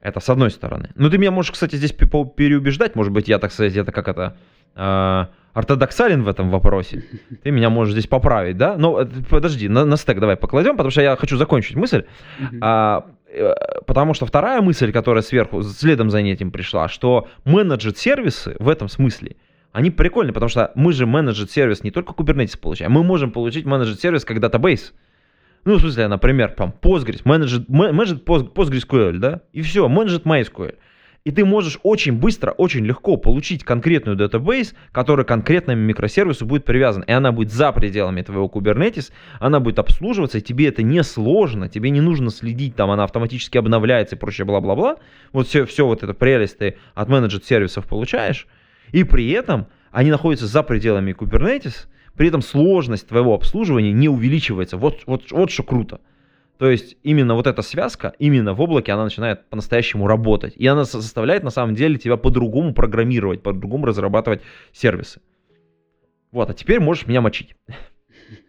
Это 0.00 0.20
с 0.20 0.28
одной 0.28 0.50
стороны. 0.50 0.90
Ну, 0.96 1.08
ты 1.10 1.18
меня 1.18 1.30
можешь, 1.30 1.52
кстати, 1.52 1.76
здесь 1.76 1.92
переубеждать, 1.92 2.96
может 2.96 3.12
быть, 3.12 3.28
я, 3.28 3.38
так 3.38 3.52
сказать, 3.52 3.76
это 3.76 3.92
как 3.92 4.08
это, 4.08 4.36
э, 4.74 5.26
ортодоксален 5.52 6.22
в 6.22 6.28
этом 6.28 6.50
вопросе. 6.50 7.04
Ты 7.42 7.50
меня 7.50 7.70
можешь 7.70 7.92
здесь 7.92 8.06
поправить, 8.06 8.56
да? 8.56 8.76
Но 8.76 9.00
э, 9.00 9.06
подожди, 9.28 9.68
на, 9.68 9.84
на 9.84 9.96
стек 9.96 10.20
давай 10.20 10.36
покладем, 10.36 10.72
потому 10.72 10.90
что 10.90 11.02
я 11.02 11.16
хочу 11.16 11.36
закончить 11.36 11.76
мысль. 11.76 12.04
А, 12.60 13.06
э, 13.28 13.52
потому 13.86 14.14
что 14.14 14.26
вторая 14.26 14.60
мысль, 14.60 14.92
которая 14.92 15.22
сверху, 15.22 15.62
следом 15.62 16.10
за 16.10 16.18
этим 16.18 16.50
пришла, 16.50 16.88
что 16.88 17.28
менеджер 17.44 17.94
сервисы 17.94 18.56
в 18.58 18.68
этом 18.68 18.88
смысле– 18.88 19.36
они 19.74 19.90
прикольные, 19.90 20.32
потому 20.32 20.48
что 20.48 20.70
мы 20.76 20.92
же 20.92 21.04
менеджер 21.04 21.48
сервис 21.48 21.82
не 21.82 21.90
только 21.90 22.12
Kubernetes 22.12 22.56
получаем, 22.56 22.92
мы 22.92 23.02
можем 23.02 23.32
получить 23.32 23.66
менеджер 23.66 23.96
сервис 23.96 24.24
как 24.24 24.38
датабейс. 24.38 24.94
Ну, 25.64 25.74
в 25.74 25.80
смысле, 25.80 26.06
например, 26.06 26.52
там 26.52 26.72
Postgres, 26.80 27.22
менеджер, 27.24 27.64
менеджер 27.66 28.18
PostgreSQL, 28.18 29.18
да, 29.18 29.40
и 29.52 29.62
все, 29.62 29.88
менеджер 29.88 30.20
MySQL. 30.20 30.76
И 31.24 31.30
ты 31.30 31.46
можешь 31.46 31.78
очень 31.82 32.12
быстро, 32.12 32.50
очень 32.50 32.84
легко 32.84 33.16
получить 33.16 33.64
конкретную 33.64 34.14
датабейс, 34.14 34.74
который 34.92 35.24
конкретному 35.24 35.80
микросервису 35.80 36.44
будет 36.44 36.66
привязан. 36.66 37.00
И 37.00 37.12
она 37.12 37.32
будет 37.32 37.50
за 37.50 37.72
пределами 37.72 38.20
твоего 38.20 38.46
Kubernetes, 38.46 39.10
она 39.40 39.58
будет 39.58 39.78
обслуживаться, 39.78 40.36
и 40.36 40.42
тебе 40.42 40.68
это 40.68 40.82
не 40.82 41.02
сложно, 41.02 41.70
тебе 41.70 41.88
не 41.88 42.02
нужно 42.02 42.28
следить, 42.28 42.76
там 42.76 42.90
она 42.90 43.04
автоматически 43.04 43.56
обновляется 43.56 44.16
и 44.16 44.18
прочее, 44.18 44.44
бла-бла-бла. 44.44 44.96
Вот 45.32 45.48
все, 45.48 45.64
все 45.64 45.86
вот 45.86 46.02
это 46.02 46.12
прелесть 46.12 46.58
ты 46.58 46.76
от 46.94 47.08
менеджер 47.08 47.40
сервисов 47.42 47.86
получаешь. 47.86 48.46
И 48.92 49.02
при 49.02 49.30
этом 49.30 49.68
они 49.92 50.10
находятся 50.10 50.46
за 50.46 50.62
пределами 50.62 51.14
Kubernetes, 51.14 51.86
при 52.16 52.28
этом 52.28 52.42
сложность 52.42 53.08
твоего 53.08 53.32
обслуживания 53.32 53.92
не 53.92 54.10
увеличивается. 54.10 54.76
Вот, 54.76 55.04
вот, 55.06 55.32
вот 55.32 55.50
что 55.50 55.62
круто. 55.62 56.00
То 56.58 56.70
есть 56.70 56.96
именно 57.02 57.34
вот 57.34 57.46
эта 57.46 57.62
связка, 57.62 58.14
именно 58.18 58.54
в 58.54 58.60
облаке 58.60 58.92
она 58.92 59.04
начинает 59.04 59.48
по-настоящему 59.48 60.06
работать. 60.06 60.54
И 60.56 60.66
она 60.66 60.84
заставляет 60.84 61.42
на 61.42 61.50
самом 61.50 61.74
деле 61.74 61.98
тебя 61.98 62.16
по-другому 62.16 62.72
программировать, 62.74 63.42
по-другому 63.42 63.86
разрабатывать 63.86 64.40
сервисы. 64.72 65.20
Вот, 66.30 66.50
а 66.50 66.54
теперь 66.54 66.80
можешь 66.80 67.06
меня 67.06 67.20
мочить. 67.20 67.54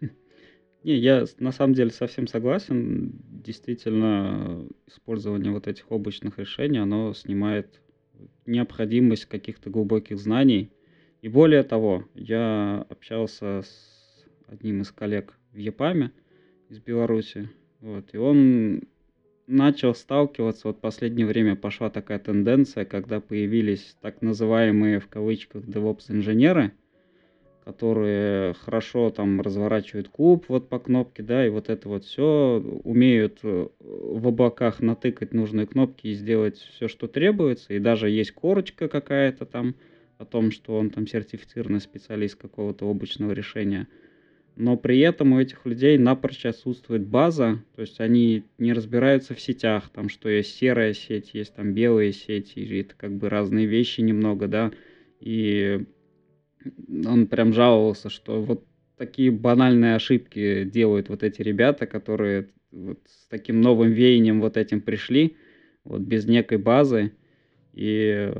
Не, 0.84 0.94
я 0.94 1.24
на 1.40 1.50
самом 1.50 1.74
деле 1.74 1.90
совсем 1.90 2.28
согласен. 2.28 3.12
Действительно, 3.44 4.68
использование 4.86 5.50
вот 5.50 5.66
этих 5.66 5.90
облачных 5.90 6.38
решений, 6.38 6.78
оно 6.78 7.12
снимает 7.12 7.80
необходимость 8.46 9.26
каких-то 9.26 9.68
глубоких 9.68 10.18
знаний. 10.18 10.70
И 11.22 11.28
более 11.28 11.64
того, 11.64 12.04
я 12.14 12.86
общался 12.88 13.62
с 13.62 14.24
одним 14.46 14.82
из 14.82 14.92
коллег 14.92 15.34
в 15.52 15.56
ЕПАМе 15.56 16.12
из 16.68 16.78
Беларуси, 16.78 17.50
вот, 17.80 18.14
и 18.14 18.16
он 18.16 18.82
начал 19.46 19.94
сталкиваться, 19.94 20.68
вот 20.68 20.78
в 20.78 20.80
последнее 20.80 21.26
время 21.26 21.56
пошла 21.56 21.90
такая 21.90 22.18
тенденция, 22.18 22.84
когда 22.84 23.20
появились 23.20 23.96
так 24.00 24.22
называемые 24.22 25.00
в 25.00 25.08
кавычках 25.08 25.64
DevOps-инженеры– 25.64 26.72
которые 27.66 28.54
хорошо 28.54 29.10
там 29.10 29.40
разворачивают 29.40 30.08
куб 30.08 30.44
вот 30.46 30.68
по 30.68 30.78
кнопке, 30.78 31.24
да, 31.24 31.44
и 31.44 31.48
вот 31.48 31.68
это 31.68 31.88
вот 31.88 32.04
все, 32.04 32.62
умеют 32.84 33.40
э, 33.42 33.66
в 33.80 34.28
облаках 34.28 34.78
натыкать 34.78 35.34
нужные 35.34 35.66
кнопки 35.66 36.06
и 36.06 36.14
сделать 36.14 36.58
все, 36.58 36.86
что 36.86 37.08
требуется, 37.08 37.74
и 37.74 37.80
даже 37.80 38.08
есть 38.08 38.30
корочка 38.30 38.86
какая-то 38.86 39.46
там 39.46 39.74
о 40.16 40.24
том, 40.24 40.52
что 40.52 40.78
он 40.78 40.90
там 40.90 41.08
сертифицированный 41.08 41.80
специалист 41.80 42.36
какого-то 42.36 42.86
облачного 42.86 43.32
решения. 43.32 43.88
Но 44.56 44.78
при 44.78 45.00
этом 45.00 45.34
у 45.34 45.40
этих 45.40 45.66
людей 45.66 45.98
напрочь 45.98 46.46
отсутствует 46.46 47.06
база, 47.06 47.62
то 47.74 47.82
есть 47.82 48.00
они 48.00 48.44
не 48.56 48.72
разбираются 48.72 49.34
в 49.34 49.40
сетях, 49.40 49.90
там 49.90 50.08
что 50.08 50.30
есть 50.30 50.56
серая 50.56 50.94
сеть, 50.94 51.30
есть 51.34 51.54
там 51.54 51.74
белые 51.74 52.12
сети, 52.12 52.60
и 52.60 52.80
это 52.80 52.94
как 52.96 53.12
бы 53.12 53.28
разные 53.28 53.66
вещи 53.66 54.00
немного, 54.00 54.48
да, 54.48 54.72
и 55.20 55.84
он 57.04 57.26
прям 57.26 57.52
жаловался, 57.52 58.08
что 58.08 58.40
вот 58.40 58.64
такие 58.96 59.30
банальные 59.30 59.94
ошибки 59.94 60.64
делают 60.64 61.10
вот 61.10 61.22
эти 61.22 61.42
ребята, 61.42 61.86
которые 61.86 62.48
вот 62.72 62.98
с 63.06 63.26
таким 63.28 63.60
новым 63.60 63.92
веянием 63.92 64.40
вот 64.40 64.56
этим 64.56 64.80
пришли, 64.80 65.36
вот 65.84 66.00
без 66.00 66.26
некой 66.26 66.58
базы. 66.58 67.12
И 67.74 68.32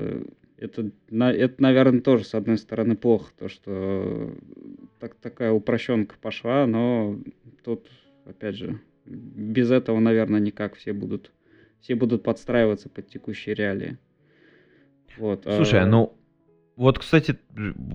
это, 0.58 0.90
это, 1.10 1.54
наверное, 1.62 2.00
тоже, 2.00 2.24
с 2.24 2.34
одной 2.34 2.58
стороны, 2.58 2.96
плохо, 2.96 3.30
то, 3.38 3.48
что 3.48 4.32
так, 4.98 5.14
такая 5.16 5.52
упрощенка 5.52 6.16
пошла, 6.20 6.66
но 6.66 7.18
тут, 7.64 7.86
опять 8.24 8.56
же, 8.56 8.80
без 9.04 9.70
этого, 9.70 10.00
наверное, 10.00 10.40
никак 10.40 10.74
все 10.76 10.92
будут, 10.92 11.32
все 11.80 11.94
будут 11.94 12.22
подстраиваться 12.22 12.88
под 12.88 13.08
текущие 13.08 13.54
реалии. 13.54 13.98
Вот. 15.18 15.44
Слушай, 15.44 15.80
а... 15.80 15.86
ну 15.86 16.16
вот, 16.76 16.98
кстати, 16.98 17.38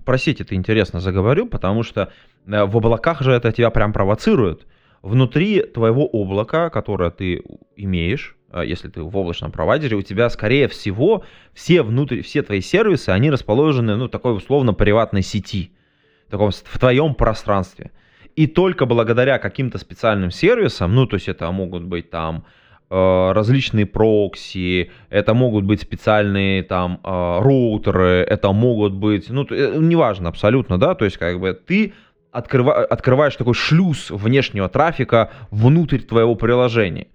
про 0.06 0.18
сети 0.18 0.44
ты 0.44 0.56
интересно 0.56 1.00
заговорил, 1.00 1.48
потому 1.48 1.84
что 1.84 2.12
э, 2.46 2.66
в 2.66 2.78
облаках 2.78 3.22
же 3.22 3.32
это 3.32 3.52
тебя 3.52 3.70
прям 3.70 3.94
провоцирует. 3.94 4.66
Внутри 5.04 5.62
твоего 5.62 6.06
облака, 6.06 6.70
которое 6.70 7.12
ты 7.12 7.44
имеешь, 7.76 8.36
э, 8.36 8.41
если 8.64 8.90
ты 8.90 9.02
в 9.02 9.16
облачном 9.16 9.52
провайдере, 9.52 9.96
у 9.96 10.02
тебя, 10.02 10.30
скорее 10.30 10.68
всего, 10.68 11.24
все 11.54 11.82
внутри, 11.82 12.22
все 12.22 12.42
твои 12.42 12.62
сервисы, 12.62 13.10
они 13.10 13.30
расположены, 13.32 13.96
ну, 13.96 14.08
такой 14.08 14.36
условно 14.36 14.74
приватной 14.74 15.22
сети, 15.22 15.72
таком, 16.30 16.52
в 16.52 16.80
твоем 16.80 17.16
пространстве. 17.16 17.92
И 18.36 18.48
только 18.48 18.86
благодаря 18.86 19.40
каким-то 19.40 19.78
специальным 19.78 20.32
сервисам, 20.32 20.96
ну, 20.96 21.06
то 21.06 21.16
есть 21.16 21.28
это 21.28 21.52
могут 21.52 21.84
быть 21.84 22.10
там 22.10 22.46
э, 22.90 23.32
различные 23.34 23.86
прокси, 23.86 24.92
это 25.10 25.34
могут 25.34 25.66
быть 25.66 25.82
специальные 25.82 26.64
там 26.64 27.00
э, 27.04 27.40
роутеры, 27.42 28.26
это 28.28 28.52
могут 28.54 28.94
быть, 28.94 29.30
ну, 29.30 29.46
э, 29.50 29.78
неважно 29.78 30.30
абсолютно, 30.30 30.78
да, 30.78 30.96
то 30.96 31.06
есть 31.06 31.18
как 31.18 31.40
бы 31.40 31.54
ты 31.54 31.94
открыва, 32.32 32.86
открываешь 32.86 33.36
такой 33.36 33.54
шлюз 33.54 34.10
внешнего 34.10 34.70
трафика 34.70 35.32
внутрь 35.52 36.00
твоего 36.00 36.36
приложения. 36.36 37.08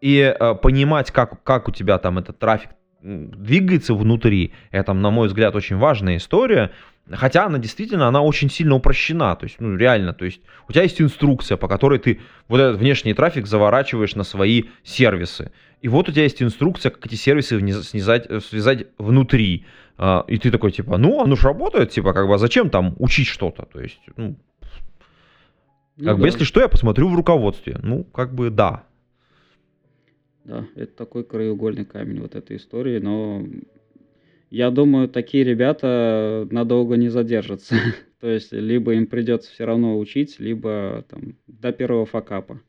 И 0.00 0.18
э, 0.18 0.54
понимать, 0.54 1.10
как, 1.10 1.42
как 1.42 1.68
у 1.68 1.72
тебя 1.72 1.98
там 1.98 2.18
этот 2.18 2.38
трафик 2.38 2.70
двигается 3.02 3.94
внутри, 3.94 4.52
это, 4.70 4.92
на 4.92 5.10
мой 5.10 5.28
взгляд, 5.28 5.54
очень 5.54 5.76
важная 5.76 6.16
история. 6.16 6.72
Хотя 7.08 7.46
она 7.46 7.58
действительно, 7.58 8.08
она 8.08 8.20
очень 8.20 8.50
сильно 8.50 8.74
упрощена. 8.74 9.36
То 9.36 9.44
есть, 9.44 9.60
ну, 9.60 9.76
реально, 9.76 10.12
то 10.12 10.24
есть, 10.24 10.40
у 10.68 10.72
тебя 10.72 10.82
есть 10.82 11.00
инструкция, 11.00 11.56
по 11.56 11.68
которой 11.68 12.00
ты 12.00 12.20
вот 12.48 12.58
этот 12.58 12.80
внешний 12.80 13.14
трафик 13.14 13.46
заворачиваешь 13.46 14.16
на 14.16 14.24
свои 14.24 14.64
сервисы. 14.82 15.52
И 15.82 15.88
вот 15.88 16.08
у 16.08 16.12
тебя 16.12 16.24
есть 16.24 16.42
инструкция, 16.42 16.90
как 16.90 17.06
эти 17.06 17.14
сервисы 17.14 17.60
снизать, 17.82 18.26
связать 18.44 18.86
внутри. 18.98 19.66
А, 19.98 20.24
и 20.26 20.36
ты 20.38 20.50
такой, 20.50 20.72
типа, 20.72 20.98
ну, 20.98 21.22
оно 21.22 21.36
же 21.36 21.46
работает, 21.46 21.90
типа, 21.90 22.12
как 22.12 22.26
бы, 22.26 22.34
а 22.34 22.38
зачем 22.38 22.70
там 22.70 22.96
учить 22.98 23.28
что-то? 23.28 23.66
То 23.66 23.80
есть, 23.80 24.00
ну, 24.16 24.36
ну 25.96 26.04
как 26.06 26.16
да. 26.16 26.22
бы, 26.22 26.26
если 26.26 26.42
что, 26.42 26.60
я 26.60 26.68
посмотрю 26.68 27.08
в 27.08 27.14
руководстве. 27.14 27.78
Ну, 27.82 28.02
как 28.02 28.34
бы, 28.34 28.50
да. 28.50 28.82
Да, 30.46 30.68
это 30.76 30.94
такой 30.94 31.24
краеугольный 31.24 31.84
камень 31.84 32.20
вот 32.20 32.36
этой 32.36 32.56
истории, 32.56 33.00
но 33.00 33.44
я 34.48 34.70
думаю, 34.70 35.08
такие 35.08 35.42
ребята 35.42 36.46
надолго 36.52 36.96
не 36.96 37.08
задержатся. 37.08 37.74
То 38.20 38.28
есть, 38.28 38.52
либо 38.52 38.94
им 38.94 39.08
придется 39.08 39.50
все 39.50 39.64
равно 39.64 39.98
учить, 39.98 40.38
либо 40.38 41.04
там 41.08 41.34
до 41.48 41.72
первого 41.72 42.06
факапа, 42.06 42.62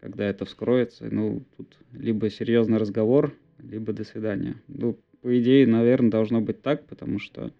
когда 0.00 0.26
это 0.26 0.44
вскроется. 0.44 1.06
Ну, 1.10 1.46
тут 1.56 1.78
либо 1.92 2.28
серьезный 2.28 2.76
разговор, 2.76 3.32
либо 3.58 3.94
до 3.94 4.04
свидания. 4.04 4.56
Ну, 4.68 4.98
по 5.22 5.40
идее, 5.40 5.66
наверное, 5.66 6.10
должно 6.10 6.42
быть 6.42 6.60
так, 6.60 6.86
потому 6.86 7.18
что, 7.18 7.52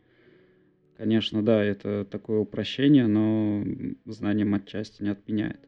конечно, 0.98 1.42
да, 1.42 1.64
это 1.64 2.04
такое 2.04 2.38
упрощение, 2.38 3.06
но 3.06 3.64
знанием 4.04 4.52
отчасти 4.54 5.02
не 5.02 5.08
отменяет. 5.08 5.60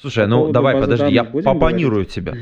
Слушай, 0.00 0.24
по 0.24 0.30
ну 0.30 0.52
давай, 0.52 0.80
подожди, 0.80 1.12
я 1.12 1.24
попонирую 1.24 2.04
тебя. 2.04 2.34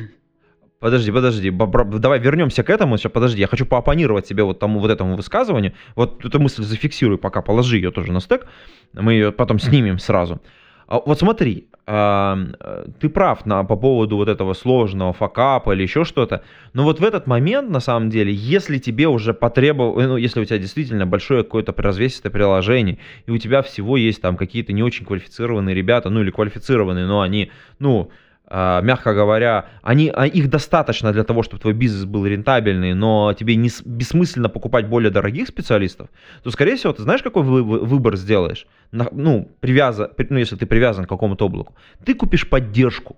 Подожди, 0.80 1.10
подожди, 1.10 1.50
давай 1.50 2.20
вернемся 2.20 2.62
к 2.62 2.70
этому. 2.70 2.96
Сейчас, 2.98 3.10
подожди, 3.10 3.40
я 3.40 3.48
хочу 3.48 3.66
поопонировать 3.66 4.26
тебе 4.26 4.44
вот 4.44 4.60
тому 4.60 4.78
вот 4.78 4.90
этому 4.90 5.16
высказыванию. 5.16 5.72
Вот 5.96 6.24
эту 6.24 6.38
мысль 6.38 6.62
зафиксируй 6.62 7.18
пока, 7.18 7.42
положи 7.42 7.76
ее 7.76 7.90
тоже 7.90 8.12
на 8.12 8.20
стек. 8.20 8.46
Мы 8.92 9.14
ее 9.14 9.32
потом 9.32 9.58
снимем 9.58 9.98
сразу. 9.98 10.40
А, 10.88 11.02
вот 11.04 11.18
смотри, 11.18 11.68
ты 11.86 13.08
прав 13.08 13.46
на, 13.46 13.64
по 13.64 13.76
поводу 13.76 14.16
вот 14.16 14.28
этого 14.28 14.54
сложного 14.54 15.12
факапа 15.12 15.72
или 15.72 15.82
еще 15.82 16.04
что-то, 16.04 16.42
но 16.74 16.84
вот 16.84 17.00
в 17.00 17.04
этот 17.04 17.26
момент, 17.26 17.70
на 17.70 17.80
самом 17.80 18.10
деле, 18.10 18.32
если 18.32 18.78
тебе 18.78 19.06
уже 19.06 19.32
потребовалось, 19.32 20.06
ну, 20.06 20.16
если 20.16 20.40
у 20.40 20.44
тебя 20.44 20.58
действительно 20.58 21.06
большое 21.06 21.44
какое-то 21.44 21.74
развесистое 21.76 22.30
приложение, 22.30 22.98
и 23.26 23.30
у 23.30 23.38
тебя 23.38 23.62
всего 23.62 23.96
есть 23.96 24.20
там 24.20 24.36
какие-то 24.36 24.72
не 24.72 24.82
очень 24.82 25.06
квалифицированные 25.06 25.74
ребята, 25.74 26.10
ну, 26.10 26.20
или 26.20 26.30
квалифицированные, 26.30 27.06
но 27.06 27.20
они, 27.20 27.50
ну, 27.78 28.10
а, 28.10 28.12
мягко 28.50 29.14
говоря, 29.14 29.66
они, 29.82 30.10
а, 30.14 30.26
их 30.26 30.48
достаточно 30.48 31.12
для 31.12 31.24
того, 31.24 31.42
чтобы 31.42 31.60
твой 31.60 31.74
бизнес 31.74 32.04
был 32.04 32.26
рентабельный, 32.26 32.94
но 32.94 33.34
тебе 33.34 33.56
не, 33.56 33.70
бессмысленно 33.84 34.48
покупать 34.48 34.86
более 34.86 35.10
дорогих 35.10 35.48
специалистов, 35.48 36.08
то, 36.42 36.50
скорее 36.50 36.76
всего, 36.76 36.92
ты 36.92 37.02
знаешь, 37.02 37.22
какой 37.22 37.42
вы, 37.42 37.62
выбор 37.62 38.16
сделаешь? 38.16 38.66
Ну, 38.90 39.50
привязан, 39.60 40.10
ну, 40.30 40.38
если 40.38 40.56
ты 40.56 40.66
привязан 40.66 41.04
к 41.04 41.08
какому-то 41.08 41.46
облаку. 41.46 41.74
Ты 42.04 42.14
купишь 42.14 42.48
поддержку. 42.48 43.16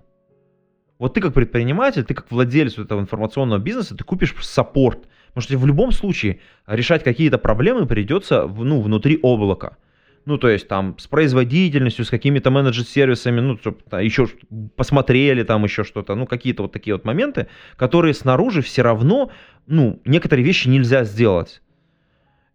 Вот 0.99 1.13
ты 1.13 1.21
как 1.21 1.33
предприниматель, 1.33 2.03
ты 2.03 2.13
как 2.13 2.29
владелец 2.29 2.77
этого 2.77 2.99
информационного 2.99 3.59
бизнеса, 3.59 3.95
ты 3.95 4.03
купишь 4.03 4.35
саппорт. 4.41 4.99
Потому 5.29 5.43
что 5.43 5.57
в 5.57 5.65
любом 5.65 5.91
случае 5.93 6.41
решать 6.67 7.03
какие-то 7.03 7.37
проблемы 7.37 7.85
придется 7.85 8.45
ну, 8.47 8.81
внутри 8.81 9.17
облака 9.23 9.77
ну, 10.25 10.37
то 10.37 10.49
есть 10.49 10.67
там 10.67 10.97
с 10.97 11.07
производительностью, 11.07 12.05
с 12.05 12.09
какими-то 12.09 12.51
менеджер-сервисами, 12.51 13.39
ну, 13.39 13.59
еще 13.99 14.27
посмотрели 14.75 15.43
там 15.43 15.63
еще 15.63 15.83
что-то, 15.83 16.15
ну, 16.15 16.25
какие-то 16.25 16.63
вот 16.63 16.71
такие 16.71 16.95
вот 16.95 17.05
моменты, 17.05 17.47
которые 17.75 18.13
снаружи 18.13 18.61
все 18.61 18.81
равно, 18.81 19.31
ну, 19.67 20.01
некоторые 20.05 20.45
вещи 20.45 20.67
нельзя 20.67 21.03
сделать. 21.03 21.61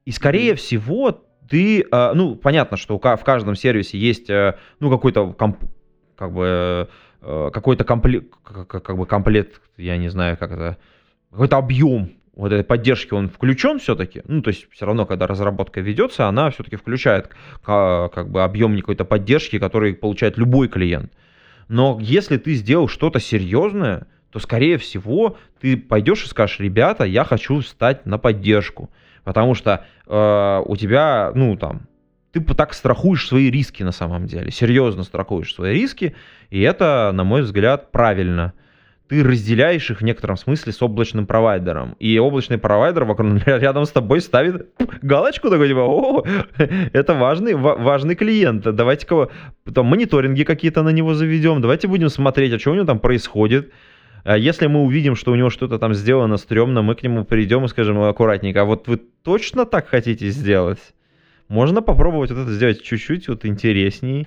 И, 0.04 0.12
скорее 0.12 0.54
всего, 0.54 1.24
ты, 1.48 1.84
а, 1.90 2.14
ну, 2.14 2.36
понятно, 2.36 2.76
что 2.76 2.98
в 2.98 3.24
каждом 3.24 3.54
сервисе 3.56 3.98
есть, 3.98 4.30
э, 4.30 4.56
ну, 4.80 4.90
какой-то, 4.90 5.32
как 6.16 6.32
бы, 6.32 6.88
э, 7.20 7.50
какой-то 7.52 7.84
комплект, 7.84 8.32
как 8.42 8.96
бы 8.96 9.06
комплект, 9.06 9.60
я 9.76 9.96
не 9.96 10.08
знаю, 10.08 10.36
как 10.36 10.52
это, 10.52 10.76
какой-то 11.30 11.56
объем 11.56 12.15
вот 12.36 12.52
этой 12.52 12.64
поддержки 12.64 13.14
он 13.14 13.30
включен 13.30 13.78
все-таки, 13.78 14.22
ну, 14.28 14.42
то 14.42 14.48
есть 14.48 14.68
все 14.70 14.84
равно, 14.84 15.06
когда 15.06 15.26
разработка 15.26 15.80
ведется, 15.80 16.28
она 16.28 16.50
все-таки 16.50 16.76
включает 16.76 17.30
как 17.64 18.30
бы 18.30 18.44
объем 18.44 18.76
какой-то 18.76 19.06
поддержки, 19.06 19.58
который 19.58 19.94
получает 19.94 20.36
любой 20.36 20.68
клиент. 20.68 21.12
Но 21.68 21.98
если 22.00 22.36
ты 22.36 22.54
сделал 22.54 22.88
что-то 22.88 23.20
серьезное, 23.20 24.06
то, 24.30 24.38
скорее 24.38 24.76
всего, 24.76 25.38
ты 25.60 25.78
пойдешь 25.78 26.24
и 26.24 26.28
скажешь, 26.28 26.60
ребята, 26.60 27.04
я 27.04 27.24
хочу 27.24 27.60
встать 27.60 28.04
на 28.04 28.18
поддержку, 28.18 28.90
потому 29.24 29.54
что 29.54 29.86
э, 30.06 30.62
у 30.64 30.76
тебя, 30.76 31.32
ну, 31.34 31.56
там, 31.56 31.88
ты 32.32 32.40
так 32.42 32.74
страхуешь 32.74 33.26
свои 33.26 33.50
риски 33.50 33.82
на 33.82 33.92
самом 33.92 34.26
деле, 34.26 34.50
серьезно 34.50 35.04
страхуешь 35.04 35.54
свои 35.54 35.72
риски, 35.72 36.14
и 36.50 36.60
это, 36.60 37.12
на 37.14 37.24
мой 37.24 37.40
взгляд, 37.42 37.90
правильно– 37.90 38.52
ты 39.08 39.22
разделяешь 39.22 39.90
их 39.90 40.00
в 40.00 40.04
некотором 40.04 40.36
смысле 40.36 40.72
с 40.72 40.82
облачным 40.82 41.26
провайдером. 41.26 41.94
И 41.98 42.18
облачный 42.18 42.58
провайдер 42.58 43.04
вокруг, 43.04 43.40
рядом 43.46 43.84
с 43.84 43.90
тобой 43.90 44.20
ставит 44.20 44.68
галочку 45.02 45.48
такой, 45.48 45.68
типа, 45.68 45.80
о, 45.80 46.24
это 46.92 47.14
важный, 47.14 47.54
важный 47.54 48.14
клиент, 48.14 48.62
давайте-ка 48.62 49.28
там 49.72 49.86
мониторинги 49.86 50.42
какие-то 50.42 50.82
на 50.82 50.90
него 50.90 51.14
заведем, 51.14 51.60
давайте 51.60 51.88
будем 51.88 52.08
смотреть, 52.08 52.52
а 52.52 52.58
что 52.58 52.72
у 52.72 52.74
него 52.74 52.86
там 52.86 52.98
происходит. 52.98 53.72
А 54.24 54.36
если 54.36 54.66
мы 54.66 54.82
увидим, 54.82 55.14
что 55.14 55.30
у 55.30 55.36
него 55.36 55.50
что-то 55.50 55.78
там 55.78 55.94
сделано 55.94 56.36
стрёмно, 56.36 56.82
мы 56.82 56.96
к 56.96 57.02
нему 57.04 57.24
придем 57.24 57.64
и 57.64 57.68
скажем 57.68 58.00
аккуратненько, 58.00 58.62
а 58.62 58.64
вот 58.64 58.88
вы 58.88 59.00
точно 59.22 59.66
так 59.66 59.86
хотите 59.86 60.30
сделать? 60.30 60.80
Можно 61.48 61.80
попробовать 61.80 62.32
вот 62.32 62.40
это 62.40 62.52
сделать 62.52 62.82
чуть-чуть 62.82 63.28
вот 63.28 63.46
интересней. 63.46 64.26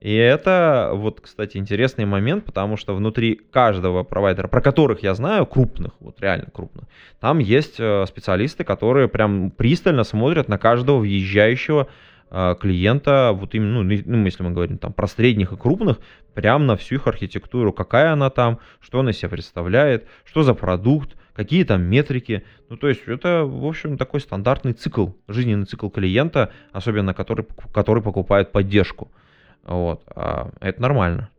И 0.00 0.14
это, 0.14 0.92
вот, 0.94 1.20
кстати, 1.20 1.56
интересный 1.56 2.04
момент, 2.04 2.44
потому 2.44 2.76
что 2.76 2.94
внутри 2.94 3.34
каждого 3.50 4.04
провайдера, 4.04 4.46
про 4.46 4.60
которых 4.60 5.02
я 5.02 5.14
знаю, 5.14 5.44
крупных, 5.44 5.92
вот 5.98 6.20
реально 6.20 6.46
крупных, 6.52 6.84
там 7.20 7.38
есть 7.40 7.76
э, 7.80 8.04
специалисты, 8.06 8.62
которые 8.62 9.08
прям 9.08 9.50
пристально 9.50 10.04
смотрят 10.04 10.48
на 10.48 10.56
каждого 10.56 10.98
въезжающего 10.98 11.88
э, 12.30 12.54
клиента, 12.60 13.32
вот 13.34 13.56
именно, 13.56 13.82
ну, 13.82 14.02
ну, 14.04 14.24
если 14.24 14.42
мы 14.44 14.50
говорим 14.52 14.78
там 14.78 14.92
про 14.92 15.08
средних 15.08 15.52
и 15.52 15.56
крупных, 15.56 15.98
прям 16.32 16.66
на 16.66 16.76
всю 16.76 16.96
их 16.96 17.08
архитектуру, 17.08 17.72
какая 17.72 18.12
она 18.12 18.30
там, 18.30 18.60
что 18.80 19.00
она 19.00 19.12
себя 19.12 19.30
представляет, 19.30 20.06
что 20.24 20.44
за 20.44 20.54
продукт, 20.54 21.16
какие 21.38 21.64
там 21.64 21.82
метрики. 21.82 22.44
Ну, 22.68 22.76
то 22.76 22.88
есть 22.88 23.02
это, 23.06 23.44
в 23.44 23.64
общем, 23.64 23.96
такой 23.96 24.20
стандартный 24.20 24.74
цикл, 24.74 25.08
жизненный 25.26 25.66
цикл 25.66 25.88
клиента, 25.88 26.52
особенно 26.70 27.14
который, 27.14 27.46
который 27.72 28.02
покупает 28.02 28.52
поддержку. 28.52 29.10
Вот. 29.68 30.02
А 30.08 30.50
это 30.60 30.80
нормально. 30.80 31.30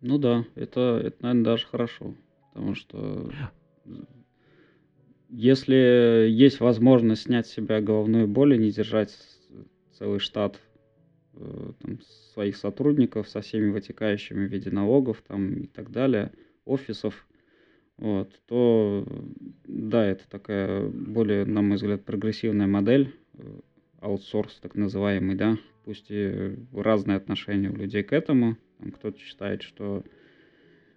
Ну 0.00 0.18
да, 0.18 0.44
это, 0.54 1.00
это, 1.02 1.16
наверное, 1.20 1.44
даже 1.44 1.66
хорошо. 1.66 2.14
Потому 2.52 2.74
что 2.74 3.30
если 5.28 6.28
есть 6.30 6.60
возможность 6.60 7.22
снять 7.22 7.48
с 7.48 7.52
себя 7.52 7.80
головную 7.80 8.28
боль 8.28 8.54
и 8.54 8.58
не 8.58 8.70
держать 8.70 9.10
целый 9.98 10.20
штат 10.20 10.60
э, 11.32 11.72
там, 11.80 11.98
своих 12.32 12.56
сотрудников 12.56 13.28
со 13.28 13.40
всеми 13.40 13.70
вытекающими 13.70 14.46
в 14.46 14.50
виде 14.52 14.70
налогов 14.70 15.22
там, 15.26 15.54
и 15.54 15.66
так 15.66 15.90
далее, 15.90 16.30
офисов, 16.64 17.26
вот, 17.96 18.30
то 18.46 19.06
да, 19.64 20.04
это 20.06 20.28
такая 20.28 20.88
более, 20.88 21.44
на 21.44 21.62
мой 21.62 21.76
взгляд, 21.76 22.04
прогрессивная 22.04 22.66
модель, 22.68 23.14
э, 23.34 23.60
аутсорс 24.00 24.60
так 24.60 24.76
называемый, 24.76 25.34
да, 25.34 25.56
пусть 25.84 26.06
и 26.10 26.56
разные 26.72 27.16
отношения 27.16 27.70
у 27.70 27.76
людей 27.76 28.02
к 28.02 28.12
этому. 28.12 28.56
Кто-то 28.96 29.18
считает, 29.18 29.62
что 29.62 30.04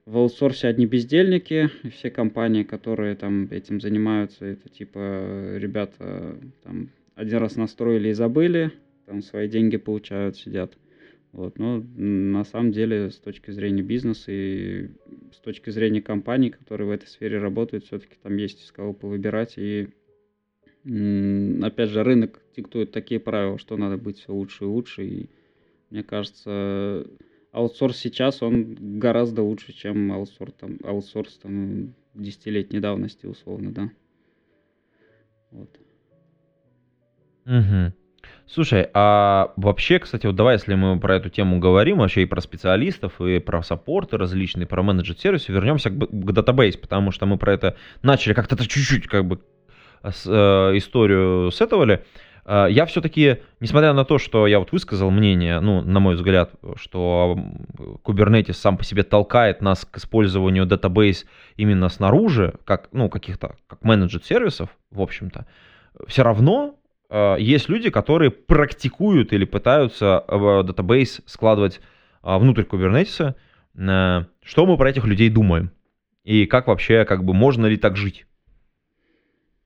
в 0.05 0.17
аутсорсе 0.17 0.67
одни 0.67 0.85
бездельники, 0.85 1.69
и 1.83 1.89
все 1.89 2.09
компании, 2.09 2.63
которые 2.63 3.15
там 3.15 3.47
этим 3.51 3.81
занимаются, 3.81 4.45
это 4.45 4.69
типа 4.69 5.57
ребята 5.57 6.39
там 6.63 6.89
один 7.15 7.39
раз 7.39 7.55
настроили 7.55 8.09
и 8.09 8.13
забыли, 8.13 8.71
там 9.05 9.21
свои 9.21 9.47
деньги 9.49 9.77
получают, 9.77 10.37
сидят. 10.37 10.77
Вот. 11.33 11.59
Но 11.59 11.83
на 11.97 12.43
самом 12.45 12.71
деле 12.71 13.11
с 13.11 13.17
точки 13.17 13.51
зрения 13.51 13.81
бизнеса 13.81 14.31
и 14.31 14.87
с 15.33 15.39
точки 15.39 15.69
зрения 15.69 16.01
компаний, 16.01 16.51
которые 16.51 16.87
в 16.87 16.91
этой 16.91 17.07
сфере 17.07 17.37
работают, 17.37 17.85
все-таки 17.85 18.15
там 18.21 18.37
есть 18.37 18.63
из 18.63 18.71
кого 18.71 18.93
повыбирать 18.93 19.55
и 19.57 19.89
опять 20.83 21.89
же, 21.89 22.03
рынок 22.03 22.41
диктует 22.55 22.91
такие 22.91 23.19
правила, 23.19 23.57
что 23.57 23.77
надо 23.77 23.97
быть 23.97 24.19
все 24.19 24.33
лучше 24.33 24.63
и 24.63 24.67
лучше. 24.67 25.05
И 25.05 25.29
мне 25.89 26.03
кажется, 26.03 27.05
аутсорс 27.51 27.97
сейчас, 27.97 28.41
он 28.41 28.99
гораздо 28.99 29.41
лучше, 29.41 29.73
чем 29.73 30.11
аутсорс 30.11 30.53
там, 30.53 30.77
аутсорс 30.83 31.37
там 31.37 31.93
десятилетней 32.13 32.79
давности, 32.79 33.25
условно, 33.25 33.71
да. 33.71 33.89
Вот. 35.51 35.69
Угу. 37.45 37.93
Слушай, 38.45 38.87
а 38.93 39.53
вообще, 39.57 39.99
кстати, 39.99 40.25
вот 40.25 40.35
давай, 40.35 40.55
если 40.55 40.73
мы 40.75 40.99
про 40.99 41.17
эту 41.17 41.29
тему 41.29 41.59
говорим, 41.59 41.97
вообще 41.97 42.23
и 42.23 42.25
про 42.25 42.39
специалистов, 42.41 43.19
и 43.21 43.39
про 43.39 43.61
саппорты 43.61 44.17
различные, 44.17 44.67
про 44.67 44.83
managed 44.83 45.17
сервисы, 45.17 45.51
вернемся 45.51 45.89
к, 45.89 45.97
к 45.97 46.31
database, 46.31 46.77
потому 46.77 47.11
что 47.11 47.25
мы 47.25 47.37
про 47.37 47.53
это 47.53 47.75
начали 48.03 48.33
как-то 48.33 48.55
чуть-чуть 48.57 49.07
как 49.07 49.25
бы 49.25 49.41
с, 50.03 50.23
э, 50.25 50.77
историю 50.77 51.51
сетовали. 51.51 52.05
Э, 52.45 52.67
я 52.69 52.85
все-таки, 52.85 53.37
несмотря 53.59 53.93
на 53.93 54.05
то, 54.05 54.17
что 54.17 54.47
я 54.47 54.59
вот 54.59 54.71
высказал 54.71 55.11
мнение, 55.11 55.59
ну, 55.59 55.81
на 55.81 55.99
мой 55.99 56.15
взгляд, 56.15 56.51
что 56.75 57.37
Kubernetes 58.03 58.53
сам 58.53 58.77
по 58.77 58.83
себе 58.83 59.03
толкает 59.03 59.61
нас 59.61 59.85
к 59.85 59.97
использованию 59.97 60.65
database 60.65 61.25
именно 61.55 61.89
снаружи, 61.89 62.53
как, 62.65 62.89
ну, 62.91 63.09
каких-то, 63.09 63.55
как 63.67 63.83
managed 63.83 64.23
сервисов, 64.23 64.69
в 64.91 65.01
общем-то, 65.01 65.45
все 66.07 66.23
равно 66.23 66.75
э, 67.09 67.37
есть 67.39 67.69
люди, 67.69 67.89
которые 67.89 68.31
практикуют 68.31 69.33
или 69.33 69.45
пытаются 69.45 70.23
database 70.27 71.21
складывать 71.25 71.81
э, 72.23 72.37
внутрь 72.37 72.63
Kubernetes. 72.63 73.35
Что 73.75 74.65
мы 74.65 74.75
про 74.75 74.89
этих 74.89 75.05
людей 75.05 75.29
думаем? 75.29 75.71
И 76.23 76.45
как 76.45 76.67
вообще, 76.67 77.05
как 77.05 77.23
бы, 77.23 77.33
можно 77.33 77.67
ли 77.67 77.77
так 77.77 77.95
жить? 77.95 78.26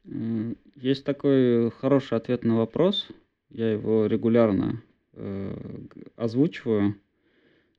Есть 0.04 1.06
такой 1.06 1.72
хороший 1.72 2.18
ответ 2.18 2.43
на 2.43 2.58
вопрос. 2.58 3.08
Я 3.49 3.72
его 3.72 4.08
регулярно 4.08 4.82
э, 5.14 5.56
озвучиваю, 6.16 6.95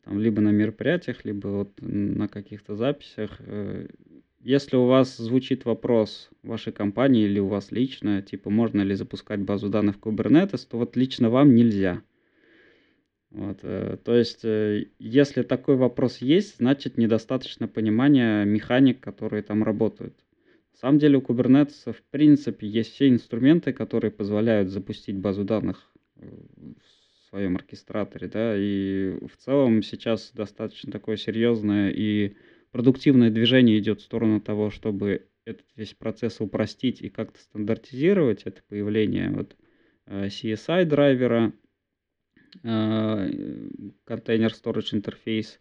там, 0.04 0.20
либо 0.20 0.40
на 0.40 0.50
мероприятиях, 0.50 1.24
либо 1.24 1.48
вот 1.48 1.72
на 1.80 2.28
каких-то 2.28 2.76
записях. 2.76 3.36
Э, 3.40 3.86
если 4.40 4.76
у 4.76 4.86
вас 4.86 5.16
звучит 5.16 5.64
вопрос 5.64 6.30
вашей 6.42 6.72
компании 6.72 7.24
или 7.24 7.38
у 7.38 7.46
вас 7.46 7.70
лично, 7.70 8.22
типа, 8.22 8.50
можно 8.50 8.82
ли 8.82 8.94
запускать 8.94 9.40
базу 9.40 9.68
данных 9.68 9.96
Kubernetes, 10.00 10.66
то 10.68 10.78
вот 10.78 10.96
лично 10.96 11.30
вам 11.30 11.54
нельзя. 11.54 12.02
Вот, 13.30 13.60
э, 13.62 13.96
то 14.04 14.14
есть, 14.14 14.44
э, 14.44 14.86
если 14.98 15.42
такой 15.42 15.76
вопрос 15.76 16.18
есть, 16.18 16.58
значит 16.58 16.98
недостаточно 16.98 17.66
понимания 17.66 18.44
механик, 18.44 19.00
которые 19.00 19.42
там 19.42 19.62
работают 19.64 20.14
самом 20.82 20.98
деле 20.98 21.18
у 21.18 21.20
Kubernetes 21.20 21.92
в 21.92 22.02
принципе 22.10 22.66
есть 22.66 22.92
все 22.94 23.08
инструменты, 23.08 23.72
которые 23.72 24.10
позволяют 24.10 24.68
запустить 24.68 25.16
базу 25.16 25.44
данных 25.44 25.90
э, 26.16 26.28
в 26.28 27.28
своем 27.30 27.56
оркестраторе, 27.56 28.28
да, 28.28 28.54
и 28.56 29.16
в 29.26 29.36
целом 29.38 29.82
сейчас 29.82 30.32
достаточно 30.34 30.90
такое 30.90 31.16
серьезное 31.16 31.90
и 31.90 32.36
продуктивное 32.72 33.30
движение 33.30 33.78
идет 33.78 34.00
в 34.00 34.04
сторону 34.04 34.40
того, 34.40 34.70
чтобы 34.70 35.28
этот 35.44 35.66
весь 35.76 35.94
процесс 35.94 36.40
упростить 36.40 37.00
и 37.00 37.08
как-то 37.08 37.40
стандартизировать. 37.40 38.42
Это 38.44 38.62
появление 38.68 39.30
вот 39.30 39.56
э, 40.06 40.26
CSI 40.26 40.84
драйвера, 40.84 41.52
контейнер 42.62 44.52
э, 44.52 44.54
Storage 44.54 45.00
Interface, 45.00 45.58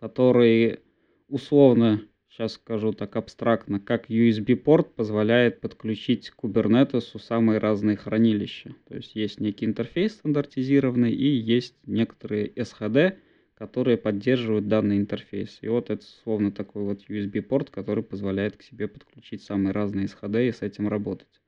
который 0.00 0.80
условно 1.28 2.02
сейчас 2.34 2.54
скажу 2.54 2.92
так 2.92 3.14
абстрактно, 3.14 3.78
как 3.78 4.10
USB-порт 4.10 4.94
позволяет 4.96 5.60
подключить 5.60 6.30
к 6.30 6.44
Kubernetes 6.44 7.16
самые 7.20 7.58
разные 7.58 7.96
хранилища. 7.96 8.74
То 8.88 8.96
есть 8.96 9.14
есть 9.14 9.38
некий 9.38 9.66
интерфейс 9.66 10.14
стандартизированный 10.14 11.12
и 11.12 11.26
есть 11.26 11.76
некоторые 11.86 12.48
SHD, 12.48 13.14
которые 13.54 13.96
поддерживают 13.96 14.66
данный 14.66 14.96
интерфейс. 14.96 15.58
И 15.60 15.68
вот 15.68 15.90
это 15.90 16.04
словно 16.24 16.50
такой 16.50 16.82
вот 16.82 17.08
USB-порт, 17.08 17.70
который 17.70 18.02
позволяет 18.02 18.56
к 18.56 18.62
себе 18.62 18.88
подключить 18.88 19.42
самые 19.44 19.72
разные 19.72 20.06
SHD 20.06 20.48
и 20.48 20.52
с 20.52 20.62
этим 20.62 20.88
работать. 20.88 21.40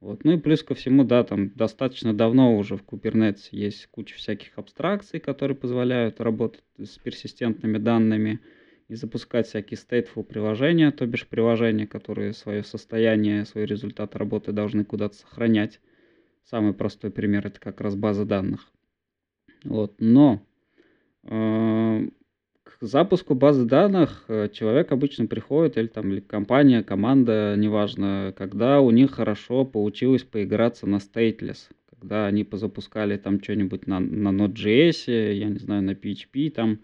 Вот. 0.00 0.24
Ну 0.24 0.32
и 0.32 0.38
плюс 0.38 0.62
ко 0.62 0.74
всему, 0.74 1.04
да, 1.04 1.24
там 1.24 1.50
достаточно 1.50 2.14
давно 2.14 2.56
уже 2.56 2.78
в 2.78 2.84
Kubernetes 2.84 3.48
есть 3.50 3.86
куча 3.90 4.16
всяких 4.16 4.56
абстракций, 4.56 5.20
которые 5.20 5.56
позволяют 5.56 6.22
работать 6.22 6.64
с 6.78 6.96
персистентными 6.96 7.76
данными, 7.76 8.40
и 8.92 8.94
запускать 8.94 9.46
всякие 9.46 9.78
stateful 9.78 10.22
приложения, 10.22 10.90
то 10.90 11.06
бишь 11.06 11.26
приложения, 11.26 11.86
которые 11.86 12.34
свое 12.34 12.62
состояние, 12.62 13.46
свой 13.46 13.64
результат 13.64 14.14
работы 14.16 14.52
должны 14.52 14.84
куда-то 14.84 15.16
сохранять. 15.16 15.80
Самый 16.44 16.74
простой 16.74 17.10
пример 17.10 17.46
это 17.46 17.58
как 17.58 17.80
раз 17.80 17.96
база 17.96 18.26
данных. 18.26 18.70
Вот. 19.64 19.94
Но 19.98 20.42
э, 21.22 22.08
к 22.64 22.76
запуску 22.82 23.34
базы 23.34 23.64
данных 23.64 24.26
э, 24.28 24.50
человек 24.52 24.92
обычно 24.92 25.24
приходит, 25.26 25.78
или 25.78 25.86
там 25.86 26.12
или 26.12 26.20
компания, 26.20 26.82
команда, 26.82 27.54
неважно, 27.56 28.34
когда 28.36 28.82
у 28.82 28.90
них 28.90 29.12
хорошо 29.12 29.64
получилось 29.64 30.24
поиграться 30.24 30.86
на 30.86 30.96
stateless, 30.96 31.70
когда 31.98 32.26
они 32.26 32.44
позапускали 32.44 33.16
там 33.16 33.42
что-нибудь 33.42 33.86
на, 33.86 34.00
на 34.00 34.28
Node.js, 34.28 35.32
я 35.32 35.48
не 35.48 35.58
знаю, 35.58 35.82
на 35.82 35.92
PHP, 35.92 36.50
там 36.50 36.80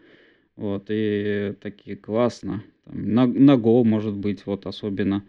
вот, 0.58 0.86
и 0.88 1.54
такие 1.60 1.96
классно. 1.96 2.64
Там, 2.84 3.14
на, 3.14 3.26
на 3.28 3.54
Go, 3.54 3.84
может 3.84 4.16
быть, 4.16 4.44
вот 4.44 4.66
особенно. 4.66 5.24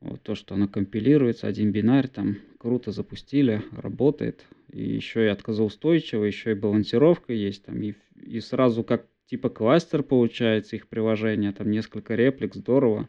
Вот 0.00 0.20
то, 0.22 0.34
что 0.34 0.56
оно 0.56 0.68
компилируется, 0.68 1.46
один 1.46 1.72
бинарь, 1.72 2.06
там 2.06 2.36
круто 2.58 2.92
запустили, 2.92 3.62
работает. 3.72 4.44
И 4.70 4.82
еще 4.82 5.24
и 5.24 5.28
отказоустойчиво, 5.28 6.22
еще 6.22 6.50
и 6.50 6.54
балансировка 6.54 7.32
есть. 7.32 7.64
Там, 7.64 7.80
и, 7.80 7.94
и 8.22 8.40
сразу 8.40 8.84
как 8.84 9.06
типа 9.24 9.48
кластер 9.48 10.02
получается 10.02 10.76
их 10.76 10.86
приложение, 10.86 11.52
там 11.52 11.70
несколько 11.70 12.14
реплик, 12.14 12.54
здорово. 12.54 13.08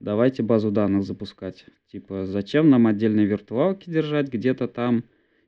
Давайте 0.00 0.42
базу 0.42 0.70
данных 0.70 1.04
запускать. 1.04 1.66
Типа, 1.92 2.24
зачем 2.24 2.70
нам 2.70 2.86
отдельные 2.86 3.26
виртуалки 3.26 3.90
держать 3.90 4.32
где-то 4.32 4.68
там, 4.68 5.04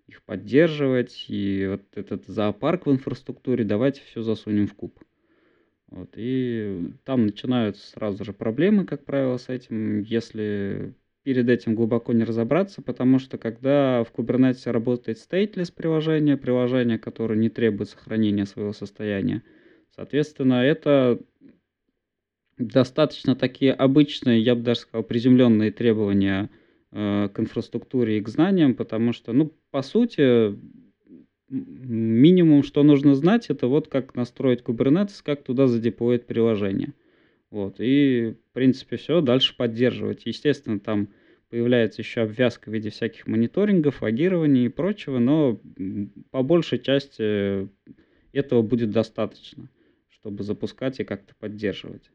их 0.07 0.23
поддерживать, 0.23 1.25
и 1.29 1.67
вот 1.67 1.83
этот 1.95 2.27
зоопарк 2.27 2.85
в 2.85 2.93
инфраструктуре, 2.93 3.65
давайте 3.65 4.03
все 4.03 4.21
засунем 4.21 4.67
в 4.67 4.75
куб. 4.75 5.01
Вот, 5.89 6.11
и 6.17 6.93
там 7.05 7.27
начинаются 7.27 7.89
сразу 7.89 8.25
же 8.25 8.33
проблемы, 8.33 8.85
как 8.85 9.05
правило, 9.05 9.37
с 9.37 9.49
этим, 9.49 10.01
если 10.03 10.95
перед 11.23 11.49
этим 11.49 11.75
глубоко 11.75 12.13
не 12.13 12.25
разобраться, 12.25 12.83
потому 12.83 13.19
что 13.19 13.39
когда 13.39 14.05
в 14.05 14.13
Kubernetes 14.13 14.71
работает 14.71 15.19
stateless 15.19 15.73
приложение, 15.75 16.37
приложение, 16.37 16.99
которое 16.99 17.39
не 17.39 17.49
требует 17.49 17.89
сохранения 17.89 18.47
своего 18.47 18.73
состояния, 18.73 19.43
соответственно, 19.95 20.55
это 20.65 21.21
достаточно 22.59 23.37
такие 23.37 23.73
обычные, 23.73 24.41
я 24.41 24.55
бы 24.55 24.63
даже 24.63 24.81
сказал, 24.81 25.05
приземленные 25.05 25.71
требования 25.71 26.51
э, 26.93 27.29
к 27.33 27.41
инфраструктуре 27.41 28.19
и 28.19 28.23
к 28.23 28.29
знаниям, 28.29 28.75
потому 28.75 29.13
что, 29.13 29.33
ну, 29.33 29.53
по 29.71 29.83
сути, 29.83 30.57
минимум, 31.49 32.63
что 32.63 32.83
нужно 32.83 33.15
знать, 33.15 33.51
это 33.51 33.67
вот 33.67 33.89
как 33.89 34.15
настроить 34.15 34.63
Kubernetes, 34.63 35.23
как 35.25 35.43
туда 35.43 35.67
задеплоить 35.67 36.27
приложение. 36.27 36.93
Вот, 37.51 37.77
и, 37.79 38.35
в 38.51 38.55
принципе, 38.55 38.97
все, 38.97 39.21
дальше 39.21 39.57
поддерживать. 39.57 40.27
Естественно, 40.27 40.81
там 40.81 41.09
появляется 41.49 42.03
еще 42.03 42.23
обвязка 42.23 42.71
в 42.71 42.73
виде 42.73 42.91
всяких 42.91 43.27
мониторингов, 43.27 44.03
логирования 44.03 44.67
и 44.67 44.69
прочего, 44.69 45.19
но 45.19 45.61
по 46.31 46.43
большей 46.43 46.81
части 46.81 47.69
этого 48.33 48.63
будет 48.63 48.91
достаточно, 48.91 49.71
чтобы 50.09 50.43
запускать 50.43 50.99
и 51.01 51.05
как-то 51.05 51.35
поддерживать. 51.39 52.11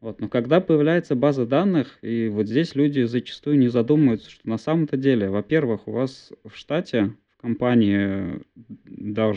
Вот. 0.00 0.20
Но 0.20 0.28
когда 0.28 0.60
появляется 0.60 1.14
база 1.14 1.46
данных, 1.46 1.98
и 2.02 2.28
вот 2.28 2.46
здесь 2.46 2.74
люди 2.74 3.04
зачастую 3.04 3.58
не 3.58 3.68
задумываются, 3.68 4.30
что 4.30 4.46
на 4.46 4.58
самом-то 4.58 4.98
деле, 4.98 5.30
во-первых, 5.30 5.88
у 5.88 5.92
вас 5.92 6.30
в 6.44 6.54
штате 6.54 7.14
компании 7.44 8.40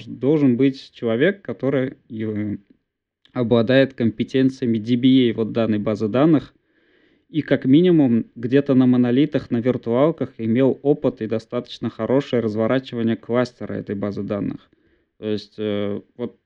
должен 0.07 0.55
быть 0.55 0.91
человек, 0.93 1.41
который 1.41 1.97
обладает 3.33 3.95
компетенциями 3.95 4.77
DBA 4.77 5.33
вот 5.33 5.51
данной 5.51 5.79
базы 5.79 6.07
данных 6.07 6.53
и 7.27 7.41
как 7.41 7.65
минимум 7.65 8.27
где-то 8.35 8.75
на 8.75 8.85
монолитах, 8.85 9.51
на 9.51 9.57
виртуалках 9.57 10.29
имел 10.37 10.79
опыт 10.83 11.21
и 11.21 11.27
достаточно 11.27 11.89
хорошее 11.89 12.41
разворачивание 12.41 13.17
кластера 13.17 13.73
этой 13.73 13.95
базы 13.95 14.23
данных. 14.23 14.69
То 15.17 15.27
есть 15.27 15.55
э, 15.57 16.01
вот 16.15 16.39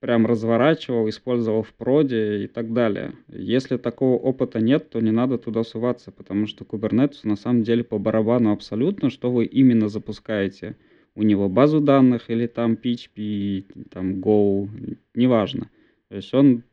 прям 0.00 0.26
разворачивал, 0.26 1.10
использовал 1.10 1.62
в 1.62 1.74
проде 1.74 2.44
и 2.44 2.46
так 2.46 2.72
далее. 2.72 3.12
Если 3.28 3.76
такого 3.76 4.16
опыта 4.16 4.60
нет, 4.60 4.88
то 4.88 5.00
не 5.00 5.10
надо 5.10 5.36
туда 5.36 5.62
суваться, 5.62 6.10
потому 6.10 6.46
что 6.46 6.64
Kubernetes 6.64 7.20
на 7.24 7.36
самом 7.36 7.64
деле 7.64 7.84
по 7.84 7.98
барабану 7.98 8.50
абсолютно, 8.50 9.10
что 9.10 9.30
вы 9.30 9.44
именно 9.44 9.88
запускаете– 9.88 10.74
у 11.14 11.22
него 11.22 11.48
базу 11.48 11.80
данных 11.80 12.30
или 12.30 12.46
там 12.46 12.74
PHP, 12.74 13.88
там 13.90 14.20
Go, 14.20 14.68
неважно. 15.14 15.70
То 16.08 16.16
есть 16.16 16.32
он 16.34 16.64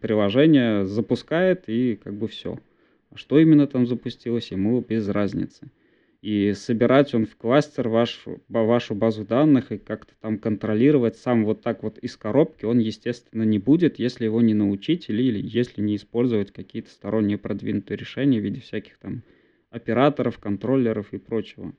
приложение 0.00 0.84
запускает 0.84 1.68
и 1.68 1.96
как 1.96 2.14
бы 2.14 2.28
все. 2.28 2.58
А 3.10 3.16
что 3.16 3.38
именно 3.38 3.66
там 3.66 3.86
запустилось, 3.86 4.50
ему 4.50 4.80
без 4.80 5.08
разницы. 5.08 5.70
и 6.24 6.54
собирать 6.54 7.14
он 7.14 7.26
в 7.26 7.36
кластер 7.36 7.88
вашу, 7.88 8.42
вашу 8.48 8.94
базу 8.94 9.26
данных 9.26 9.72
и 9.72 9.78
как-то 9.78 10.14
там 10.20 10.38
контролировать 10.38 11.16
сам 11.16 11.44
вот 11.44 11.60
так 11.60 11.82
вот 11.82 11.98
из 11.98 12.16
коробки 12.16 12.64
он, 12.64 12.78
естественно, 12.78 13.42
не 13.42 13.58
будет, 13.58 13.98
если 13.98 14.24
его 14.24 14.40
не 14.40 14.54
научить 14.54 15.10
или, 15.10 15.22
или 15.22 15.40
если 15.46 15.82
не 15.82 15.96
использовать 15.96 16.50
какие-то 16.50 16.88
сторонние 16.90 17.36
продвинутые 17.36 17.98
решения 17.98 18.40
в 18.40 18.42
виде 18.42 18.60
всяких 18.60 18.96
там 18.98 19.22
операторов, 19.70 20.38
контроллеров 20.38 21.12
и 21.12 21.18
прочего. 21.18 21.74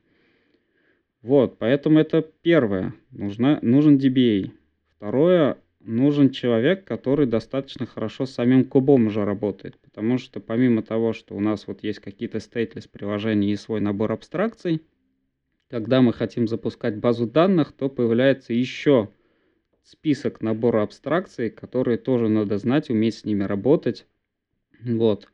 Вот, 1.25 1.57
поэтому 1.57 1.97
это 1.97 2.21
первое. 2.43 2.93
Нужна, 3.09 3.57
нужен 3.63 3.97
DBA. 3.97 4.51
Второе, 4.95 5.57
нужен 5.79 6.29
человек, 6.29 6.85
который 6.85 7.25
достаточно 7.25 7.87
хорошо 7.87 8.27
с 8.27 8.31
самим 8.31 8.63
кубом 8.63 9.07
уже 9.07 9.25
работает. 9.25 9.75
Потому 9.79 10.19
что 10.19 10.39
помимо 10.39 10.83
того, 10.83 11.13
что 11.13 11.33
у 11.33 11.39
нас 11.39 11.65
вот 11.65 11.81
есть 11.81 11.97
какие-то 11.97 12.37
stateless 12.37 12.87
приложения 12.87 13.51
и 13.51 13.55
свой 13.55 13.81
набор 13.81 14.11
абстракций, 14.11 14.83
когда 15.67 16.03
мы 16.03 16.13
хотим 16.13 16.47
запускать 16.47 16.97
базу 16.97 17.25
данных, 17.25 17.71
то 17.71 17.89
появляется 17.89 18.53
еще 18.53 19.09
список 19.81 20.41
набора 20.41 20.83
абстракций, 20.83 21.49
которые 21.49 21.97
тоже 21.97 22.29
надо 22.29 22.59
знать, 22.59 22.91
уметь 22.91 23.15
с 23.15 23.25
ними 23.25 23.45
работать. 23.45 24.05
Вот. 24.83 25.27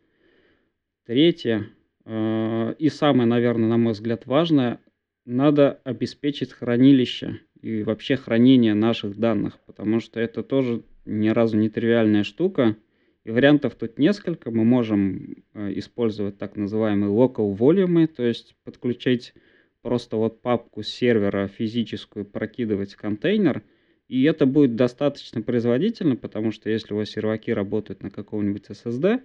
Третье, 1.05 1.67
э, 2.05 2.75
и 2.79 2.87
самое, 2.87 3.27
наверное, 3.27 3.67
на 3.67 3.75
мой 3.75 3.91
взгляд, 3.91 4.25
важное, 4.25 4.79
надо 5.25 5.79
обеспечить 5.83 6.51
хранилище 6.53 7.41
и 7.61 7.83
вообще 7.83 8.15
хранение 8.15 8.73
наших 8.73 9.17
данных, 9.17 9.59
потому 9.65 9.99
что 9.99 10.19
это 10.19 10.43
тоже 10.43 10.83
ни 11.05 11.29
разу 11.29 11.57
не 11.57 11.69
тривиальная 11.69 12.23
штука. 12.23 12.75
И 13.23 13.29
вариантов 13.29 13.75
тут 13.75 13.99
несколько. 13.99 14.49
Мы 14.49 14.63
можем 14.63 15.43
э, 15.53 15.73
использовать 15.75 16.39
так 16.39 16.55
называемые 16.55 17.11
local 17.11 17.55
volume, 17.55 18.07
то 18.07 18.23
есть 18.23 18.55
подключить 18.63 19.33
просто 19.81 20.17
вот 20.17 20.41
папку 20.41 20.81
сервера 20.81 21.47
физическую, 21.47 22.25
прокидывать 22.25 22.95
контейнер, 22.95 23.63
и 24.07 24.23
это 24.23 24.45
будет 24.45 24.75
достаточно 24.75 25.41
производительно, 25.41 26.15
потому 26.15 26.51
что 26.51 26.69
если 26.69 26.93
у 26.93 26.97
вас 26.97 27.09
серваки 27.09 27.51
работают 27.51 28.03
на 28.03 28.09
каком-нибудь 28.09 28.65
SSD, 28.69 29.21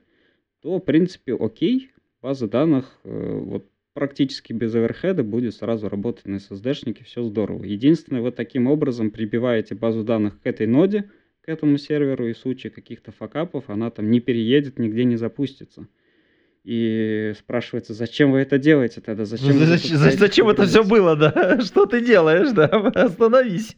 то, 0.60 0.78
в 0.78 0.80
принципе, 0.80 1.34
окей, 1.34 1.90
база 2.22 2.48
данных 2.48 2.98
э, 3.04 3.38
вот 3.38 3.66
практически 3.96 4.52
без 4.52 4.74
оверхеда 4.74 5.24
будет 5.24 5.54
сразу 5.54 5.88
работать 5.88 6.26
на 6.26 6.36
SSD-шнике, 6.36 7.02
все 7.02 7.22
здорово. 7.22 7.64
Единственное, 7.64 8.20
вы 8.20 8.30
таким 8.30 8.66
образом 8.66 9.10
прибиваете 9.10 9.74
базу 9.74 10.04
данных 10.04 10.38
к 10.42 10.46
этой 10.46 10.66
ноде, 10.66 11.10
к 11.40 11.48
этому 11.48 11.78
серверу, 11.78 12.28
и 12.28 12.34
в 12.34 12.38
случае 12.38 12.70
каких-то 12.70 13.10
факапов 13.10 13.70
она 13.70 13.90
там 13.90 14.10
не 14.10 14.20
переедет, 14.20 14.78
нигде 14.78 15.04
не 15.04 15.16
запустится. 15.16 15.88
И 16.62 17.32
спрашивается, 17.38 17.94
зачем 17.94 18.32
вы 18.32 18.40
это 18.40 18.58
делаете 18.58 19.00
тогда? 19.00 19.24
Зачем, 19.24 19.52
зачем, 19.60 19.96
зачем 19.96 20.48
это 20.50 20.66
все 20.66 20.84
было, 20.84 21.16
да? 21.16 21.58
Что 21.64 21.86
ты 21.86 22.04
делаешь, 22.04 22.52
да? 22.52 22.66
Остановись. 22.94 23.74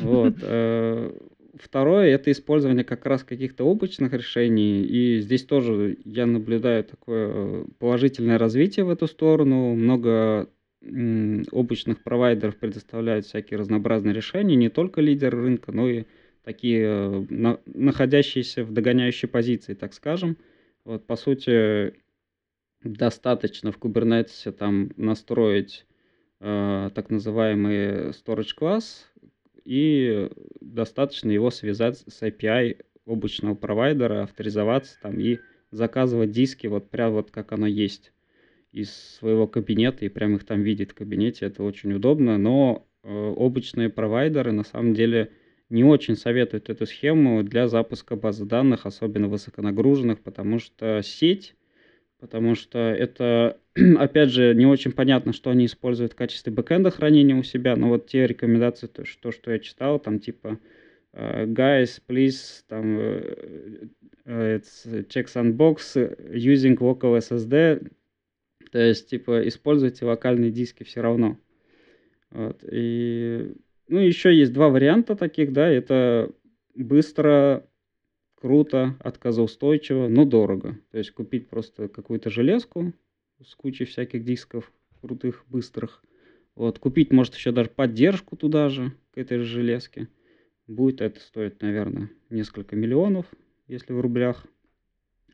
Вот. 0.00 0.34
Э, 0.42 1.12
Второе– 1.58 2.08
это 2.14 2.30
использование 2.30 2.84
как 2.84 3.06
раз 3.06 3.24
каких-то 3.24 3.64
облачных 3.64 4.12
решений. 4.12 4.82
И 4.84 5.20
здесь 5.20 5.44
тоже 5.44 5.96
я 6.04 6.26
наблюдаю 6.26 6.84
такое 6.84 7.30
э, 7.32 7.64
положительное 7.78 8.38
развитие 8.38 8.84
в 8.84 8.90
эту 8.90 9.06
сторону. 9.06 9.74
Много 9.74 10.48
облачных 11.50 12.02
провайдеров 12.02 12.56
предоставляют 12.56 13.26
всякие 13.26 13.58
разнообразные 13.58 14.14
решения, 14.14 14.54
не 14.54 14.68
только 14.68 15.00
лидеры 15.00 15.42
рынка, 15.42 15.72
но 15.72 15.88
и 15.88 16.04
такие 16.44 16.86
э, 16.86 17.56
находящиеся 17.66 18.62
в 18.64 18.72
догоняющей 18.72 19.28
позиции, 19.28 19.74
так 19.74 19.94
скажем. 19.94 20.36
Вот, 20.84 21.06
по 21.06 21.16
сути, 21.16 21.94
достаточно 22.84 23.72
в 23.72 23.78
Kubernetes 23.78 24.52
там 24.52 24.90
настроить 24.96 25.86
э, 26.40 26.90
так 26.94 27.10
называемый 27.10 28.10
storage 28.10 28.54
класс, 28.54 29.10
и 29.66 30.30
достаточно 30.60 31.30
его 31.30 31.50
связать 31.50 32.04
с 32.06 32.22
API 32.22 32.84
облачного 33.04 33.54
провайдера, 33.54 34.22
авторизоваться 34.22 34.96
там 35.02 35.18
и 35.18 35.38
заказывать 35.70 36.30
диски 36.30 36.66
вот 36.66 36.90
прям 36.90 37.12
вот 37.12 37.30
как 37.30 37.52
оно 37.52 37.66
есть 37.66 38.12
из 38.72 38.92
своего 38.92 39.46
кабинета 39.46 40.04
и 40.04 40.08
прям 40.08 40.36
их 40.36 40.44
там 40.44 40.62
видеть 40.62 40.92
в 40.92 40.94
кабинете. 40.94 41.46
Это 41.46 41.62
очень 41.62 41.92
удобно, 41.92 42.38
но 42.38 42.86
э, 43.02 43.08
облачные 43.08 43.88
провайдеры 43.88 44.52
на 44.52 44.64
самом 44.64 44.94
деле 44.94 45.32
не 45.68 45.82
очень 45.82 46.16
советуют 46.16 46.70
эту 46.70 46.86
схему 46.86 47.42
для 47.42 47.68
запуска 47.68 48.16
базы 48.16 48.44
данных, 48.44 48.86
особенно 48.86 49.28
высоконагруженных, 49.28 50.20
потому 50.20 50.58
что 50.58 51.00
сеть 51.02 51.56
потому 52.20 52.54
что 52.54 52.78
это, 52.78 53.58
опять 53.98 54.30
же, 54.30 54.54
не 54.54 54.66
очень 54.66 54.92
понятно, 54.92 55.32
что 55.32 55.50
они 55.50 55.66
используют 55.66 56.12
в 56.12 56.16
качестве 56.16 56.52
бэкэнда 56.52 56.90
хранения 56.90 57.36
у 57.36 57.42
себя, 57.42 57.76
но 57.76 57.88
вот 57.88 58.06
те 58.06 58.26
рекомендации, 58.26 58.86
то, 58.86 59.04
что, 59.04 59.32
что 59.32 59.52
я 59.52 59.58
читал, 59.58 59.98
там 59.98 60.18
типа 60.18 60.58
uh, 61.14 61.46
guys, 61.46 62.00
please, 62.06 62.62
там 62.68 62.98
uh, 62.98 63.90
it's 64.26 65.06
checks 65.08 65.34
unbox 65.34 65.96
using 66.32 66.76
local 66.78 67.16
SSD, 67.16 67.90
то 68.70 68.78
есть, 68.78 69.08
типа, 69.08 69.46
используйте 69.48 70.04
локальные 70.04 70.50
диски 70.50 70.82
все 70.82 71.00
равно. 71.00 71.38
Вот. 72.30 72.62
И, 72.70 73.54
ну, 73.88 74.00
еще 74.00 74.36
есть 74.36 74.52
два 74.52 74.68
варианта 74.68 75.16
таких, 75.16 75.52
да, 75.52 75.68
это 75.68 76.30
быстро 76.74 77.66
круто, 78.46 78.94
отказоустойчиво, 79.00 80.06
но 80.06 80.24
дорого. 80.24 80.78
То 80.92 80.98
есть 80.98 81.10
купить 81.10 81.48
просто 81.48 81.88
какую-то 81.88 82.30
железку 82.30 82.92
с 83.44 83.56
кучей 83.56 83.86
всяких 83.86 84.24
дисков 84.24 84.72
крутых, 85.00 85.44
быстрых. 85.48 86.00
Вот, 86.54 86.78
купить, 86.78 87.10
может, 87.10 87.34
еще 87.34 87.50
даже 87.50 87.70
поддержку 87.70 88.36
туда 88.36 88.68
же, 88.68 88.92
к 89.10 89.18
этой 89.18 89.38
же 89.38 89.46
железке. 89.46 90.06
Будет 90.68 91.00
это 91.00 91.18
стоить, 91.18 91.60
наверное, 91.60 92.08
несколько 92.30 92.76
миллионов, 92.76 93.26
если 93.66 93.92
в 93.92 94.00
рублях, 94.00 94.46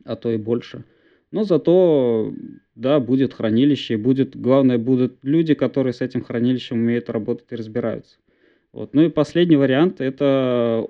а 0.05 0.15
то 0.15 0.31
и 0.31 0.37
больше. 0.37 0.83
Но 1.29 1.43
зато, 1.43 2.33
да, 2.73 2.99
будет 2.99 3.35
хранилище, 3.35 3.95
будет, 3.97 4.35
главное, 4.35 4.79
будут 4.79 5.19
люди, 5.21 5.53
которые 5.53 5.93
с 5.93 6.01
этим 6.01 6.23
хранилищем 6.23 6.77
умеют 6.77 7.11
работать 7.11 7.51
и 7.51 7.55
разбираются. 7.55 8.17
Вот. 8.71 8.95
Ну 8.95 9.03
и 9.03 9.09
последний 9.09 9.55
вариант– 9.55 9.97
это 10.01 10.89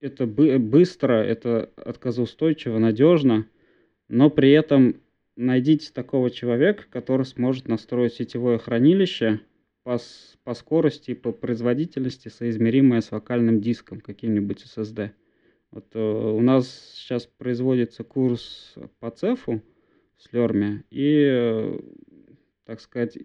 это 0.00 0.26
быстро, 0.26 1.14
это 1.14 1.70
отказоустойчиво, 1.76 2.78
надежно, 2.78 3.46
но 4.08 4.30
при 4.30 4.52
этом 4.52 5.00
найдите 5.36 5.92
такого 5.92 6.30
человека, 6.30 6.84
который 6.90 7.26
сможет 7.26 7.68
настроить 7.68 8.14
сетевое 8.14 8.58
хранилище 8.58 9.40
по, 9.82 9.98
по 10.44 10.54
скорости 10.54 11.12
и 11.12 11.14
по 11.14 11.32
производительности, 11.32 12.28
соизмеримое 12.28 13.00
с 13.00 13.12
локальным 13.12 13.60
диском, 13.60 14.00
каким-нибудь 14.00 14.64
SSD. 14.64 15.10
Вот 15.70 15.86
э, 15.94 16.00
у 16.00 16.40
нас 16.40 16.68
сейчас 16.94 17.26
производится 17.26 18.04
курс 18.04 18.74
по 18.98 19.10
цефу 19.10 19.62
в 20.16 20.22
Слерме, 20.22 20.84
и, 20.90 21.26
э, 21.28 21.78
так 22.64 22.80
сказать, 22.80 23.18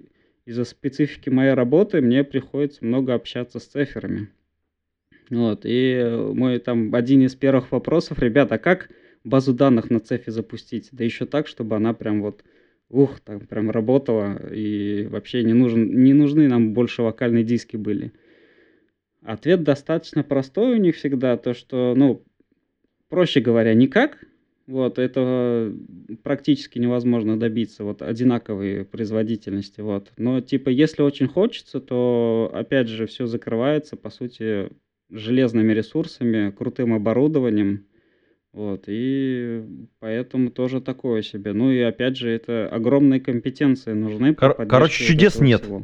из-за 0.45 0.65
специфики 0.65 1.30
моей 1.30 1.53
работы 1.53 2.01
мне 2.01 2.24
приходится 2.24 2.84
много 2.84 3.13
общаться 3.13 3.59
с 3.59 3.65
циферами. 3.65 4.30
Вот, 5.32 5.62
и 5.64 6.32
мой 6.34 6.60
там 6.60 6.94
один 6.94 7.22
из 7.22 7.36
первых 7.36 7.72
вопросов, 7.72 8.20
ребята, 8.20 8.56
а 8.56 8.58
как 8.58 8.90
базу 9.24 9.54
данных 9.54 9.90
на 9.90 10.02
цефе 10.02 10.30
запустить? 10.30 10.90
Да 10.92 11.06
еще 11.06 11.26
так, 11.26 11.48
чтобы 11.48 11.78
она 11.78 11.94
прям 11.94 12.22
вот, 12.22 12.44
ух, 12.90 13.22
там 13.22 13.40
прям 13.40 13.72
работала, 13.72 14.38
и 14.54 15.08
вообще 15.10 15.44
не, 15.46 15.54
нужен, 15.54 16.04
не 16.04 16.14
нужны 16.14 16.50
нам 16.50 16.74
больше 16.74 17.02
локальные 17.02 17.46
диски 17.46 17.78
были. 17.78 18.12
Ответ 19.22 19.64
достаточно 19.64 20.22
простой 20.24 20.74
у 20.74 20.78
них 20.78 20.98
всегда, 20.98 21.38
то 21.38 21.54
что, 21.54 21.94
ну, 21.96 22.26
проще 23.08 23.40
говоря, 23.40 23.74
никак, 23.74 24.26
вот, 24.68 25.00
этого 25.00 25.74
практически 26.24 26.78
невозможно 26.78 27.40
добиться, 27.40 27.86
вот, 27.86 28.02
одинаковой 28.02 28.84
производительности, 28.84 29.80
вот. 29.80 30.12
Но, 30.18 30.42
типа, 30.42 30.68
если 30.68 31.04
очень 31.04 31.30
хочется, 31.30 31.80
то, 31.80 32.52
опять 32.54 32.90
же, 32.90 33.06
все 33.06 33.28
закрывается, 33.28 33.96
по 33.96 34.10
сути, 34.10 34.70
железными 35.12 35.74
ресурсами, 35.74 36.51
крутым 36.51 36.93
оборудованием. 36.93 37.86
Вот, 38.53 38.84
и 38.88 39.64
поэтому 39.99 40.49
тоже 40.49 40.82
такое 40.82 41.22
себе. 41.22 41.53
Ну 41.53 41.72
и 41.72 41.80
опять 41.80 42.18
же, 42.18 42.30
это 42.30 42.68
огромные 42.68 43.22
компетенции 43.22 43.93
нужны. 43.93 44.36
Кор- 44.36 44.66
короче, 44.66 45.05
чудес 45.05 45.39
нет. 45.39 45.62
Всего. 45.62 45.84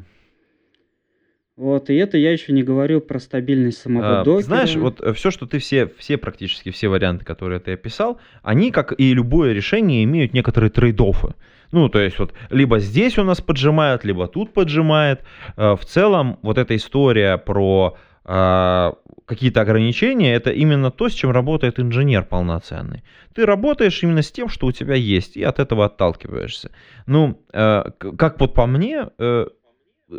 Вот, 1.58 1.90
и 1.90 1.96
это 1.96 2.20
я 2.20 2.32
еще 2.32 2.54
не 2.54 2.62
говорю 2.62 3.02
про 3.02 3.20
стабильность 3.20 3.80
самого 3.80 4.22
а, 4.22 4.24
докера. 4.24 4.46
Знаешь, 4.46 4.76
вот 4.76 5.02
э, 5.02 5.14
все, 5.14 5.32
что 5.32 5.48
ты 5.48 5.58
все, 5.58 5.88
все 5.98 6.18
практически 6.18 6.70
все 6.70 6.88
варианты, 6.88 7.26
которые 7.26 7.60
ты 7.60 7.72
описал, 7.72 8.20
они, 8.44 8.70
как 8.72 8.94
и 9.00 9.12
любое 9.14 9.54
решение, 9.54 10.04
имеют 10.04 10.34
некоторые 10.34 10.70
трейд-оффы. 10.70 11.34
Ну, 11.72 11.90
то 11.90 12.00
есть 12.00 12.20
вот 12.20 12.34
либо 12.52 12.78
здесь 12.78 13.18
у 13.18 13.24
нас 13.24 13.42
поджимает, 13.42 14.06
либо 14.06 14.28
тут 14.28 14.54
поджимает. 14.54 15.22
Э, 15.56 15.76
в 15.76 15.84
целом 15.84 16.38
вот 16.44 16.60
эта 16.60 16.76
история 16.76 17.38
про 17.40 17.98
какие-то 18.28 19.62
ограничения, 19.62 20.34
это 20.34 20.52
именно 20.52 20.90
то, 20.90 21.10
с 21.10 21.14
чем 21.14 21.32
работает 21.32 21.80
инженер 21.80 22.24
полноценный. 22.24 23.04
Ты 23.34 23.46
работаешь 23.46 24.02
именно 24.02 24.22
с 24.22 24.32
тем, 24.32 24.48
что 24.48 24.68
у 24.68 24.72
тебя 24.72 24.96
есть, 24.96 25.36
и 25.36 25.44
от 25.44 25.60
этого 25.60 25.86
отталкиваешься. 25.86 26.72
Ну, 27.06 27.42
э, 27.52 27.84
как 28.18 28.40
вот 28.40 28.54
по 28.54 28.66
мне, 28.66 29.10
э, 29.20 29.48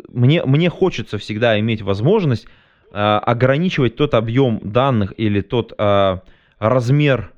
мне, 0.09 0.45
мне 0.45 0.69
хочется 0.69 1.17
всегда 1.17 1.59
иметь 1.59 1.81
возможность 1.81 2.45
э, 2.91 2.97
ограничивать 2.97 3.95
тот 3.95 4.13
объем 4.13 4.59
данных 4.63 5.13
или 5.17 5.41
тот 5.41 5.73
э, 5.77 6.19
размер 6.59 7.31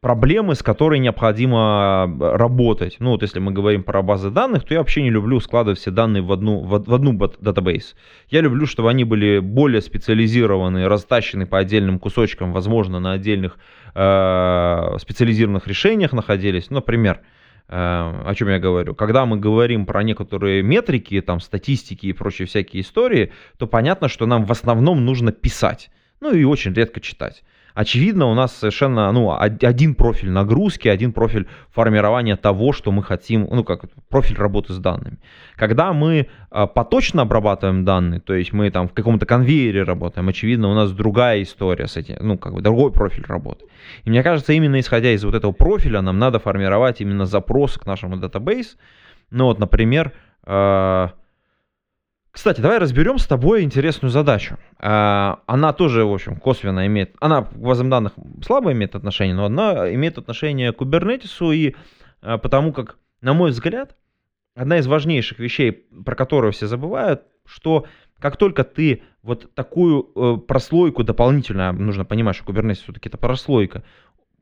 проблемы, 0.00 0.54
с 0.54 0.62
которой 0.62 0.98
необходимо 0.98 2.06
э, 2.08 2.36
работать. 2.36 2.96
Ну 3.00 3.10
вот 3.10 3.22
если 3.22 3.38
мы 3.38 3.52
говорим 3.52 3.82
про 3.82 4.02
базы 4.02 4.30
данных, 4.30 4.64
то 4.64 4.74
я 4.74 4.80
вообще 4.80 5.02
не 5.02 5.10
люблю 5.10 5.38
складывать 5.40 5.78
все 5.78 5.90
данные 5.90 6.22
в 6.22 6.32
одну, 6.32 6.60
в, 6.60 6.82
в 6.82 6.94
одну 6.94 7.12
датабейс. 7.40 7.94
Я 8.28 8.40
люблю, 8.40 8.66
чтобы 8.66 8.90
они 8.90 9.04
были 9.04 9.40
более 9.40 9.82
специализированы, 9.82 10.88
растащены 10.88 11.46
по 11.46 11.58
отдельным 11.58 11.98
кусочкам, 11.98 12.52
возможно, 12.52 12.98
на 12.98 13.12
отдельных 13.12 13.58
э, 13.94 14.96
специализированных 14.98 15.66
решениях 15.66 16.12
находились. 16.14 16.70
Например, 16.70 17.20
э, 17.68 17.74
о 17.74 18.34
чем 18.34 18.48
я 18.48 18.58
говорю? 18.58 18.94
Когда 18.94 19.26
мы 19.26 19.36
говорим 19.36 19.84
про 19.84 20.02
некоторые 20.02 20.62
метрики, 20.62 21.20
там, 21.20 21.40
статистики 21.40 22.06
и 22.06 22.14
прочие 22.14 22.46
всякие 22.46 22.80
истории, 22.82 23.32
то 23.58 23.66
понятно, 23.66 24.08
что 24.08 24.24
нам 24.24 24.46
в 24.46 24.50
основном 24.50 25.04
нужно 25.04 25.30
писать. 25.30 25.90
Ну 26.22 26.32
и 26.32 26.44
очень 26.44 26.72
редко 26.72 27.00
читать 27.00 27.42
очевидно, 27.74 28.26
у 28.26 28.34
нас 28.34 28.56
совершенно 28.56 29.10
ну, 29.12 29.32
один 29.32 29.94
профиль 29.94 30.30
нагрузки, 30.30 30.88
один 30.88 31.12
профиль 31.12 31.46
формирования 31.70 32.36
того, 32.36 32.72
что 32.72 32.92
мы 32.92 33.02
хотим, 33.02 33.48
ну, 33.50 33.64
как 33.64 33.84
профиль 34.08 34.36
работы 34.36 34.72
с 34.72 34.78
данными. 34.78 35.18
Когда 35.56 35.92
мы 35.92 36.28
а, 36.50 36.66
поточно 36.66 37.22
обрабатываем 37.22 37.84
данные, 37.84 38.20
то 38.20 38.34
есть 38.34 38.52
мы 38.52 38.70
там 38.70 38.88
в 38.88 38.92
каком-то 38.92 39.26
конвейере 39.26 39.82
работаем, 39.82 40.28
очевидно, 40.28 40.68
у 40.68 40.74
нас 40.74 40.92
другая 40.92 41.42
история 41.42 41.86
с 41.86 41.96
этим, 41.96 42.16
ну, 42.20 42.38
как 42.38 42.54
бы 42.54 42.62
другой 42.62 42.92
профиль 42.92 43.24
работы. 43.26 43.66
И 44.04 44.10
мне 44.10 44.22
кажется, 44.22 44.52
именно 44.52 44.78
исходя 44.80 45.12
из 45.12 45.24
вот 45.24 45.34
этого 45.34 45.52
профиля, 45.52 46.00
нам 46.00 46.18
надо 46.18 46.38
формировать 46.38 47.00
именно 47.00 47.26
запросы 47.26 47.78
к 47.78 47.86
нашему 47.86 48.16
датабейс. 48.16 48.76
Ну, 49.30 49.44
вот, 49.44 49.58
например, 49.58 50.12
э, 50.44 51.08
кстати, 52.32 52.60
давай 52.60 52.78
разберем 52.78 53.18
с 53.18 53.26
тобой 53.26 53.62
интересную 53.62 54.10
задачу. 54.10 54.56
А, 54.78 55.40
она 55.46 55.72
тоже, 55.72 56.04
в 56.04 56.12
общем, 56.12 56.36
косвенно 56.36 56.86
имеет, 56.86 57.14
она 57.20 57.42
к 57.42 57.56
базам 57.56 57.90
данных 57.90 58.12
слабо 58.44 58.72
имеет 58.72 58.94
отношение, 58.94 59.34
но 59.34 59.46
она 59.46 59.92
имеет 59.94 60.16
отношение 60.16 60.72
к 60.72 60.76
кубернетису 60.76 61.50
и 61.50 61.74
а, 62.22 62.38
потому 62.38 62.72
как, 62.72 62.98
на 63.20 63.34
мой 63.34 63.50
взгляд, 63.50 63.96
одна 64.54 64.78
из 64.78 64.86
важнейших 64.86 65.38
вещей, 65.38 65.72
про 66.04 66.14
которую 66.14 66.52
все 66.52 66.66
забывают, 66.66 67.22
что 67.46 67.86
как 68.20 68.36
только 68.36 68.64
ты 68.64 69.02
вот 69.22 69.52
такую 69.54 70.10
э, 70.14 70.36
прослойку 70.46 71.02
дополнительно, 71.04 71.72
нужно 71.72 72.04
понимать, 72.04 72.36
что 72.36 72.44
Kubernetes 72.44 72.82
все-таки 72.82 73.08
это 73.08 73.18
прослойка, 73.18 73.82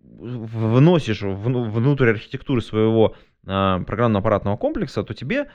вносишь 0.03 1.23
внутрь 1.23 2.11
архитектуры 2.11 2.61
своего 2.61 3.15
а, 3.47 3.81
программно 3.81 4.19
аппаратного 4.19 4.57
комплекса, 4.57 5.05
то 5.05 5.15
тебе 5.15 5.49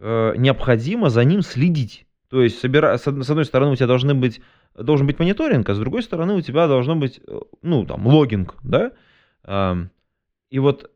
Э, 0.00 0.34
необходимо 0.36 1.10
за 1.10 1.24
ним 1.24 1.42
следить. 1.42 2.06
То 2.30 2.42
есть, 2.42 2.58
собира... 2.58 2.96
с 2.96 3.06
одной 3.06 3.44
стороны, 3.44 3.72
у 3.72 3.76
тебя 3.76 3.86
должны 3.86 4.14
быть, 4.14 4.40
должен 4.74 5.06
быть 5.06 5.18
мониторинг, 5.18 5.68
а 5.68 5.74
с 5.74 5.78
другой 5.78 6.02
стороны, 6.02 6.34
у 6.34 6.40
тебя 6.40 6.66
должно 6.68 6.96
быть, 6.96 7.20
э, 7.26 7.38
ну, 7.62 7.84
там, 7.84 8.06
логинг, 8.06 8.56
да? 8.62 8.92
И 10.50 10.58
вот 10.58 10.90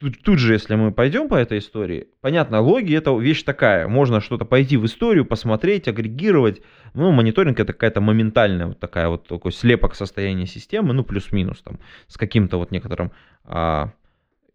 тут, 0.00 0.22
тут 0.22 0.38
же, 0.38 0.52
если 0.54 0.74
мы 0.74 0.92
пойдем 0.92 1.28
по 1.28 1.34
этой 1.34 1.58
истории, 1.58 2.08
понятно, 2.20 2.60
логи 2.60 2.94
это 2.96 3.16
вещь 3.16 3.42
такая, 3.42 3.88
можно 3.88 4.20
что-то 4.20 4.44
пойти 4.44 4.76
в 4.76 4.84
историю, 4.84 5.24
посмотреть, 5.24 5.88
агрегировать, 5.88 6.62
ну, 6.94 7.10
мониторинг 7.12 7.58
это 7.60 7.72
какая-то 7.72 8.00
моментальная 8.00 8.66
вот 8.66 8.80
такая 8.80 9.08
вот 9.08 9.26
такой 9.26 9.52
слепок 9.52 9.94
состояния 9.94 10.46
системы, 10.46 10.92
ну, 10.92 11.04
плюс-минус 11.04 11.60
там, 11.62 11.78
с 12.06 12.16
каким-то 12.16 12.58
вот 12.58 12.70
некоторым 12.70 13.12
а, 13.44 13.92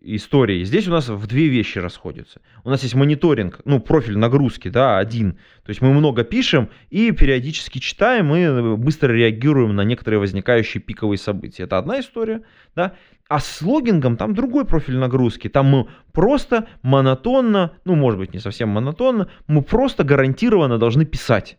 истории. 0.02 0.64
Здесь 0.64 0.88
у 0.88 0.92
нас 0.92 1.10
в 1.10 1.28
две 1.28 1.48
вещи 1.48 1.78
расходятся. 1.80 2.42
У 2.64 2.70
нас 2.70 2.84
есть 2.84 2.96
мониторинг, 2.96 3.62
ну, 3.66 3.80
профиль 3.80 4.18
нагрузки, 4.18 4.70
да, 4.70 4.98
один. 4.98 5.34
То 5.64 5.70
есть 5.70 5.82
мы 5.82 5.94
много 5.94 6.24
пишем 6.24 6.70
и 6.90 7.12
периодически 7.12 7.80
читаем 7.80 8.34
и 8.34 8.76
быстро 8.78 9.12
реагируем 9.12 9.76
на 9.76 9.82
некоторые 9.82 10.20
возникающие 10.20 10.82
пиковые 10.82 11.18
события. 11.18 11.64
Это 11.64 11.78
одна 11.78 12.00
история, 12.00 12.44
да. 12.76 12.96
А 13.28 13.40
с 13.40 13.62
логингом 13.62 14.18
там 14.18 14.34
другой 14.34 14.66
профиль 14.66 14.98
нагрузки. 14.98 15.50
Там 15.50 15.68
мы 15.68 15.88
просто 16.14 16.68
монотонно, 16.82 17.74
ну, 17.86 17.96
может 17.96 18.20
быть, 18.20 18.34
не 18.34 18.40
совсем 18.40 18.70
монотонно, 18.70 19.30
мы 19.48 19.62
просто 19.62 20.04
гарантированно 20.04 20.78
должны 20.78 21.06
писать. 21.06 21.58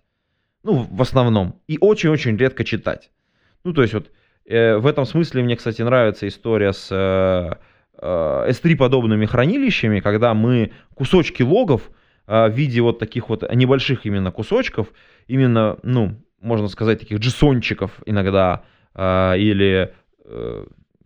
Ну, 0.62 0.86
в 0.90 1.00
основном. 1.00 1.60
И 1.68 1.78
очень-очень 1.80 2.36
редко 2.36 2.64
читать. 2.64 3.10
Ну, 3.64 3.72
то 3.72 3.82
есть 3.82 3.94
вот 3.94 4.10
э, 4.46 4.76
в 4.76 4.86
этом 4.86 5.04
смысле 5.04 5.42
мне, 5.42 5.56
кстати, 5.56 5.82
нравится 5.82 6.26
история 6.26 6.72
с... 6.72 6.88
Э, 6.90 7.58
S3-подобными 8.02 9.24
э, 9.24 9.26
хранилищами, 9.26 10.00
когда 10.00 10.34
мы 10.34 10.72
кусочки 10.94 11.42
логов 11.42 11.90
э, 12.26 12.48
в 12.48 12.52
виде 12.52 12.80
вот 12.80 12.98
таких 12.98 13.28
вот 13.28 13.42
небольших 13.54 14.06
именно 14.06 14.30
кусочков, 14.30 14.88
именно, 15.26 15.78
ну, 15.82 16.16
можно 16.40 16.68
сказать, 16.68 17.00
таких 17.00 17.18
джессончиков 17.18 18.00
иногда, 18.06 18.62
э, 18.94 19.38
или, 19.38 19.92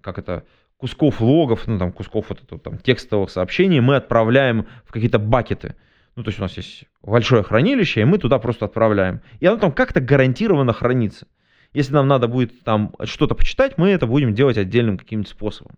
как 0.01 0.19
это, 0.19 0.45
кусков 0.77 1.21
логов, 1.21 1.67
ну, 1.67 1.79
там, 1.79 1.93
кусков 1.93 2.27
вот 2.29 2.43
этого, 2.43 2.61
там, 2.61 2.79
текстовых 2.79 3.31
сообщений 3.31 3.81
мы 3.81 3.97
отправляем 3.97 4.67
в 4.85 4.93
какие-то 4.93 5.19
бакеты. 5.19 5.77
Ну, 6.15 6.23
то 6.23 6.29
есть 6.29 6.39
у 6.39 6.43
нас 6.43 6.57
есть 6.57 6.85
большое 7.03 7.43
хранилище, 7.43 8.03
и 8.03 8.05
мы 8.05 8.19
туда 8.19 8.39
просто 8.39 8.67
отправляем. 8.67 9.21
И 9.41 9.47
оно 9.47 9.59
там 9.59 9.73
как-то 9.73 10.01
гарантированно 10.01 10.73
хранится. 10.73 11.27
Если 11.73 11.93
нам 11.93 12.07
надо 12.07 12.29
будет 12.29 12.63
там 12.63 12.95
что-то 13.03 13.35
почитать, 13.35 13.79
мы 13.79 13.89
это 13.89 14.07
будем 14.07 14.33
делать 14.33 14.57
отдельным 14.57 14.97
каким-то 14.97 15.29
способом. 15.31 15.77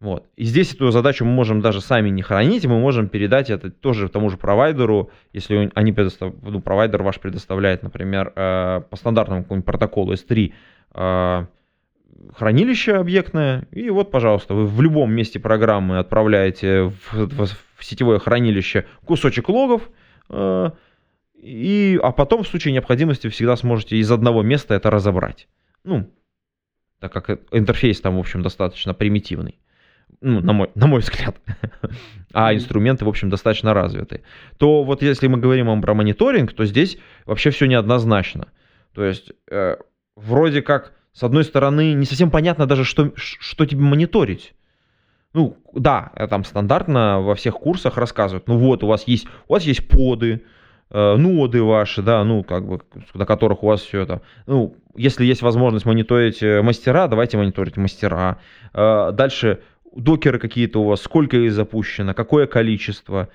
Вот. 0.00 0.28
И 0.36 0.44
здесь 0.44 0.72
эту 0.72 0.92
задачу 0.92 1.24
мы 1.24 1.32
можем 1.32 1.60
даже 1.60 1.80
сами 1.80 2.08
не 2.08 2.22
хранить, 2.22 2.64
мы 2.66 2.78
можем 2.78 3.08
передать 3.08 3.50
это 3.50 3.70
тоже 3.70 4.08
тому 4.08 4.30
же 4.30 4.36
провайдеру, 4.36 5.10
если 5.32 5.72
они 5.74 5.92
предостав... 5.92 6.34
ну, 6.40 6.60
провайдер 6.60 7.02
ваш 7.02 7.18
предоставляет, 7.18 7.82
например, 7.82 8.32
э, 8.36 8.82
по 8.88 8.96
стандартному 8.96 9.42
какому-нибудь 9.42 9.66
протоколу 9.66 10.12
S3 10.12 10.52
э, 10.94 11.46
хранилище 12.32 12.94
объектное, 12.94 13.66
и 13.72 13.90
вот, 13.90 14.12
пожалуйста, 14.12 14.54
вы 14.54 14.66
в 14.66 14.80
любом 14.80 15.12
месте 15.12 15.40
программы 15.40 15.98
отправляете 15.98 16.92
в, 17.10 17.12
в, 17.12 17.46
в 17.76 17.84
сетевое 17.84 18.20
хранилище 18.20 18.86
кусочек 19.04 19.48
логов, 19.48 19.90
э, 20.28 20.70
и, 21.34 21.98
а 22.00 22.12
потом 22.12 22.44
в 22.44 22.48
случае 22.48 22.72
необходимости 22.72 23.28
всегда 23.28 23.56
сможете 23.56 23.96
из 23.96 24.12
одного 24.12 24.44
места 24.44 24.74
это 24.74 24.90
разобрать. 24.90 25.48
Ну, 25.82 26.08
так 27.00 27.12
как 27.12 27.30
интерфейс 27.50 28.00
там, 28.00 28.16
в 28.16 28.20
общем, 28.20 28.42
достаточно 28.42 28.94
примитивный 28.94 29.58
ну, 30.20 30.40
на 30.40 30.52
мой, 30.52 30.70
на 30.74 30.86
мой 30.86 31.00
взгляд, 31.02 31.36
а 32.32 32.54
инструменты, 32.54 33.04
в 33.04 33.08
общем, 33.08 33.30
достаточно 33.30 33.74
развиты, 33.74 34.22
то 34.58 34.84
вот 34.84 35.02
если 35.02 35.26
мы 35.26 35.38
говорим 35.38 35.80
про 35.80 35.94
мониторинг, 35.94 36.52
то 36.52 36.64
здесь 36.64 36.98
вообще 37.26 37.50
все 37.50 37.66
неоднозначно. 37.66 38.48
То 38.94 39.04
есть 39.04 39.32
э, 39.50 39.76
вроде 40.16 40.62
как, 40.62 40.92
с 41.12 41.22
одной 41.22 41.44
стороны, 41.44 41.92
не 41.92 42.04
совсем 42.04 42.30
понятно 42.30 42.66
даже, 42.66 42.84
что, 42.84 43.12
что 43.16 43.66
тебе 43.66 43.80
мониторить. 43.80 44.54
Ну, 45.34 45.58
да, 45.74 46.10
там 46.30 46.44
стандартно 46.44 47.20
во 47.20 47.34
всех 47.34 47.54
курсах 47.54 47.96
рассказывают, 47.98 48.48
ну 48.48 48.56
вот, 48.56 48.82
у 48.82 48.86
вас 48.86 49.06
есть, 49.06 49.26
у 49.46 49.52
вас 49.52 49.62
есть 49.64 49.86
поды, 49.86 50.42
э, 50.90 51.16
ноды 51.16 51.62
ваши, 51.62 52.02
да, 52.02 52.24
ну, 52.24 52.42
как 52.42 52.66
бы, 52.66 52.80
на 53.14 53.26
которых 53.26 53.62
у 53.62 53.66
вас 53.66 53.82
все 53.82 54.00
это, 54.00 54.22
ну, 54.46 54.74
если 54.96 55.24
есть 55.24 55.42
возможность 55.42 55.86
мониторить 55.86 56.42
э, 56.42 56.62
мастера, 56.62 57.08
давайте 57.08 57.36
мониторить 57.36 57.76
мастера. 57.76 58.38
Э, 58.74 59.12
дальше 59.12 59.60
докеры 59.94 60.38
какие-то 60.38 60.80
у 60.80 60.84
вас, 60.84 61.02
сколько 61.02 61.36
их 61.36 61.52
запущено, 61.52 62.14
какое 62.14 62.46
количество. 62.46 63.28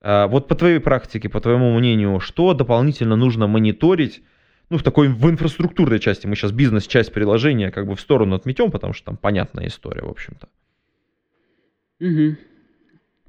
А, 0.00 0.26
вот 0.26 0.48
по 0.48 0.54
твоей 0.54 0.78
практике, 0.78 1.28
по 1.28 1.40
твоему 1.40 1.76
мнению, 1.78 2.20
что 2.20 2.54
дополнительно 2.54 3.16
нужно 3.16 3.46
мониторить, 3.46 4.22
ну, 4.70 4.78
в 4.78 4.82
такой, 4.82 5.08
в 5.08 5.30
инфраструктурной 5.30 5.98
части, 5.98 6.26
мы 6.26 6.36
сейчас 6.36 6.52
бизнес-часть 6.52 7.12
приложения 7.12 7.70
как 7.70 7.86
бы 7.86 7.96
в 7.96 8.00
сторону 8.00 8.36
отметем, 8.36 8.70
потому 8.70 8.92
что 8.92 9.06
там 9.06 9.16
понятная 9.16 9.68
история, 9.68 10.02
в 10.02 10.10
общем-то. 10.10 10.48
Угу. 12.00 12.36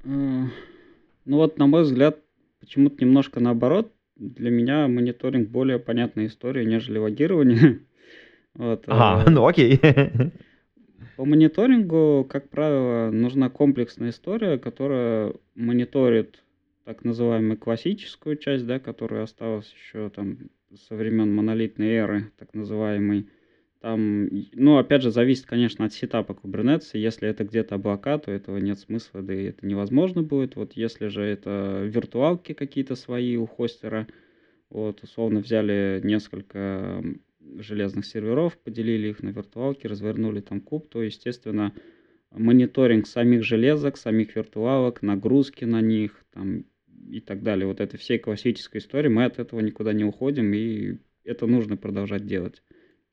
Ну 0.04 1.36
вот, 1.36 1.58
на 1.58 1.66
мой 1.66 1.82
взгляд, 1.82 2.18
почему-то 2.60 3.04
немножко 3.04 3.40
наоборот. 3.40 3.92
Для 4.16 4.50
меня 4.50 4.86
мониторинг 4.86 5.48
более 5.48 5.78
понятная 5.78 6.26
история, 6.26 6.64
нежели 6.64 6.98
логирование. 6.98 7.80
Вот, 8.52 8.82
ага, 8.88 9.22
э, 9.24 9.30
ну 9.30 9.46
окей. 9.46 9.80
По 11.20 11.26
мониторингу, 11.26 12.26
как 12.30 12.48
правило, 12.48 13.10
нужна 13.10 13.50
комплексная 13.50 14.08
история, 14.08 14.56
которая 14.56 15.34
мониторит 15.54 16.42
так 16.86 17.04
называемую 17.04 17.58
классическую 17.58 18.38
часть, 18.38 18.66
да, 18.66 18.78
которая 18.80 19.24
осталась 19.24 19.70
еще 19.70 20.08
там 20.08 20.38
со 20.74 20.94
времен 20.96 21.34
монолитной 21.34 21.88
эры, 21.88 22.32
так 22.38 22.54
называемой. 22.54 23.28
Там, 23.82 24.30
ну, 24.54 24.78
опять 24.78 25.02
же, 25.02 25.10
зависит, 25.10 25.44
конечно, 25.44 25.84
от 25.84 25.92
сетапа 25.92 26.32
Kubernetes. 26.32 26.92
Если 26.94 27.28
это 27.28 27.44
где-то 27.44 27.74
облака, 27.74 28.16
то 28.16 28.32
этого 28.32 28.56
нет 28.56 28.78
смысла, 28.78 29.20
да 29.20 29.34
и 29.34 29.44
это 29.44 29.66
невозможно 29.66 30.22
будет. 30.22 30.56
Вот 30.56 30.72
если 30.72 31.08
же 31.08 31.22
это 31.22 31.82
виртуалки 31.84 32.54
какие-то 32.54 32.94
свои 32.94 33.36
у 33.36 33.44
хостера, 33.44 34.08
Вот, 34.70 35.02
условно 35.02 35.40
взяли 35.40 36.00
несколько 36.02 37.02
железных 37.58 38.06
серверов, 38.06 38.58
поделили 38.58 39.08
их 39.08 39.22
на 39.22 39.30
виртуалки, 39.30 39.86
развернули 39.86 40.40
там 40.40 40.60
куб, 40.60 40.88
то, 40.88 41.02
естественно, 41.02 41.72
мониторинг 42.30 43.06
самих 43.06 43.44
железок, 43.44 43.96
самих 43.96 44.36
виртуалок, 44.36 45.02
нагрузки 45.02 45.64
на 45.64 45.80
них 45.80 46.24
там, 46.32 46.64
и 47.08 47.20
так 47.20 47.42
далее. 47.42 47.66
Вот 47.66 47.80
это 47.80 47.96
всей 47.96 48.18
классической 48.18 48.78
истории, 48.78 49.08
мы 49.08 49.24
от 49.24 49.38
этого 49.38 49.60
никуда 49.60 49.92
не 49.92 50.04
уходим, 50.04 50.52
и 50.54 50.98
это 51.24 51.46
нужно 51.46 51.76
продолжать 51.76 52.26
делать. 52.26 52.62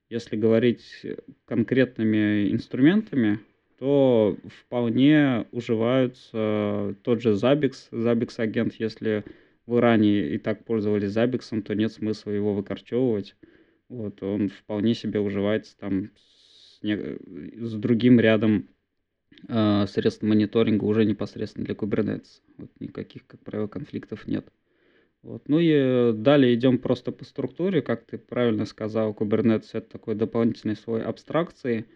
Если 0.08 0.36
говорить 0.36 1.04
конкретными 1.44 2.50
инструментами, 2.52 3.40
то 3.78 4.36
вполне 4.46 5.46
уживаются 5.52 6.96
тот 7.02 7.22
же 7.22 7.32
Zabbix, 7.32 7.90
Zabbix 7.92 8.34
агент, 8.38 8.74
если 8.74 9.24
вы 9.66 9.80
ранее 9.80 10.34
и 10.34 10.38
так 10.38 10.64
пользовались 10.64 11.10
Zabbix, 11.10 11.60
то 11.62 11.74
нет 11.74 11.92
смысла 11.92 12.30
его 12.30 12.54
выкорчевывать. 12.54 13.36
Вот, 13.88 14.22
он 14.22 14.48
вполне 14.48 14.94
себе 14.94 15.20
уживается 15.20 15.76
там 15.78 16.10
с, 16.16 16.82
не... 16.82 16.96
с 16.96 17.72
другим 17.74 18.20
рядом 18.20 18.68
э, 19.48 19.86
средств 19.86 20.22
мониторинга 20.22 20.84
уже 20.84 21.04
непосредственно 21.04 21.64
для 21.64 21.74
Kubernetes. 21.74 22.42
Вот 22.58 22.70
никаких, 22.80 23.26
как 23.26 23.40
правило, 23.40 23.66
конфликтов 23.66 24.26
нет. 24.26 24.46
Вот. 25.22 25.48
Ну 25.48 25.58
и 25.58 26.12
далее 26.12 26.54
идем 26.54 26.78
просто 26.78 27.12
по 27.12 27.24
структуре, 27.24 27.82
как 27.82 28.04
ты 28.04 28.18
правильно 28.18 28.66
сказал, 28.66 29.12
Kubernetes 29.12 29.70
это 29.72 29.88
такой 29.88 30.14
дополнительный 30.14 30.76
слой 30.76 31.02
абстракции, 31.02 31.86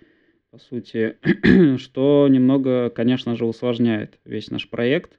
по 0.50 0.58
сути, 0.58 1.16
что 1.78 2.26
немного, 2.28 2.90
конечно 2.90 3.36
же, 3.36 3.46
усложняет 3.46 4.18
весь 4.24 4.50
наш 4.50 4.68
проект, 4.68 5.18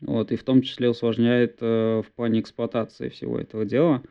вот, 0.00 0.32
и 0.32 0.36
в 0.36 0.42
том 0.42 0.62
числе 0.62 0.90
усложняет 0.90 1.58
э, 1.60 2.02
в 2.02 2.12
плане 2.12 2.40
эксплуатации 2.40 3.08
всего 3.08 3.38
этого 3.38 3.64
дела. 3.64 4.02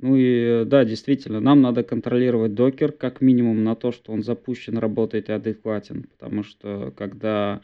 Ну 0.00 0.14
и 0.16 0.64
да, 0.64 0.84
действительно, 0.84 1.40
нам 1.40 1.60
надо 1.60 1.82
контролировать 1.82 2.54
докер 2.54 2.92
как 2.92 3.20
минимум 3.20 3.64
на 3.64 3.74
то, 3.74 3.90
что 3.90 4.12
он 4.12 4.22
запущен, 4.22 4.78
работает 4.78 5.28
и 5.28 5.32
адекватен, 5.32 6.04
потому 6.04 6.44
что 6.44 6.92
когда 6.96 7.60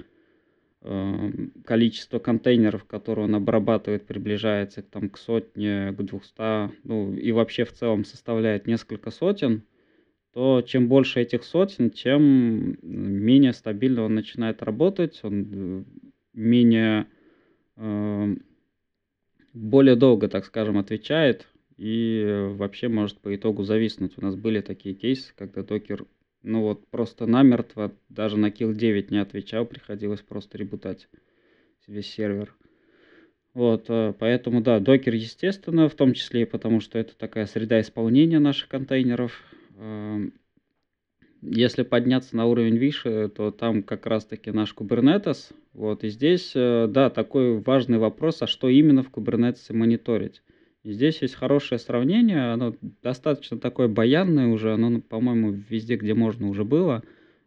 э, 0.82 1.30
количество 1.64 2.18
контейнеров, 2.18 2.84
которые 2.86 3.26
он 3.26 3.36
обрабатывает, 3.36 4.06
приближается 4.06 4.82
там, 4.82 5.10
к 5.10 5.18
сотне, 5.18 5.92
к 5.92 6.02
двухста, 6.02 6.72
ну 6.82 7.14
и 7.14 7.30
вообще 7.30 7.64
в 7.64 7.72
целом 7.72 8.04
составляет 8.04 8.66
несколько 8.66 9.12
сотен, 9.12 9.62
то 10.32 10.60
чем 10.60 10.88
больше 10.88 11.20
этих 11.20 11.44
сотен, 11.44 11.90
тем 11.90 12.76
менее 12.82 13.52
стабильно 13.52 14.02
он 14.02 14.16
начинает 14.16 14.60
работать, 14.60 15.20
он 15.22 15.46
э, 15.52 15.84
менее 16.32 17.06
э, 17.76 18.34
более 19.52 19.94
долго, 19.94 20.28
так 20.28 20.44
скажем, 20.44 20.78
отвечает 20.78 21.46
и 21.76 22.48
вообще 22.56 22.88
может 22.88 23.18
по 23.18 23.34
итогу 23.34 23.64
зависнуть. 23.64 24.14
У 24.16 24.22
нас 24.22 24.36
были 24.36 24.60
такие 24.60 24.94
кейсы, 24.94 25.32
когда 25.36 25.62
докер, 25.62 26.06
ну 26.42 26.62
вот 26.62 26.86
просто 26.88 27.26
намертво, 27.26 27.92
даже 28.08 28.36
на 28.36 28.50
kill 28.50 28.74
9 28.74 29.10
не 29.10 29.18
отвечал, 29.18 29.66
приходилось 29.66 30.20
просто 30.20 30.58
ребутать 30.58 31.08
весь 31.86 32.10
сервер. 32.10 32.54
Вот, 33.52 33.86
э, 33.88 34.14
поэтому, 34.18 34.60
да, 34.60 34.80
докер, 34.80 35.14
естественно, 35.14 35.88
в 35.88 35.94
том 35.94 36.12
числе 36.12 36.42
и 36.42 36.46
потому, 36.46 36.80
что 36.80 36.98
это 36.98 37.16
такая 37.16 37.46
среда 37.46 37.80
исполнения 37.80 38.40
наших 38.40 38.68
контейнеров, 38.68 39.40
Эм, 39.76 40.32
если 41.42 41.82
подняться 41.82 42.36
на 42.36 42.46
уровень 42.46 42.78
выше, 42.78 43.30
то 43.34 43.50
там 43.50 43.82
как 43.82 44.06
раз-таки 44.06 44.50
наш 44.50 44.74
Kubernetes. 44.74 45.52
Вот, 45.72 46.04
и 46.04 46.08
здесь, 46.08 46.52
э, 46.54 46.86
да, 46.88 47.10
такой 47.10 47.58
важный 47.58 47.98
вопрос, 47.98 48.40
а 48.42 48.46
что 48.46 48.68
именно 48.68 49.02
в 49.02 49.10
Kubernetes 49.10 49.72
мониторить? 49.72 50.42
И 50.84 50.92
здесь 50.92 51.22
есть 51.22 51.34
хорошее 51.34 51.78
сравнение, 51.78 52.52
оно 52.52 52.76
достаточно 53.02 53.58
такое 53.58 53.88
баянное 53.88 54.48
уже, 54.48 54.74
оно, 54.74 55.00
по-моему, 55.00 55.50
везде, 55.50 55.96
где 55.96 56.12
можно, 56.12 56.46
уже 56.48 56.64
было. 56.64 57.02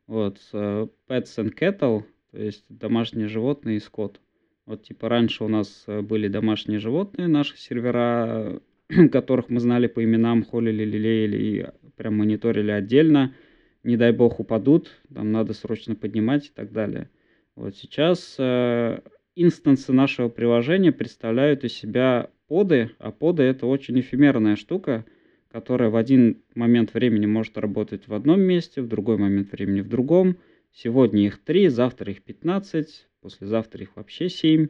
Вот, 0.07 0.39
э, 0.53 0.88
Pets 1.07 1.38
and 1.38 1.53
Cattle, 1.53 2.03
то 2.31 2.41
есть 2.41 2.65
домашние 2.67 3.27
животные 3.27 3.77
и 3.77 3.79
скот. 3.79 4.19
Вот, 4.65 4.83
типа, 4.83 5.07
раньше 5.07 5.43
у 5.43 5.47
нас 5.47 5.83
э, 5.85 6.01
были 6.01 6.27
домашние 6.27 6.79
животные, 6.79 7.27
наши 7.27 7.55
сервера, 7.57 8.59
которых 9.11 9.49
мы 9.49 9.59
знали 9.59 9.85
по 9.85 10.03
именам, 10.03 10.43
холили, 10.43 10.83
лелеяли 10.83 11.38
и 11.38 11.65
прям 11.95 12.17
мониторили 12.17 12.71
отдельно. 12.71 13.35
Не 13.83 13.97
дай 13.97 14.13
бог 14.13 14.39
упадут, 14.39 14.89
там 15.13 15.31
надо 15.31 15.53
срочно 15.53 15.93
поднимать 15.93 16.47
и 16.47 16.51
так 16.51 16.71
далее. 16.71 17.11
Вот 17.55 17.75
сейчас 17.75 18.35
э, 18.39 18.99
инстансы 19.35 19.93
нашего 19.93 20.27
приложения 20.27 20.91
представляют 20.91 21.63
из 21.63 21.73
себя 21.73 22.31
поды, 22.47 22.91
а 22.99 23.11
поды 23.11 23.43
это 23.43 23.65
очень 23.65 23.99
эфемерная 23.99 24.55
штука, 24.55 25.05
которая 25.51 25.89
в 25.89 25.95
один 25.95 26.41
момент 26.55 26.93
времени 26.93 27.25
может 27.25 27.57
работать 27.57 28.07
в 28.07 28.13
одном 28.13 28.41
месте, 28.41 28.81
в 28.81 28.87
другой 28.87 29.17
момент 29.17 29.51
времени 29.51 29.81
в 29.81 29.89
другом. 29.89 30.37
Сегодня 30.73 31.25
их 31.25 31.39
три, 31.39 31.67
завтра 31.69 32.11
их 32.11 32.21
15, 32.21 33.07
послезавтра 33.21 33.83
их 33.83 33.95
вообще 33.95 34.29
7. 34.29 34.67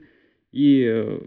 И 0.52 0.84
э, 0.88 1.20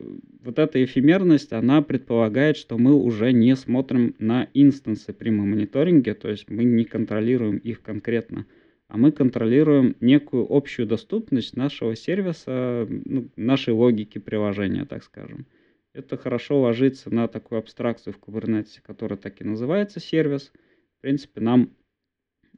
вот 0.43 0.59
эта 0.59 0.83
эфемерность, 0.83 1.53
она 1.53 1.83
предполагает, 1.83 2.57
что 2.57 2.79
мы 2.79 2.95
уже 2.95 3.33
не 3.33 3.55
смотрим 3.55 4.15
на 4.19 4.49
инстансы 4.55 5.13
при 5.13 5.31
мониторинге, 5.31 6.15
то 6.15 6.31
есть 6.31 6.49
мы 6.49 6.65
не 6.65 6.85
контролируем 6.85 7.59
их 7.59 7.83
конкретно, 7.83 8.47
а 8.89 8.97
мы 8.97 9.13
контролируем 9.13 9.95
некую 10.01 10.47
общую 10.51 10.89
доступность 10.89 11.55
нашего 11.55 11.95
сервиса, 11.95 12.89
ну, 12.89 13.29
нашей 13.37 13.75
логики 13.75 14.19
приложения, 14.19 14.87
так 14.87 15.05
скажем. 15.05 15.47
Это 15.93 16.17
хорошо 16.17 16.61
ложится 16.61 17.13
на 17.13 17.27
такую 17.27 17.59
абстракцию 17.59 18.15
в 18.15 18.19
Kubernetes, 18.19 18.81
которая 18.83 19.19
так 19.19 19.41
и 19.41 19.45
называется 19.45 19.99
сервис. 19.99 20.53
В 20.99 21.01
принципе, 21.01 21.41
нам 21.41 21.71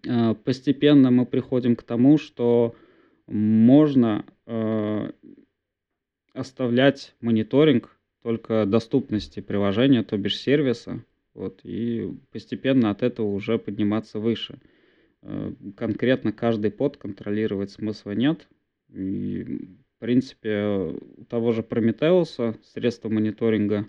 э, 0.06 0.34
постепенно 0.34 1.10
мы 1.10 1.24
приходим 1.24 1.76
к 1.76 1.82
тому, 1.82 2.18
что 2.18 2.76
можно 3.26 4.26
э, 4.46 5.10
оставлять 6.34 7.14
мониторинг 7.20 7.96
только 8.22 8.66
доступности 8.66 9.40
приложения, 9.40 10.02
то 10.02 10.16
бишь 10.18 10.38
сервиса, 10.38 11.04
вот, 11.34 11.60
и 11.64 12.12
постепенно 12.30 12.90
от 12.90 13.02
этого 13.02 13.28
уже 13.28 13.58
подниматься 13.58 14.18
выше. 14.18 14.58
Э, 15.22 15.52
конкретно 15.76 16.32
каждый 16.32 16.70
под 16.70 16.98
контролировать 16.98 17.70
смысла 17.70 18.10
нет. 18.12 18.46
И, 18.90 19.76
принципе, 20.02 20.96
у 21.16 21.24
того 21.28 21.52
же 21.52 21.62
Prometheus 21.62 22.58
средства 22.64 23.08
мониторинга 23.08 23.86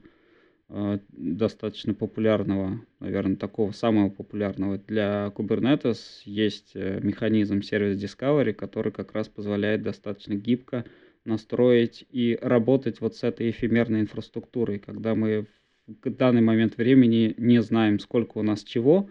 э, 0.69 0.99
достаточно 1.09 1.95
популярного, 1.95 2.81
наверное, 2.99 3.35
такого 3.35 3.71
самого 3.71 4.11
популярного. 4.11 4.77
Для 4.77 5.33
Kubernetes 5.35 5.97
есть 6.25 6.73
э, 6.75 6.99
механизм 7.01 7.63
сервис 7.63 7.97
Discovery, 7.97 8.53
который 8.53 8.91
как 8.91 9.13
раз 9.13 9.27
позволяет 9.27 9.81
достаточно 9.81 10.35
гибко 10.35 10.85
настроить 11.25 12.05
и 12.11 12.37
работать 12.39 13.01
вот 13.01 13.15
с 13.15 13.23
этой 13.23 13.49
эфемерной 13.49 14.01
инфраструктурой, 14.01 14.77
когда 14.77 15.15
мы 15.15 15.47
в 15.87 16.09
данный 16.11 16.41
момент 16.41 16.77
времени 16.77 17.33
не 17.37 17.59
знаем, 17.63 17.97
сколько 17.97 18.37
у 18.37 18.43
нас 18.43 18.63
чего, 18.63 19.09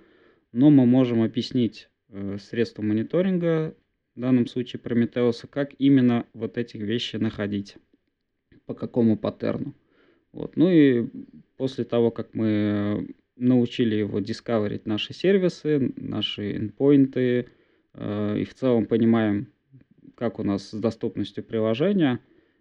но 0.52 0.70
мы 0.70 0.86
можем 0.86 1.20
объяснить 1.24 1.88
э, 2.10 2.36
средства 2.38 2.82
мониторинга, 2.82 3.74
в 4.14 4.20
данном 4.20 4.46
случае 4.46 4.80
Прометеуса, 4.80 5.46
как 5.46 5.70
именно 5.78 6.26
вот 6.34 6.58
эти 6.58 6.76
вещи 6.76 7.16
находить, 7.16 7.76
по 8.66 8.74
какому 8.74 9.16
паттерну. 9.16 9.74
Вот. 10.32 10.56
Ну 10.56 10.70
и 10.70 11.08
после 11.56 11.84
того, 11.84 12.10
как 12.10 12.34
мы 12.34 13.14
научили 13.36 13.96
его 13.96 14.20
дискаверить 14.20 14.86
наши 14.86 15.14
сервисы, 15.14 15.92
наши 15.96 16.52
endpoinты, 16.56 17.48
э, 17.94 18.38
и 18.38 18.44
в 18.44 18.54
целом 18.54 18.86
понимаем, 18.86 19.48
как 20.14 20.38
у 20.38 20.42
нас 20.42 20.70
с 20.70 20.74
доступностью 20.74 21.42
приложения. 21.42 22.20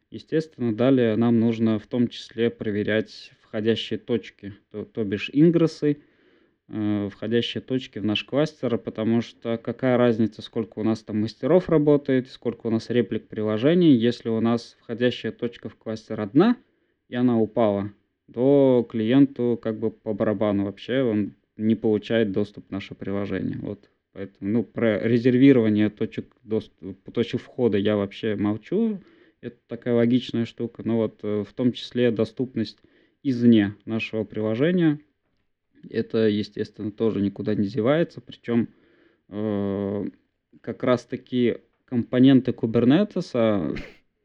Естественно, 0.10 0.76
далее 0.76 1.16
нам 1.16 1.39
нужно 1.39 1.80
в 1.80 1.88
том 1.88 2.08
числе 2.08 2.49
проверять 2.49 3.32
входящие 3.41 3.99
точки, 3.99 4.54
то, 4.72 4.86
то 4.86 5.04
бишь 5.04 5.30
ингрессы, 5.32 5.91
э, 5.91 5.97
входящие 7.11 7.61
точки 7.61 7.99
в 7.99 8.05
наш 8.05 8.24
кластер, 8.24 8.78
потому 8.78 9.22
что 9.22 9.57
какая 9.57 9.97
разница, 9.97 10.41
сколько 10.41 10.80
у 10.80 10.84
нас 10.84 11.03
там 11.03 11.22
мастеров 11.22 11.69
работает, 11.69 12.30
сколько 12.30 12.67
у 12.67 12.69
нас 12.69 12.89
реплик 12.89 13.28
приложений, 13.28 13.95
если 13.95 14.30
у 14.30 14.39
нас 14.39 14.78
входящая 14.82 15.32
точка 15.32 15.69
в 15.69 15.76
кластер 15.76 16.22
одна, 16.22 16.55
и 17.09 17.15
она 17.15 17.39
упала, 17.39 17.91
то 18.34 18.88
клиенту 18.89 19.59
как 19.61 19.80
бы 19.80 19.91
по 19.91 20.13
барабану 20.13 20.65
вообще 20.65 21.01
он 21.01 21.34
не 21.57 21.76
получает 21.76 22.32
доступ 22.32 22.67
в 22.67 22.72
наше 22.72 22.95
приложение. 22.95 23.57
Вот 23.61 23.89
Поэтому, 24.13 24.51
ну, 24.51 24.63
про 24.63 24.99
резервирование 24.99 25.89
точек, 25.89 26.26
доступ, 26.43 26.97
точек 27.13 27.41
входа 27.41 27.78
я 27.78 27.95
вообще 27.95 28.36
молчу. 28.36 28.99
Это 29.39 29.57
такая 29.67 29.95
логичная 29.95 30.45
штука. 30.45 30.82
Но 30.86 30.97
вот 30.97 31.19
э, 31.24 31.43
в 31.47 31.53
том 31.53 31.72
числе 31.72 32.11
доступность 32.11 32.80
извне 33.24 33.76
нашего 33.86 34.24
приложения. 34.24 34.99
Это, 35.89 36.27
естественно, 36.27 36.91
тоже 36.91 37.21
никуда 37.21 37.55
не 37.55 37.67
девается. 37.67 38.21
Причем 38.21 38.69
э, 39.29 40.05
как 40.61 40.84
раз-таки 40.84 41.57
компоненты 41.86 42.51
Kubernetes 42.51 43.77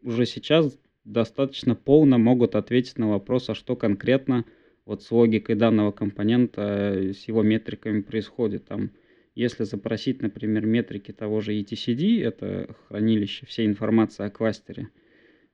уже 0.03 0.27
сейчас 0.27 0.79
достаточно 1.05 1.75
полно 1.75 2.19
могут 2.19 2.55
ответить 2.55 2.99
на 2.99 3.09
вопрос, 3.09 3.49
а 3.49 3.55
что 3.55 3.77
конкретно 3.77 4.45
вот 4.85 5.03
с 5.03 5.11
логикой 5.11 5.57
данного 5.57 5.93
компонента, 5.93 7.13
с 7.13 7.27
его 7.29 7.43
метриками 7.43 8.03
происходит. 8.03 8.67
Там, 8.67 8.91
если 9.35 9.65
запросить, 9.65 10.23
например, 10.23 10.67
метрики 10.67 11.13
того 11.13 11.41
же 11.41 11.55
etcd, 11.55 12.23
это 12.23 12.75
хранилище 12.89 13.47
всей 13.47 13.67
информации 13.67 14.25
о 14.25 14.31
кластере, 14.31 14.89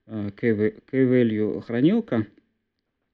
э, 0.07 0.30
key-value 0.36 1.61
хранилка, 1.62 2.26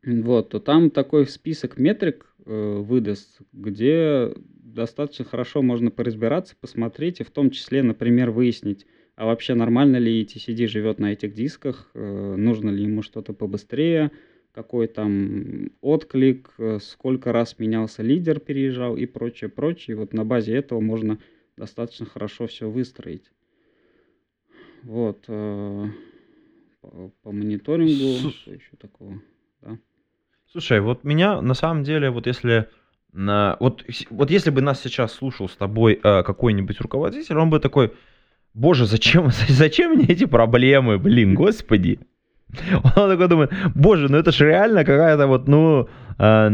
вот, 0.05 0.51
то 0.51 0.61
там 0.61 0.91
такой 0.91 1.27
список 1.27 1.79
метрик 1.79 2.27
э, 2.49 2.79
выдаст, 2.79 3.39
где 3.53 4.33
достаточно 4.35 5.25
хорошо 5.25 5.63
можно 5.63 5.91
поразбираться, 5.91 6.57
посмотреть 6.61 7.21
и 7.21 7.25
в 7.25 7.31
том 7.31 7.51
числе, 7.51 7.83
например, 7.83 8.31
выяснить, 8.31 8.87
а 9.15 9.27
вообще 9.27 9.55
нормально 9.55 9.97
ли 9.99 10.23
etcd 10.23 10.67
живет 10.67 10.99
на 10.99 11.13
этих 11.13 11.35
дисках, 11.35 11.91
э, 11.95 12.35
нужно 12.37 12.71
ли 12.71 12.83
ему 12.85 13.03
что-то 13.03 13.33
побыстрее, 13.33 14.11
какой 14.53 14.89
там 14.89 15.71
отклик, 15.81 16.53
э, 16.59 16.79
сколько 16.81 17.33
раз 17.33 17.59
менялся 17.59 18.03
лидер, 18.03 18.41
переезжал 18.41 18.97
и 18.97 19.07
прочее, 19.07 19.51
прочее. 19.51 19.95
И 19.95 19.99
вот 19.99 20.13
на 20.13 20.25
базе 20.25 20.55
этого 20.57 20.81
можно 20.81 21.19
достаточно 21.57 22.07
хорошо 22.07 22.47
все 22.47 22.69
выстроить. 22.69 23.31
Вот. 24.83 25.25
Э, 25.29 25.87
по, 26.81 27.13
по 27.23 27.33
мониторингу, 27.33 28.31
что 28.31 28.53
еще 28.53 28.77
такого, 28.79 29.21
да. 29.61 29.79
Слушай, 30.51 30.81
вот 30.81 31.05
меня 31.05 31.43
на 31.43 31.53
самом 31.53 31.85
деле, 31.85 32.09
вот 32.09 32.27
если 32.27 32.69
на, 33.13 33.59
вот, 33.61 33.85
вот 34.09 34.31
если 34.31 34.49
бы 34.49 34.63
нас 34.63 34.81
сейчас 34.81 35.13
слушал 35.13 35.47
с 35.47 35.57
тобой 35.57 36.01
э, 36.03 36.23
какой-нибудь 36.23 36.81
руководитель, 36.81 37.37
он 37.37 37.51
бы 37.51 37.61
такой, 37.61 37.93
боже, 38.55 38.87
зачем, 38.87 39.29
зачем 39.49 39.93
мне 39.93 40.07
эти 40.07 40.25
проблемы, 40.25 40.99
блин, 40.99 41.35
господи. 41.35 42.01
Он 42.97 43.11
такой 43.11 43.29
думает, 43.29 43.53
боже, 43.75 44.09
ну 44.09 44.17
это 44.17 44.33
же 44.33 44.47
реально 44.47 44.87
какая-то 44.87 45.27
вот, 45.27 45.49
ну, 45.49 45.87
э, 46.19 46.51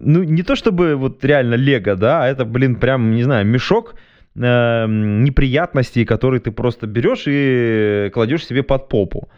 ну 0.00 0.22
не 0.22 0.42
то 0.42 0.54
чтобы 0.54 0.96
вот 0.96 1.24
реально 1.24 1.54
лего, 1.54 1.96
да, 1.96 2.24
а 2.24 2.26
это, 2.26 2.44
блин, 2.44 2.76
прям, 2.76 3.14
не 3.14 3.22
знаю, 3.22 3.46
мешок 3.46 3.94
э, 4.36 4.86
неприятностей, 4.86 6.04
которые 6.04 6.40
ты 6.40 6.50
просто 6.50 6.86
берешь 6.86 7.24
и 7.26 8.10
кладешь 8.12 8.44
себе 8.44 8.62
под 8.62 8.90
попу. 8.90 9.30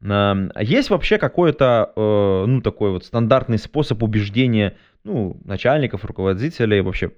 Есть 0.00 0.90
вообще 0.90 1.18
какой-то, 1.18 1.92
э, 1.96 2.44
ну, 2.46 2.60
такой 2.60 2.92
вот 2.92 3.04
стандартный 3.04 3.58
способ 3.58 4.02
убеждения, 4.02 4.76
ну, 5.04 5.40
начальников, 5.44 6.04
руководителей, 6.04 6.80
вообще 6.80 7.12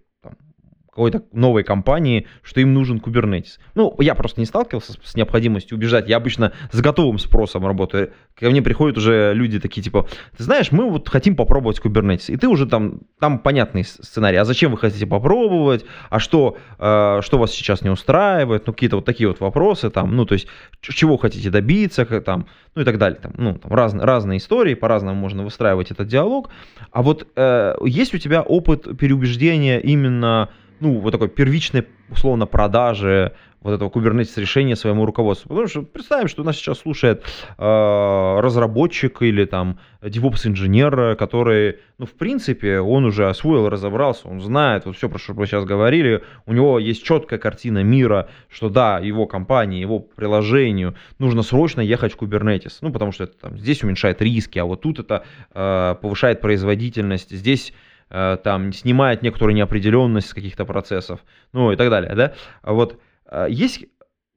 какой-то 1.01 1.25
новой 1.33 1.65
компании, 1.65 2.27
что 2.43 2.61
им 2.61 2.75
нужен 2.75 2.99
Kubernetes. 2.99 3.59
Ну, 3.75 3.95
я 4.01 4.15
просто 4.15 4.41
не 4.41 4.47
сталкивался 4.47 4.93
с, 5.03 5.17
необходимостью 5.17 5.79
убеждать. 5.79 6.09
Я 6.09 6.19
обычно 6.19 6.53
с 6.73 6.81
готовым 6.81 7.19
спросом 7.19 7.67
работаю. 7.67 8.13
Ко 8.39 8.51
мне 8.51 8.61
приходят 8.61 8.99
уже 8.99 9.33
люди 9.35 9.59
такие, 9.59 9.83
типа, 9.83 10.07
ты 10.37 10.45
знаешь, 10.45 10.73
мы 10.73 10.91
вот 10.91 11.09
хотим 11.09 11.37
попробовать 11.37 11.81
Kubernetes. 11.81 12.31
И 12.31 12.37
ты 12.37 12.49
уже 12.49 12.67
там, 12.67 13.01
там 13.19 13.39
понятный 13.39 13.85
сценарий. 13.85 14.37
А 14.37 14.45
зачем 14.45 14.73
вы 14.73 14.77
хотите 14.77 15.07
попробовать? 15.07 15.87
А 16.11 16.19
что, 16.19 16.59
э, 16.79 17.21
что 17.23 17.39
вас 17.39 17.51
сейчас 17.51 17.81
не 17.81 17.89
устраивает? 17.89 18.67
Ну, 18.67 18.75
какие-то 18.75 18.97
вот 18.97 19.07
такие 19.07 19.29
вот 19.29 19.41
вопросы 19.41 19.89
там. 19.89 20.15
Ну, 20.15 20.27
то 20.27 20.35
есть, 20.35 20.49
чего 20.83 21.17
хотите 21.17 21.49
добиться 21.49 22.05
там, 22.21 22.47
ну 22.75 22.83
и 22.83 22.85
так 22.85 22.99
далее. 22.99 23.19
Там, 23.21 23.33
ну, 23.39 23.55
там 23.55 23.73
раз, 23.73 23.95
разные 23.95 24.37
истории, 24.37 24.75
по-разному 24.75 25.19
можно 25.19 25.45
выстраивать 25.45 25.91
этот 25.91 26.09
диалог. 26.09 26.51
А 26.93 27.03
вот 27.03 27.27
э, 27.37 27.75
есть 27.87 28.15
у 28.15 28.19
тебя 28.19 28.43
опыт 28.43 28.99
переубеждения 28.99 29.79
именно 29.79 30.51
ну, 30.81 30.99
вот 30.99 31.13
такой 31.13 31.29
первичной, 31.29 31.87
условно, 32.11 32.47
продажи 32.47 33.33
вот 33.61 33.75
этого 33.75 33.91
Kubernetes 33.91 34.41
решения 34.41 34.75
своему 34.75 35.05
руководству. 35.05 35.49
Потому 35.49 35.69
что 35.69 35.83
представим, 35.83 36.29
что 36.29 36.43
нас 36.43 36.57
сейчас 36.57 36.79
слушает 36.79 37.25
э, 37.59 38.41
разработчик 38.41 39.21
или 39.23 39.45
там 39.45 39.79
DevOps 40.01 40.49
инженер, 40.49 41.17
который, 41.17 41.79
ну, 41.99 42.07
в 42.07 42.13
принципе, 42.13 42.81
он 42.81 43.05
уже 43.05 43.29
освоил, 43.29 43.69
разобрался, 43.69 44.29
он 44.29 44.41
знает 44.41 44.87
вот 44.87 44.97
все, 44.97 45.09
про 45.09 45.19
что 45.19 45.35
мы 45.35 45.47
сейчас 45.47 45.65
говорили, 45.65 46.23
у 46.47 46.55
него 46.55 46.79
есть 46.79 47.05
четкая 47.05 47.39
картина 47.39 47.83
мира, 47.83 48.29
что 48.49 48.71
да, 48.71 48.99
его 48.99 49.27
компании, 49.27 49.81
его 49.81 50.01
приложению 50.01 50.95
нужно 51.19 51.43
срочно 51.43 51.83
ехать 51.83 52.15
в 52.15 52.19
Kubernetes, 52.19 52.79
ну, 52.81 52.91
потому 52.91 53.13
что 53.13 53.25
это 53.25 53.35
там 53.39 53.59
здесь 53.59 53.83
уменьшает 53.85 54.23
риски, 54.23 54.59
а 54.59 54.65
вот 54.65 54.81
тут 54.81 55.01
это 55.01 55.25
э, 55.53 55.97
повышает 56.01 56.41
производительность, 56.41 57.31
здесь 57.31 57.75
там 58.11 58.73
снимает 58.73 59.23
некоторую 59.23 59.55
неопределенность 59.55 60.33
каких-то 60.33 60.65
процессов, 60.65 61.25
ну 61.53 61.73
и 61.73 61.77
так 61.77 61.91
далее, 61.91 62.15
да? 62.15 62.35
А 62.63 62.73
вот 62.73 63.01
э, 63.27 63.47
есть, 63.49 63.87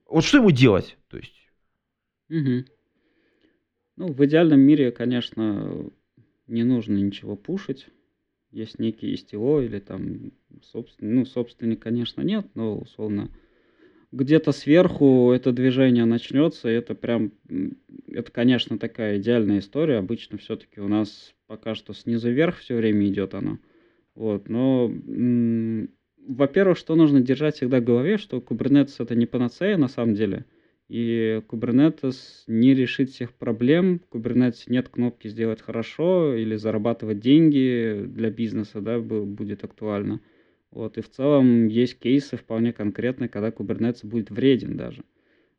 вот 0.08 0.24
что 0.24 0.38
ему 0.38 0.52
делать, 0.52 0.98
то 1.10 1.18
есть? 1.18 1.50
Угу. 2.30 2.66
Ну, 3.96 4.08
в 4.14 4.26
идеальном 4.26 4.60
мире, 4.60 4.92
конечно, 4.92 5.90
не 6.48 6.64
нужно 6.64 6.98
ничего 6.98 7.36
пушить. 7.36 7.88
Есть 8.52 8.78
некий 8.78 9.16
STO 9.16 9.66
или 9.66 9.80
там, 9.80 10.32
собствен... 10.62 11.16
ну, 11.16 11.26
собственник, 11.26 11.82
конечно, 11.82 12.22
нет, 12.22 12.48
но 12.54 12.78
условно 12.78 13.30
где-то 14.14 14.52
сверху 14.52 15.32
это 15.32 15.52
движение 15.52 16.06
начнется, 16.06 16.70
и 16.70 16.74
это 16.74 16.94
прям, 16.96 17.32
это, 18.08 18.32
конечно, 18.32 18.78
такая 18.78 19.18
идеальная 19.18 19.60
история. 19.60 19.98
Обычно 19.98 20.38
все-таки 20.38 20.80
у 20.80 20.88
нас 20.88 21.34
пока 21.48 21.76
что 21.76 21.94
снизу 21.94 22.30
вверх 22.30 22.60
все 22.60 22.76
время 22.76 23.08
идет 23.08 23.34
оно. 23.34 23.58
Вот, 24.16 24.48
но, 24.48 24.92
во-первых, 26.28 26.78
что 26.78 26.96
нужно 26.96 27.22
держать 27.22 27.56
всегда 27.56 27.80
в 27.80 27.84
голове, 27.84 28.18
что 28.18 28.38
Kubernetes 28.38 28.96
это 29.00 29.16
не 29.16 29.26
панацея 29.26 29.78
на 29.78 29.88
самом 29.88 30.14
деле, 30.14 30.46
и 30.88 31.42
Kubernetes 31.50 32.44
не 32.46 32.76
решит 32.76 33.10
всех 33.10 33.34
проблем. 33.34 34.00
В 34.12 34.16
Kubernetes 34.16 34.66
нет 34.68 34.90
кнопки 34.90 35.28
«Сделать 35.28 35.62
хорошо» 35.62 36.36
или 36.36 36.56
«Зарабатывать 36.56 37.20
деньги» 37.20 38.04
для 38.06 38.30
бизнеса, 38.30 38.80
да, 38.82 39.00
будет 39.00 39.64
актуально. 39.64 40.20
Вот, 40.74 40.98
и 40.98 41.02
в 41.02 41.10
целом 41.10 41.68
есть 41.68 42.00
кейсы 42.00 42.36
вполне 42.36 42.74
конкретные, 42.74 43.30
когда 43.30 43.50
Kubernetes 43.50 44.04
будет 44.04 44.32
вреден 44.32 44.76
даже. 44.76 45.04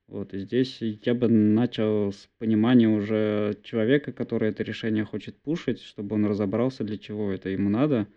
Вот, 0.08 0.34
и 0.34 0.38
здесь 0.38 0.78
я 0.80 1.14
бы 1.14 1.28
начал 1.28 2.12
с 2.12 2.28
понимания 2.38 2.88
уже 2.88 3.56
человека, 3.62 4.12
который 4.12 4.48
это 4.48 4.64
решение 4.64 5.04
хочет 5.04 5.36
пушить, 5.36 5.80
чтобы 5.80 6.16
он 6.16 6.26
разобрался, 6.26 6.82
для 6.82 6.98
чего 6.98 7.30
это 7.30 7.48
ему 7.48 7.70
надо, 7.70 8.08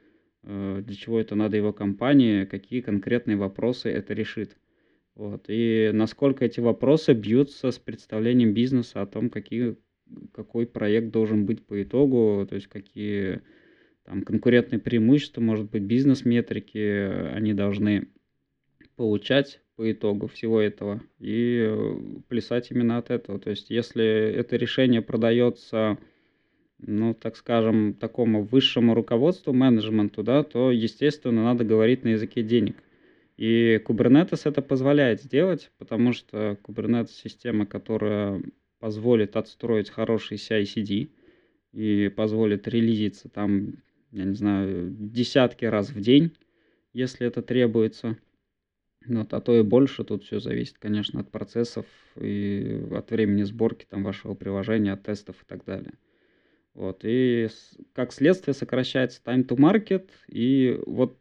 э, 0.41 0.81
для 0.83 0.95
чего 0.95 1.19
это 1.19 1.35
надо 1.35 1.55
его 1.55 1.71
компании, 1.71 2.45
какие 2.45 2.81
конкретные 2.81 3.37
вопросы 3.37 3.89
это 3.89 4.15
решит. 4.15 4.57
Вот, 5.13 5.45
и 5.49 5.91
насколько 5.93 6.45
эти 6.45 6.59
вопросы 6.61 7.13
бьются 7.13 7.69
с 7.69 7.77
представлением 7.77 8.55
бизнеса 8.55 9.03
о 9.03 9.07
том, 9.07 9.29
какие, 9.29 9.77
какой 10.33 10.65
проект 10.65 11.11
должен 11.11 11.45
быть 11.45 11.63
по 11.63 11.81
итогу, 11.81 12.45
то 12.49 12.55
есть 12.55 12.67
какие 12.67 13.41
там 14.07 14.21
конкурентные 14.21 14.79
преимущества, 14.79 15.41
может 15.41 15.69
быть, 15.69 15.83
бизнес-метрики 15.83 17.33
они 17.33 17.53
должны 17.53 18.07
получать 18.95 19.59
по 19.75 19.91
итогу 19.91 20.27
всего 20.27 20.61
этого 20.61 21.01
и 21.19 21.69
плясать 22.29 22.71
именно 22.71 22.97
от 22.97 23.11
этого. 23.11 23.37
То 23.37 23.49
есть, 23.49 23.69
если 23.69 24.05
это 24.05 24.55
решение 24.55 25.01
продается, 25.01 25.97
ну, 26.79 27.13
так 27.13 27.35
скажем, 27.35 27.93
такому 27.95 28.43
высшему 28.43 28.93
руководству, 28.93 29.51
менеджменту, 29.51 30.23
да, 30.23 30.43
то, 30.43 30.71
естественно, 30.71 31.43
надо 31.43 31.65
говорить 31.65 32.05
на 32.05 32.09
языке 32.09 32.43
денег. 32.43 32.77
И 33.35 33.81
Kubernetes 33.85 34.43
это 34.45 34.61
позволяет 34.61 35.21
сделать, 35.21 35.69
потому 35.77 36.13
что 36.13 36.57
Kubernetes 36.63 37.11
система, 37.11 37.65
которая 37.65 38.41
позволит 38.79 39.35
отстроить 39.35 39.89
хороший 39.89 40.37
CI-CD 40.37 41.09
и 41.73 42.07
позволит 42.07 42.69
релизиться 42.69 43.27
там 43.27 43.73
я 44.11 44.25
не 44.25 44.35
знаю, 44.35 44.89
десятки 44.91 45.65
раз 45.65 45.89
в 45.89 45.99
день, 45.99 46.31
если 46.93 47.27
это 47.27 47.41
требуется. 47.41 48.17
Вот, 49.05 49.33
а 49.33 49.39
то 49.39 49.57
и 49.57 49.61
больше, 49.61 50.03
тут 50.03 50.23
все 50.23 50.39
зависит, 50.39 50.77
конечно, 50.79 51.21
от 51.21 51.31
процессов 51.31 51.85
и 52.19 52.83
от 52.91 53.09
времени 53.11 53.43
сборки 53.43 53.85
там, 53.89 54.03
вашего 54.03 54.33
приложения, 54.33 54.93
от 54.93 55.03
тестов 55.03 55.35
и 55.41 55.45
так 55.45 55.63
далее. 55.63 55.93
Вот, 56.73 57.01
и 57.03 57.47
как 57.93 58.11
следствие 58.11 58.53
сокращается 58.53 59.21
time 59.23 59.47
to 59.47 59.55
market, 59.55 60.09
и 60.27 60.79
вот 60.85 61.17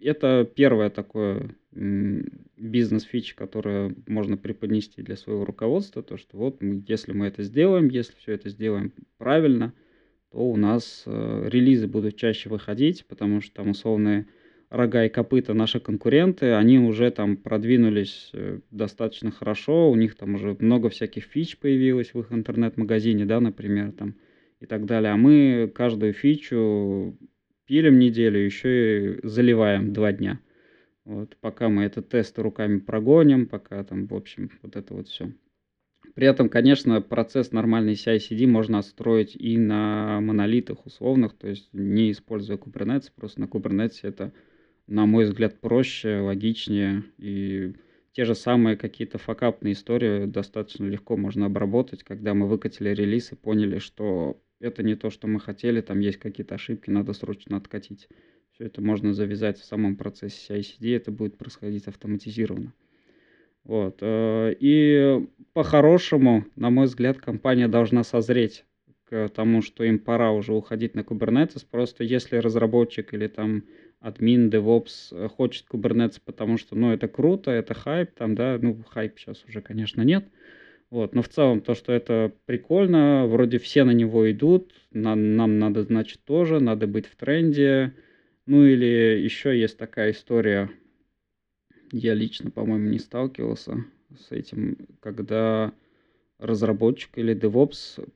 это 0.00 0.48
первое 0.54 0.90
такое 0.90 1.54
бизнес-фич, 1.72 3.34
которое 3.34 3.94
можно 4.06 4.36
преподнести 4.36 5.02
для 5.02 5.16
своего 5.16 5.44
руководства, 5.44 6.02
то, 6.02 6.16
что 6.16 6.36
вот 6.36 6.62
если 6.62 7.12
мы 7.12 7.26
это 7.26 7.42
сделаем, 7.42 7.88
если 7.88 8.14
все 8.16 8.32
это 8.32 8.48
сделаем 8.48 8.92
правильно– 9.18 9.72
то 10.34 10.40
у 10.40 10.56
нас 10.56 11.04
э, 11.06 11.48
релизы 11.48 11.86
будут 11.86 12.16
чаще 12.16 12.48
выходить, 12.48 13.06
потому 13.06 13.40
что 13.40 13.54
там 13.54 13.70
условные 13.70 14.26
рога 14.68 15.04
и 15.04 15.08
копыта 15.08 15.54
наши 15.54 15.78
конкуренты, 15.78 16.54
они 16.54 16.80
уже 16.80 17.12
там 17.12 17.36
продвинулись 17.36 18.30
э, 18.32 18.58
достаточно 18.72 19.30
хорошо, 19.30 19.88
у 19.90 19.94
них 19.94 20.16
там 20.16 20.34
уже 20.34 20.56
много 20.58 20.88
всяких 20.88 21.22
фич 21.24 21.56
появилось 21.56 22.14
в 22.14 22.20
их 22.20 22.32
интернет-магазине, 22.32 23.24
да, 23.24 23.38
например, 23.38 23.92
там 23.92 24.16
и 24.58 24.66
так 24.66 24.86
далее. 24.86 25.12
А 25.12 25.16
мы 25.16 25.70
каждую 25.72 26.12
фичу 26.14 27.16
пилим 27.66 28.00
неделю, 28.00 28.40
еще 28.40 29.14
и 29.14 29.20
заливаем 29.22 29.92
два 29.92 30.12
дня. 30.12 30.40
Вот, 31.04 31.36
пока 31.40 31.68
мы 31.68 31.84
этот 31.84 32.08
тест 32.08 32.36
руками 32.40 32.80
прогоним, 32.80 33.46
пока 33.46 33.84
там, 33.84 34.08
в 34.08 34.14
общем, 34.14 34.50
вот 34.62 34.74
это 34.74 34.94
вот 34.94 35.06
все. 35.06 35.30
При 36.14 36.28
этом, 36.28 36.48
конечно, 36.48 37.00
процесс 37.02 37.50
нормальный 37.50 37.94
CI-CD 37.94 38.46
можно 38.46 38.78
отстроить 38.78 39.34
и 39.34 39.58
на 39.58 40.20
монолитах 40.20 40.86
условных, 40.86 41.34
то 41.34 41.48
есть 41.48 41.68
не 41.72 42.12
используя 42.12 42.56
Kubernetes, 42.56 43.10
просто 43.14 43.40
на 43.40 43.46
Kubernetes 43.46 43.98
это, 44.02 44.32
на 44.86 45.06
мой 45.06 45.24
взгляд, 45.24 45.60
проще, 45.60 46.20
логичнее, 46.20 47.02
и 47.18 47.74
те 48.12 48.24
же 48.24 48.36
самые 48.36 48.76
какие-то 48.76 49.18
факапные 49.18 49.72
истории 49.72 50.26
достаточно 50.26 50.84
легко 50.84 51.16
можно 51.16 51.46
обработать, 51.46 52.04
когда 52.04 52.32
мы 52.32 52.46
выкатили 52.46 52.90
релиз 52.90 53.32
и 53.32 53.36
поняли, 53.36 53.78
что 53.78 54.40
это 54.60 54.84
не 54.84 54.94
то, 54.94 55.10
что 55.10 55.26
мы 55.26 55.40
хотели, 55.40 55.80
там 55.80 55.98
есть 55.98 56.18
какие-то 56.18 56.54
ошибки, 56.54 56.90
надо 56.90 57.12
срочно 57.12 57.56
откатить. 57.56 58.06
Все 58.52 58.66
это 58.66 58.80
можно 58.80 59.12
завязать 59.12 59.58
в 59.58 59.64
самом 59.64 59.96
процессе 59.96 60.54
CI-CD, 60.60 60.94
это 60.94 61.10
будет 61.10 61.36
происходить 61.36 61.88
автоматизированно. 61.88 62.72
Вот. 63.64 63.98
Э, 64.00 64.54
и 64.58 65.26
по-хорошему, 65.52 66.44
на 66.56 66.70
мой 66.70 66.86
взгляд, 66.86 67.18
компания 67.18 67.68
должна 67.68 68.04
созреть 68.04 68.64
к 69.04 69.28
тому, 69.28 69.62
что 69.62 69.84
им 69.84 69.98
пора 69.98 70.32
уже 70.32 70.52
уходить 70.52 70.94
на 70.94 71.00
Kubernetes. 71.00 71.64
Просто 71.70 72.04
если 72.04 72.36
разработчик 72.36 73.14
или 73.14 73.28
там 73.28 73.64
админ, 74.00 74.50
DevOps 74.50 75.28
хочет 75.28 75.66
Kubernetes, 75.70 76.20
потому 76.24 76.58
что, 76.58 76.76
ну, 76.76 76.92
это 76.92 77.08
круто, 77.08 77.50
это 77.50 77.74
хайп, 77.74 78.12
там, 78.12 78.34
да, 78.34 78.58
ну, 78.60 78.82
хайп 78.88 79.18
сейчас 79.18 79.44
уже, 79.48 79.62
конечно, 79.62 80.02
нет. 80.02 80.26
Вот, 80.90 81.14
но 81.14 81.22
в 81.22 81.28
целом 81.28 81.60
то, 81.60 81.74
что 81.74 81.92
это 81.92 82.32
прикольно, 82.46 83.26
вроде 83.26 83.58
все 83.58 83.84
на 83.84 83.90
него 83.90 84.30
идут, 84.30 84.72
нам, 84.92 85.36
нам 85.36 85.58
надо, 85.58 85.82
значит, 85.82 86.20
тоже, 86.24 86.60
надо 86.60 86.86
быть 86.86 87.06
в 87.06 87.16
тренде. 87.16 87.94
Ну 88.46 88.64
или 88.64 89.18
еще 89.20 89.58
есть 89.58 89.78
такая 89.78 90.12
история, 90.12 90.70
я 91.94 92.14
лично, 92.14 92.50
по-моему, 92.50 92.88
не 92.88 92.98
сталкивался 92.98 93.84
с 94.18 94.32
этим, 94.32 94.76
когда 95.00 95.72
разработчик 96.38 97.16
или 97.18 97.36
DevOps 97.36 98.08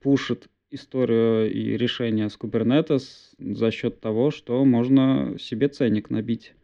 пушит 0.00 0.48
историю 0.70 1.52
и 1.52 1.76
решение 1.76 2.28
с 2.28 2.38
Kubernetes 2.38 3.02
за 3.38 3.70
счет 3.70 4.00
того, 4.00 4.30
что 4.30 4.64
можно 4.64 5.36
себе 5.38 5.68
ценник 5.68 6.10
набить. 6.10 6.54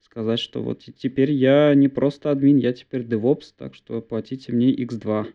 Сказать, 0.00 0.40
что 0.40 0.62
вот 0.62 0.82
теперь 0.96 1.32
я 1.32 1.74
не 1.74 1.88
просто 1.88 2.30
админ, 2.30 2.56
я 2.56 2.72
теперь 2.72 3.02
DevOps, 3.02 3.52
так 3.56 3.74
что 3.74 4.00
платите 4.00 4.52
мне 4.52 4.74
X2. 4.74 5.26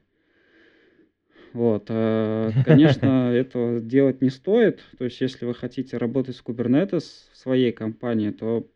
Вот. 1.53 1.85
А, 1.89 2.51
конечно, 2.65 3.31
этого 3.31 3.79
делать 3.79 4.21
не 4.21 4.29
стоит. 4.29 4.81
То 4.97 5.05
есть, 5.05 5.21
если 5.21 5.45
вы 5.45 5.53
хотите 5.53 5.97
работать 5.97 6.35
с 6.35 6.43
Kubernetes 6.43 7.29
в 7.31 7.37
своей 7.37 7.71
компании, 7.71 8.31
то 8.31 8.67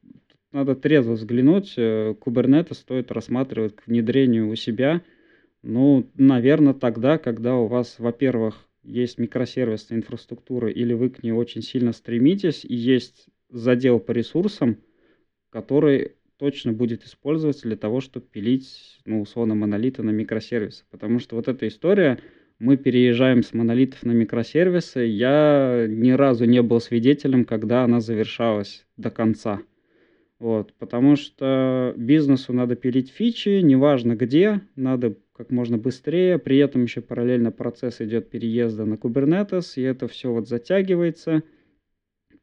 надо 0.52 0.76
трезво 0.76 1.14
взглянуть. 1.14 1.74
Э, 1.78 2.14
Kubernetes 2.20 2.76
стоит 2.76 3.12
рассматривать 3.12 3.76
к 3.76 3.88
внедрению 3.88 4.50
у 4.50 4.56
себя, 4.56 5.02
ну, 5.64 6.10
наверное, 6.16 6.74
тогда, 6.74 7.18
когда 7.18 7.56
у 7.56 7.68
вас, 7.68 7.96
во-первых, 8.00 8.68
есть 8.84 9.18
микросервисная 9.18 9.98
инфраструктура, 9.98 10.70
или 10.70 10.94
вы 10.94 11.10
к 11.10 11.24
ней 11.24 11.32
очень 11.32 11.62
сильно 11.62 11.92
стремитесь, 11.92 12.64
и 12.64 12.74
есть 12.74 13.28
задел 13.50 14.00
по 14.00 14.12
ресурсам, 14.12 14.78
который 15.50 16.14
точно 16.38 16.72
будет 16.72 17.04
использоваться 17.04 17.64
для 17.64 17.76
того, 17.76 18.00
чтобы 18.00 18.28
пилить, 18.28 19.02
ну, 19.06 19.22
условно, 19.22 19.56
монолиты 19.56 20.04
на 20.04 20.12
микросервисы. 20.12 20.86
Потому 20.92 21.20
что 21.20 21.36
вот 21.36 21.48
эта 21.48 21.68
история, 21.68 22.20
мы 22.60 22.78
переезжаем 22.78 23.44
с 23.44 23.54
монолитов 23.54 24.04
на 24.04 24.12
микросервисы, 24.12 25.02
я 25.02 25.86
ни 25.90 26.12
разу 26.12 26.46
не 26.46 26.62
был 26.62 26.80
свидетелем, 26.80 27.44
когда 27.44 27.84
она 27.84 28.00
завершалась 28.00 28.86
до 28.96 29.10
конца. 29.10 29.62
Вот, 30.40 30.74
потому 30.74 31.16
что 31.16 31.94
бизнесу 31.98 32.54
надо 32.54 32.76
пилить 32.76 33.10
фичи, 33.10 33.62
неважно 33.62 34.16
где, 34.16 34.62
надо 34.76 35.16
как 35.34 35.52
можно 35.52 35.78
быстрее, 35.78 36.38
при 36.38 36.58
этом 36.58 36.84
еще 36.84 37.02
параллельно 37.02 37.52
процесс 37.52 38.02
идет 38.02 38.30
переезда 38.30 38.86
на 38.86 38.96
Kubernetes, 38.96 39.74
и 39.76 39.82
это 39.82 40.08
все 40.08 40.32
вот 40.32 40.48
затягивается. 40.48 41.44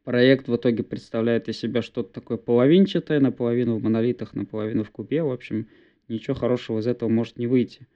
Проект 0.03 0.49
в 0.49 0.57
итоге 0.57 0.83
представляет 0.83 1.49
из 1.49 1.59
себя 1.59 1.83
что-то 1.83 2.13
такое 2.13 2.37
половинчатое, 2.37 3.21
наполовину 3.21 3.77
в 3.77 3.83
монолитах, 3.83 4.35
наполовину 4.35 4.85
в 4.85 4.91
кубе, 4.91 5.23
в 5.23 5.31
общем, 5.31 5.69
ничего 6.09 6.35
хорошего 6.35 6.81
из 6.81 6.87
этого 6.87 7.09
может 7.09 7.39
не 7.39 7.47
выйти. 7.47 7.87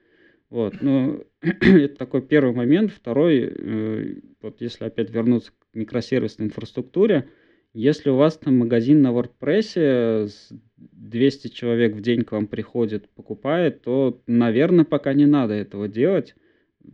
Вот, 0.49 0.81
ну, 0.81 1.25
это 1.41 1.97
такой 1.97 2.23
первый 2.23 2.55
момент. 2.55 2.93
Второй, 2.93 3.41
э, 3.41 4.15
вот 4.41 4.61
если 4.61 4.85
опять 4.85 5.11
вернуться 5.11 5.53
к 5.53 5.75
микросервисной 5.75 6.47
инфраструктуре, 6.47 7.29
если 7.75 8.11
у 8.11 8.17
вас 8.17 8.39
там 8.39 8.59
магазин 8.59 9.03
на 9.03 9.13
WordPress, 9.13 10.53
200 10.77 11.49
человек 11.49 11.95
в 11.95 12.01
день 12.01 12.23
к 12.23 12.33
вам 12.33 12.47
приходит, 12.47 13.09
покупает, 13.11 13.83
то, 13.83 14.21
наверное, 14.27 14.85
пока 14.85 15.13
не 15.13 15.27
надо 15.27 15.55
этого 15.55 15.89
делать. 15.89 16.35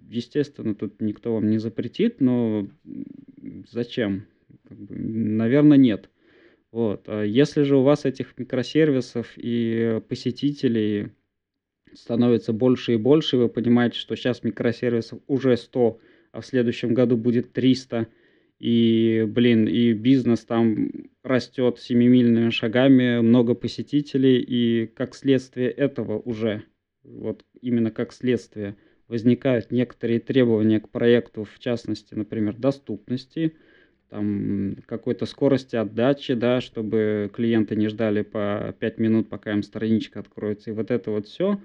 Естественно, 0.09 0.75
тут 0.75 1.01
никто 1.01 1.35
вам 1.35 1.49
не 1.51 1.59
запретит, 1.59 2.21
но 2.21 2.69
зачем? 3.71 4.27
Как 4.69 4.79
бы, 4.79 4.95
наверное, 4.97 5.77
нет. 5.77 6.11
Вот. 6.73 7.05
А 7.07 7.23
если 7.23 7.63
же 7.63 7.77
у 7.77 7.83
вас 7.83 8.05
этих 8.05 8.37
микросервисов 8.37 9.33
и 9.37 10.01
посетителей 10.09 11.11
становится 11.93 12.53
больше 12.53 12.95
и 12.95 12.97
больше, 12.97 13.37
вы 13.37 13.49
понимаете, 13.49 13.99
что 13.99 14.17
сейчас 14.17 14.43
микросервисов 14.43 15.21
уже 15.29 15.57
100, 15.57 16.01
а 16.33 16.41
в 16.41 16.47
следующем 16.47 16.93
году 16.93 17.17
будет 17.17 17.53
300, 17.53 18.09
и, 18.65 19.27
блин, 19.29 19.69
и 19.69 19.93
бизнес 19.93 20.47
там 20.47 20.89
растет 21.23 21.79
семимильными 21.79 22.49
шагами, 22.49 23.21
много 23.21 23.53
посетителей, 23.55 24.39
и 24.39 24.87
как 24.87 25.15
следствие 25.15 25.69
этого 25.69 26.19
уже, 26.19 26.63
вот 27.03 27.45
именно 27.61 27.91
как 27.91 28.15
следствие, 28.15 28.77
возникают 29.07 29.71
некоторые 29.71 30.19
требования 30.19 30.81
к 30.81 30.89
проекту, 30.89 31.45
в 31.45 31.59
частности, 31.59 32.15
например, 32.15 32.57
доступности, 32.57 33.53
там, 34.09 34.77
какой-то 34.87 35.27
скорости 35.27 35.77
отдачи, 35.77 36.33
да, 36.33 36.63
чтобы 36.63 37.31
клиенты 37.35 37.77
не 37.77 37.89
ждали 37.89 38.23
по 38.23 38.75
5 38.79 38.99
минут, 38.99 39.29
пока 39.29 39.53
им 39.53 39.63
страничка 39.63 40.21
откроется. 40.21 40.71
И 40.71 40.73
вот 40.73 40.91
это 40.91 41.11
вот 41.11 41.27
все, 41.27 41.61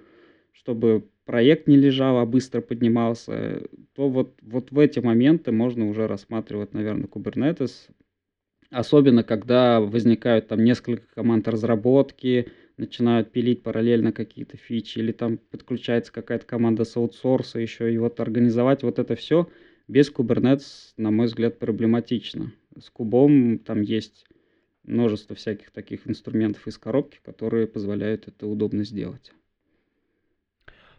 чтобы 0.54 1.10
проект 1.26 1.68
не 1.68 1.78
лежал, 1.78 2.18
а 2.18 2.26
быстро 2.26 2.62
поднимался, 2.62 3.64
то 3.94 4.10
вот, 4.10 4.38
вот 4.42 4.72
в 4.72 4.80
эти 4.80 5.00
моменты 5.00 5.52
можно 5.52 5.88
уже 5.88 6.08
рассматривать, 6.08 6.74
наверное, 6.74 7.08
Kubernetes. 7.08 7.90
Особенно, 8.72 9.24
когда 9.24 9.80
возникают 9.80 10.48
там 10.48 10.64
несколько 10.64 11.08
команд 11.14 11.48
разработки, 11.48 12.52
начинают 12.78 13.32
пилить 13.32 13.64
параллельно 13.64 14.12
какие-то 14.12 14.58
фичи, 14.58 15.00
или 15.00 15.12
там 15.12 15.38
подключается 15.38 16.12
какая-то 16.12 16.46
команда 16.46 16.84
с 16.84 16.96
аутсорса 16.96 17.60
еще, 17.60 17.94
и 17.94 17.98
вот 17.98 18.20
организовать 18.20 18.84
вот 18.84 19.00
это 19.00 19.16
все 19.16 19.50
без 19.88 20.12
Kubernetes, 20.12 20.94
на 20.98 21.10
мой 21.10 21.26
взгляд, 21.26 21.58
проблематично. 21.58 22.54
С 22.80 22.90
кубом 22.90 23.58
там 23.60 23.82
есть 23.82 24.28
множество 24.84 25.36
всяких 25.36 25.72
таких 25.72 26.08
инструментов 26.08 26.68
из 26.68 26.78
коробки, 26.78 27.20
которые 27.24 27.68
позволяют 27.68 28.28
это 28.28 28.48
удобно 28.48 28.84
сделать. 28.84 29.32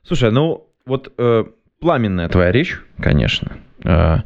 Слушай, 0.02 0.30
ну 0.30 0.68
вот 0.86 1.12
э, 1.18 1.44
пламенная 1.80 2.28
твоя 2.28 2.52
речь, 2.52 2.80
конечно. 2.98 3.58
Э, 3.84 4.18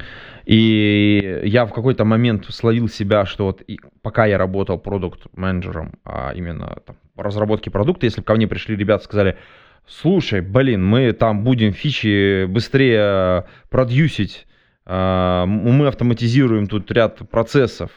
и 0.46 1.40
я 1.44 1.64
в 1.64 1.72
какой-то 1.72 2.04
момент 2.04 2.46
словил 2.50 2.88
себя, 2.88 3.24
что 3.24 3.46
вот 3.46 3.62
и, 3.66 3.80
пока 4.02 4.26
я 4.26 4.36
работал 4.36 4.78
продукт-менеджером, 4.78 5.94
а 6.04 6.32
именно 6.34 6.78
там, 6.86 6.96
разработки 7.16 7.70
продукта, 7.70 8.06
если 8.06 8.20
бы 8.20 8.26
ко 8.26 8.34
мне 8.34 8.46
пришли 8.46 8.76
ребята 8.76 9.04
сказали, 9.04 9.38
слушай, 9.86 10.40
блин, 10.40 10.84
мы 10.84 11.12
там 11.12 11.44
будем 11.44 11.72
фичи 11.72 12.44
быстрее 12.44 13.46
продюсить, 13.70 14.46
э, 14.84 15.44
мы 15.46 15.86
автоматизируем 15.86 16.66
тут 16.66 16.90
ряд 16.92 17.18
процессов, 17.30 17.90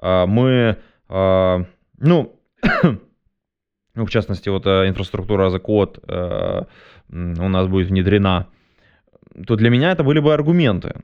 э, 0.00 0.24
мы, 0.26 0.78
э, 1.08 1.64
ну, 1.98 2.38
ну, 3.94 4.06
в 4.06 4.10
частности, 4.10 4.48
вот 4.48 4.66
э, 4.66 4.88
инфраструктура 4.88 5.50
за 5.50 5.58
код 5.58 5.98
э, 6.08 6.62
у 7.10 7.48
нас 7.48 7.66
будет 7.68 7.88
внедрена, 7.88 8.48
то 9.46 9.56
для 9.56 9.70
меня 9.70 9.92
это 9.92 10.04
были 10.04 10.20
бы 10.20 10.32
аргументы. 10.34 11.02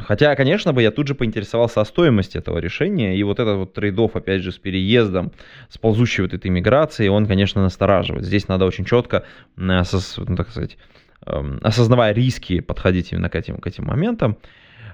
Хотя, 0.00 0.34
конечно 0.34 0.72
бы, 0.72 0.82
я 0.82 0.90
тут 0.90 1.06
же 1.06 1.14
поинтересовался 1.14 1.80
о 1.80 1.84
стоимости 1.84 2.38
этого 2.38 2.58
решения, 2.58 3.16
и 3.16 3.22
вот 3.22 3.38
этот 3.38 3.56
вот 3.56 3.74
трейдов, 3.74 4.16
опять 4.16 4.42
же, 4.42 4.50
с 4.50 4.58
переездом, 4.58 5.32
с 5.68 5.78
ползущей 5.78 6.22
вот 6.22 6.32
этой 6.32 6.50
миграцией, 6.50 7.10
он, 7.10 7.26
конечно, 7.26 7.62
настораживает. 7.62 8.24
Здесь 8.24 8.48
надо 8.48 8.64
очень 8.64 8.84
четко, 8.84 9.24
ну, 9.56 9.82
так 10.36 10.50
сказать, 10.50 10.76
эм, 11.26 11.60
осознавая 11.62 12.12
риски, 12.12 12.60
подходить 12.60 13.12
именно 13.12 13.28
к 13.28 13.36
этим, 13.36 13.58
к 13.58 13.66
этим 13.66 13.84
моментам. 13.84 14.38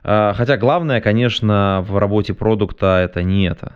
А, 0.07 0.35
хотя 0.35 0.59
главное, 0.59 1.01
конечно, 1.01 1.83
в 1.89 1.97
работе 1.97 2.35
продукта 2.35 3.01
это 3.03 3.23
не 3.23 3.49
это. 3.49 3.73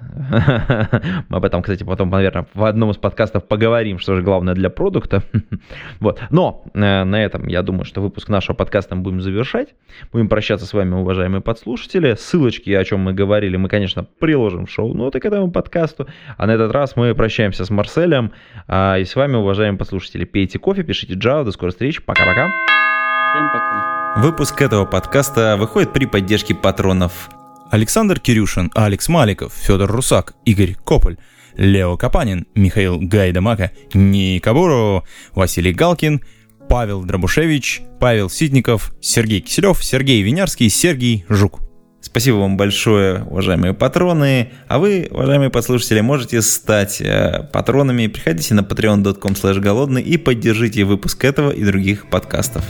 Об 1.31 1.45
этом, 1.45 1.63
кстати, 1.63 1.85
потом, 1.85 2.11
наверное, 2.11 2.47
в 2.53 2.65
одном 2.65 2.91
из 2.91 2.99
подкастов 2.99 3.49
поговорим, 3.49 3.99
что 3.99 4.15
же 4.15 4.23
главное 4.23 4.55
для 4.55 4.69
продукта. 4.69 5.23
вот. 6.01 6.21
Но 6.31 6.65
э, 6.75 7.05
на 7.05 7.25
этом, 7.25 7.49
я 7.49 7.63
думаю, 7.63 7.85
что 7.85 8.03
выпуск 8.03 8.29
нашего 8.29 8.55
подкаста 8.55 8.95
мы 8.95 9.03
будем 9.03 9.23
завершать. 9.23 9.75
Будем 10.13 10.29
прощаться 10.29 10.67
с 10.67 10.75
вами, 10.75 10.95
уважаемые 10.95 11.41
подслушатели. 11.41 12.15
Ссылочки, 12.15 12.71
о 12.71 12.85
чем 12.85 13.01
мы 13.01 13.15
говорили, 13.15 13.57
мы, 13.57 13.71
конечно, 13.71 14.05
приложим 14.05 14.67
в 14.67 14.71
шоу-ноты 14.71 15.21
к 15.21 15.25
этому 15.25 15.51
подкасту. 15.51 16.09
А 16.37 16.47
на 16.47 16.53
этот 16.53 16.73
раз 16.73 16.95
мы 16.95 17.15
прощаемся 17.15 17.65
с 17.65 17.71
Марселем. 17.71 18.33
А, 18.67 18.99
и 18.99 19.05
с 19.05 19.17
вами, 19.17 19.37
уважаемые 19.37 19.79
подслушатели, 19.79 20.27
пейте 20.27 20.59
кофе, 20.59 20.83
пишите 20.83 21.15
Java. 21.15 21.45
До 21.45 21.53
скорой 21.53 21.71
встречи. 21.71 22.03
Пока-пока. 22.03 22.49
Всем 23.33 23.49
пока. 23.53 23.98
Выпуск 24.19 24.61
этого 24.63 24.85
подкаста 24.85 25.57
выходит 25.57 25.93
при 25.93 26.05
поддержке 26.05 26.53
патронов 26.53 27.31
Александр 27.71 28.19
Кирюшин, 28.19 28.69
Алекс 28.75 29.07
Маликов, 29.07 29.53
Федор 29.53 29.89
Русак, 29.93 30.35
Игорь 30.45 30.75
Кополь, 30.75 31.19
Лео 31.55 31.97
Капанин, 31.97 32.49
Михаил 32.57 32.99
Гайдамака, 32.99 33.71
Ника 33.95 34.55
Буру, 34.55 35.05
Василий 35.37 35.73
Галкин, 35.73 36.23
Павел 36.69 37.05
Дробушевич, 37.05 37.83
Павел 38.01 38.29
Ситников, 38.29 38.93
Сергей 39.01 39.41
Киселев, 39.41 39.85
Сергей 39.85 40.21
Винярский, 40.23 40.69
Сергей 40.69 41.25
Жук. 41.29 41.61
Спасибо 42.01 42.39
вам 42.39 42.57
большое, 42.57 43.23
уважаемые 43.23 43.73
патроны. 43.73 44.51
А 44.67 44.81
вы, 44.81 45.07
уважаемые 45.13 45.51
подслушатели, 45.51 46.01
можете 46.01 46.43
стать 46.43 47.01
э, 47.01 47.49
патронами. 47.53 48.09
Приходите 48.09 48.55
на 48.55 48.63
patreon.com 48.63 49.61
голодный 49.61 50.03
и 50.03 50.17
поддержите 50.17 50.83
выпуск 50.83 51.25
этого 51.25 51.53
и 51.53 51.65
других 51.65 52.11
подкастов. 52.11 52.65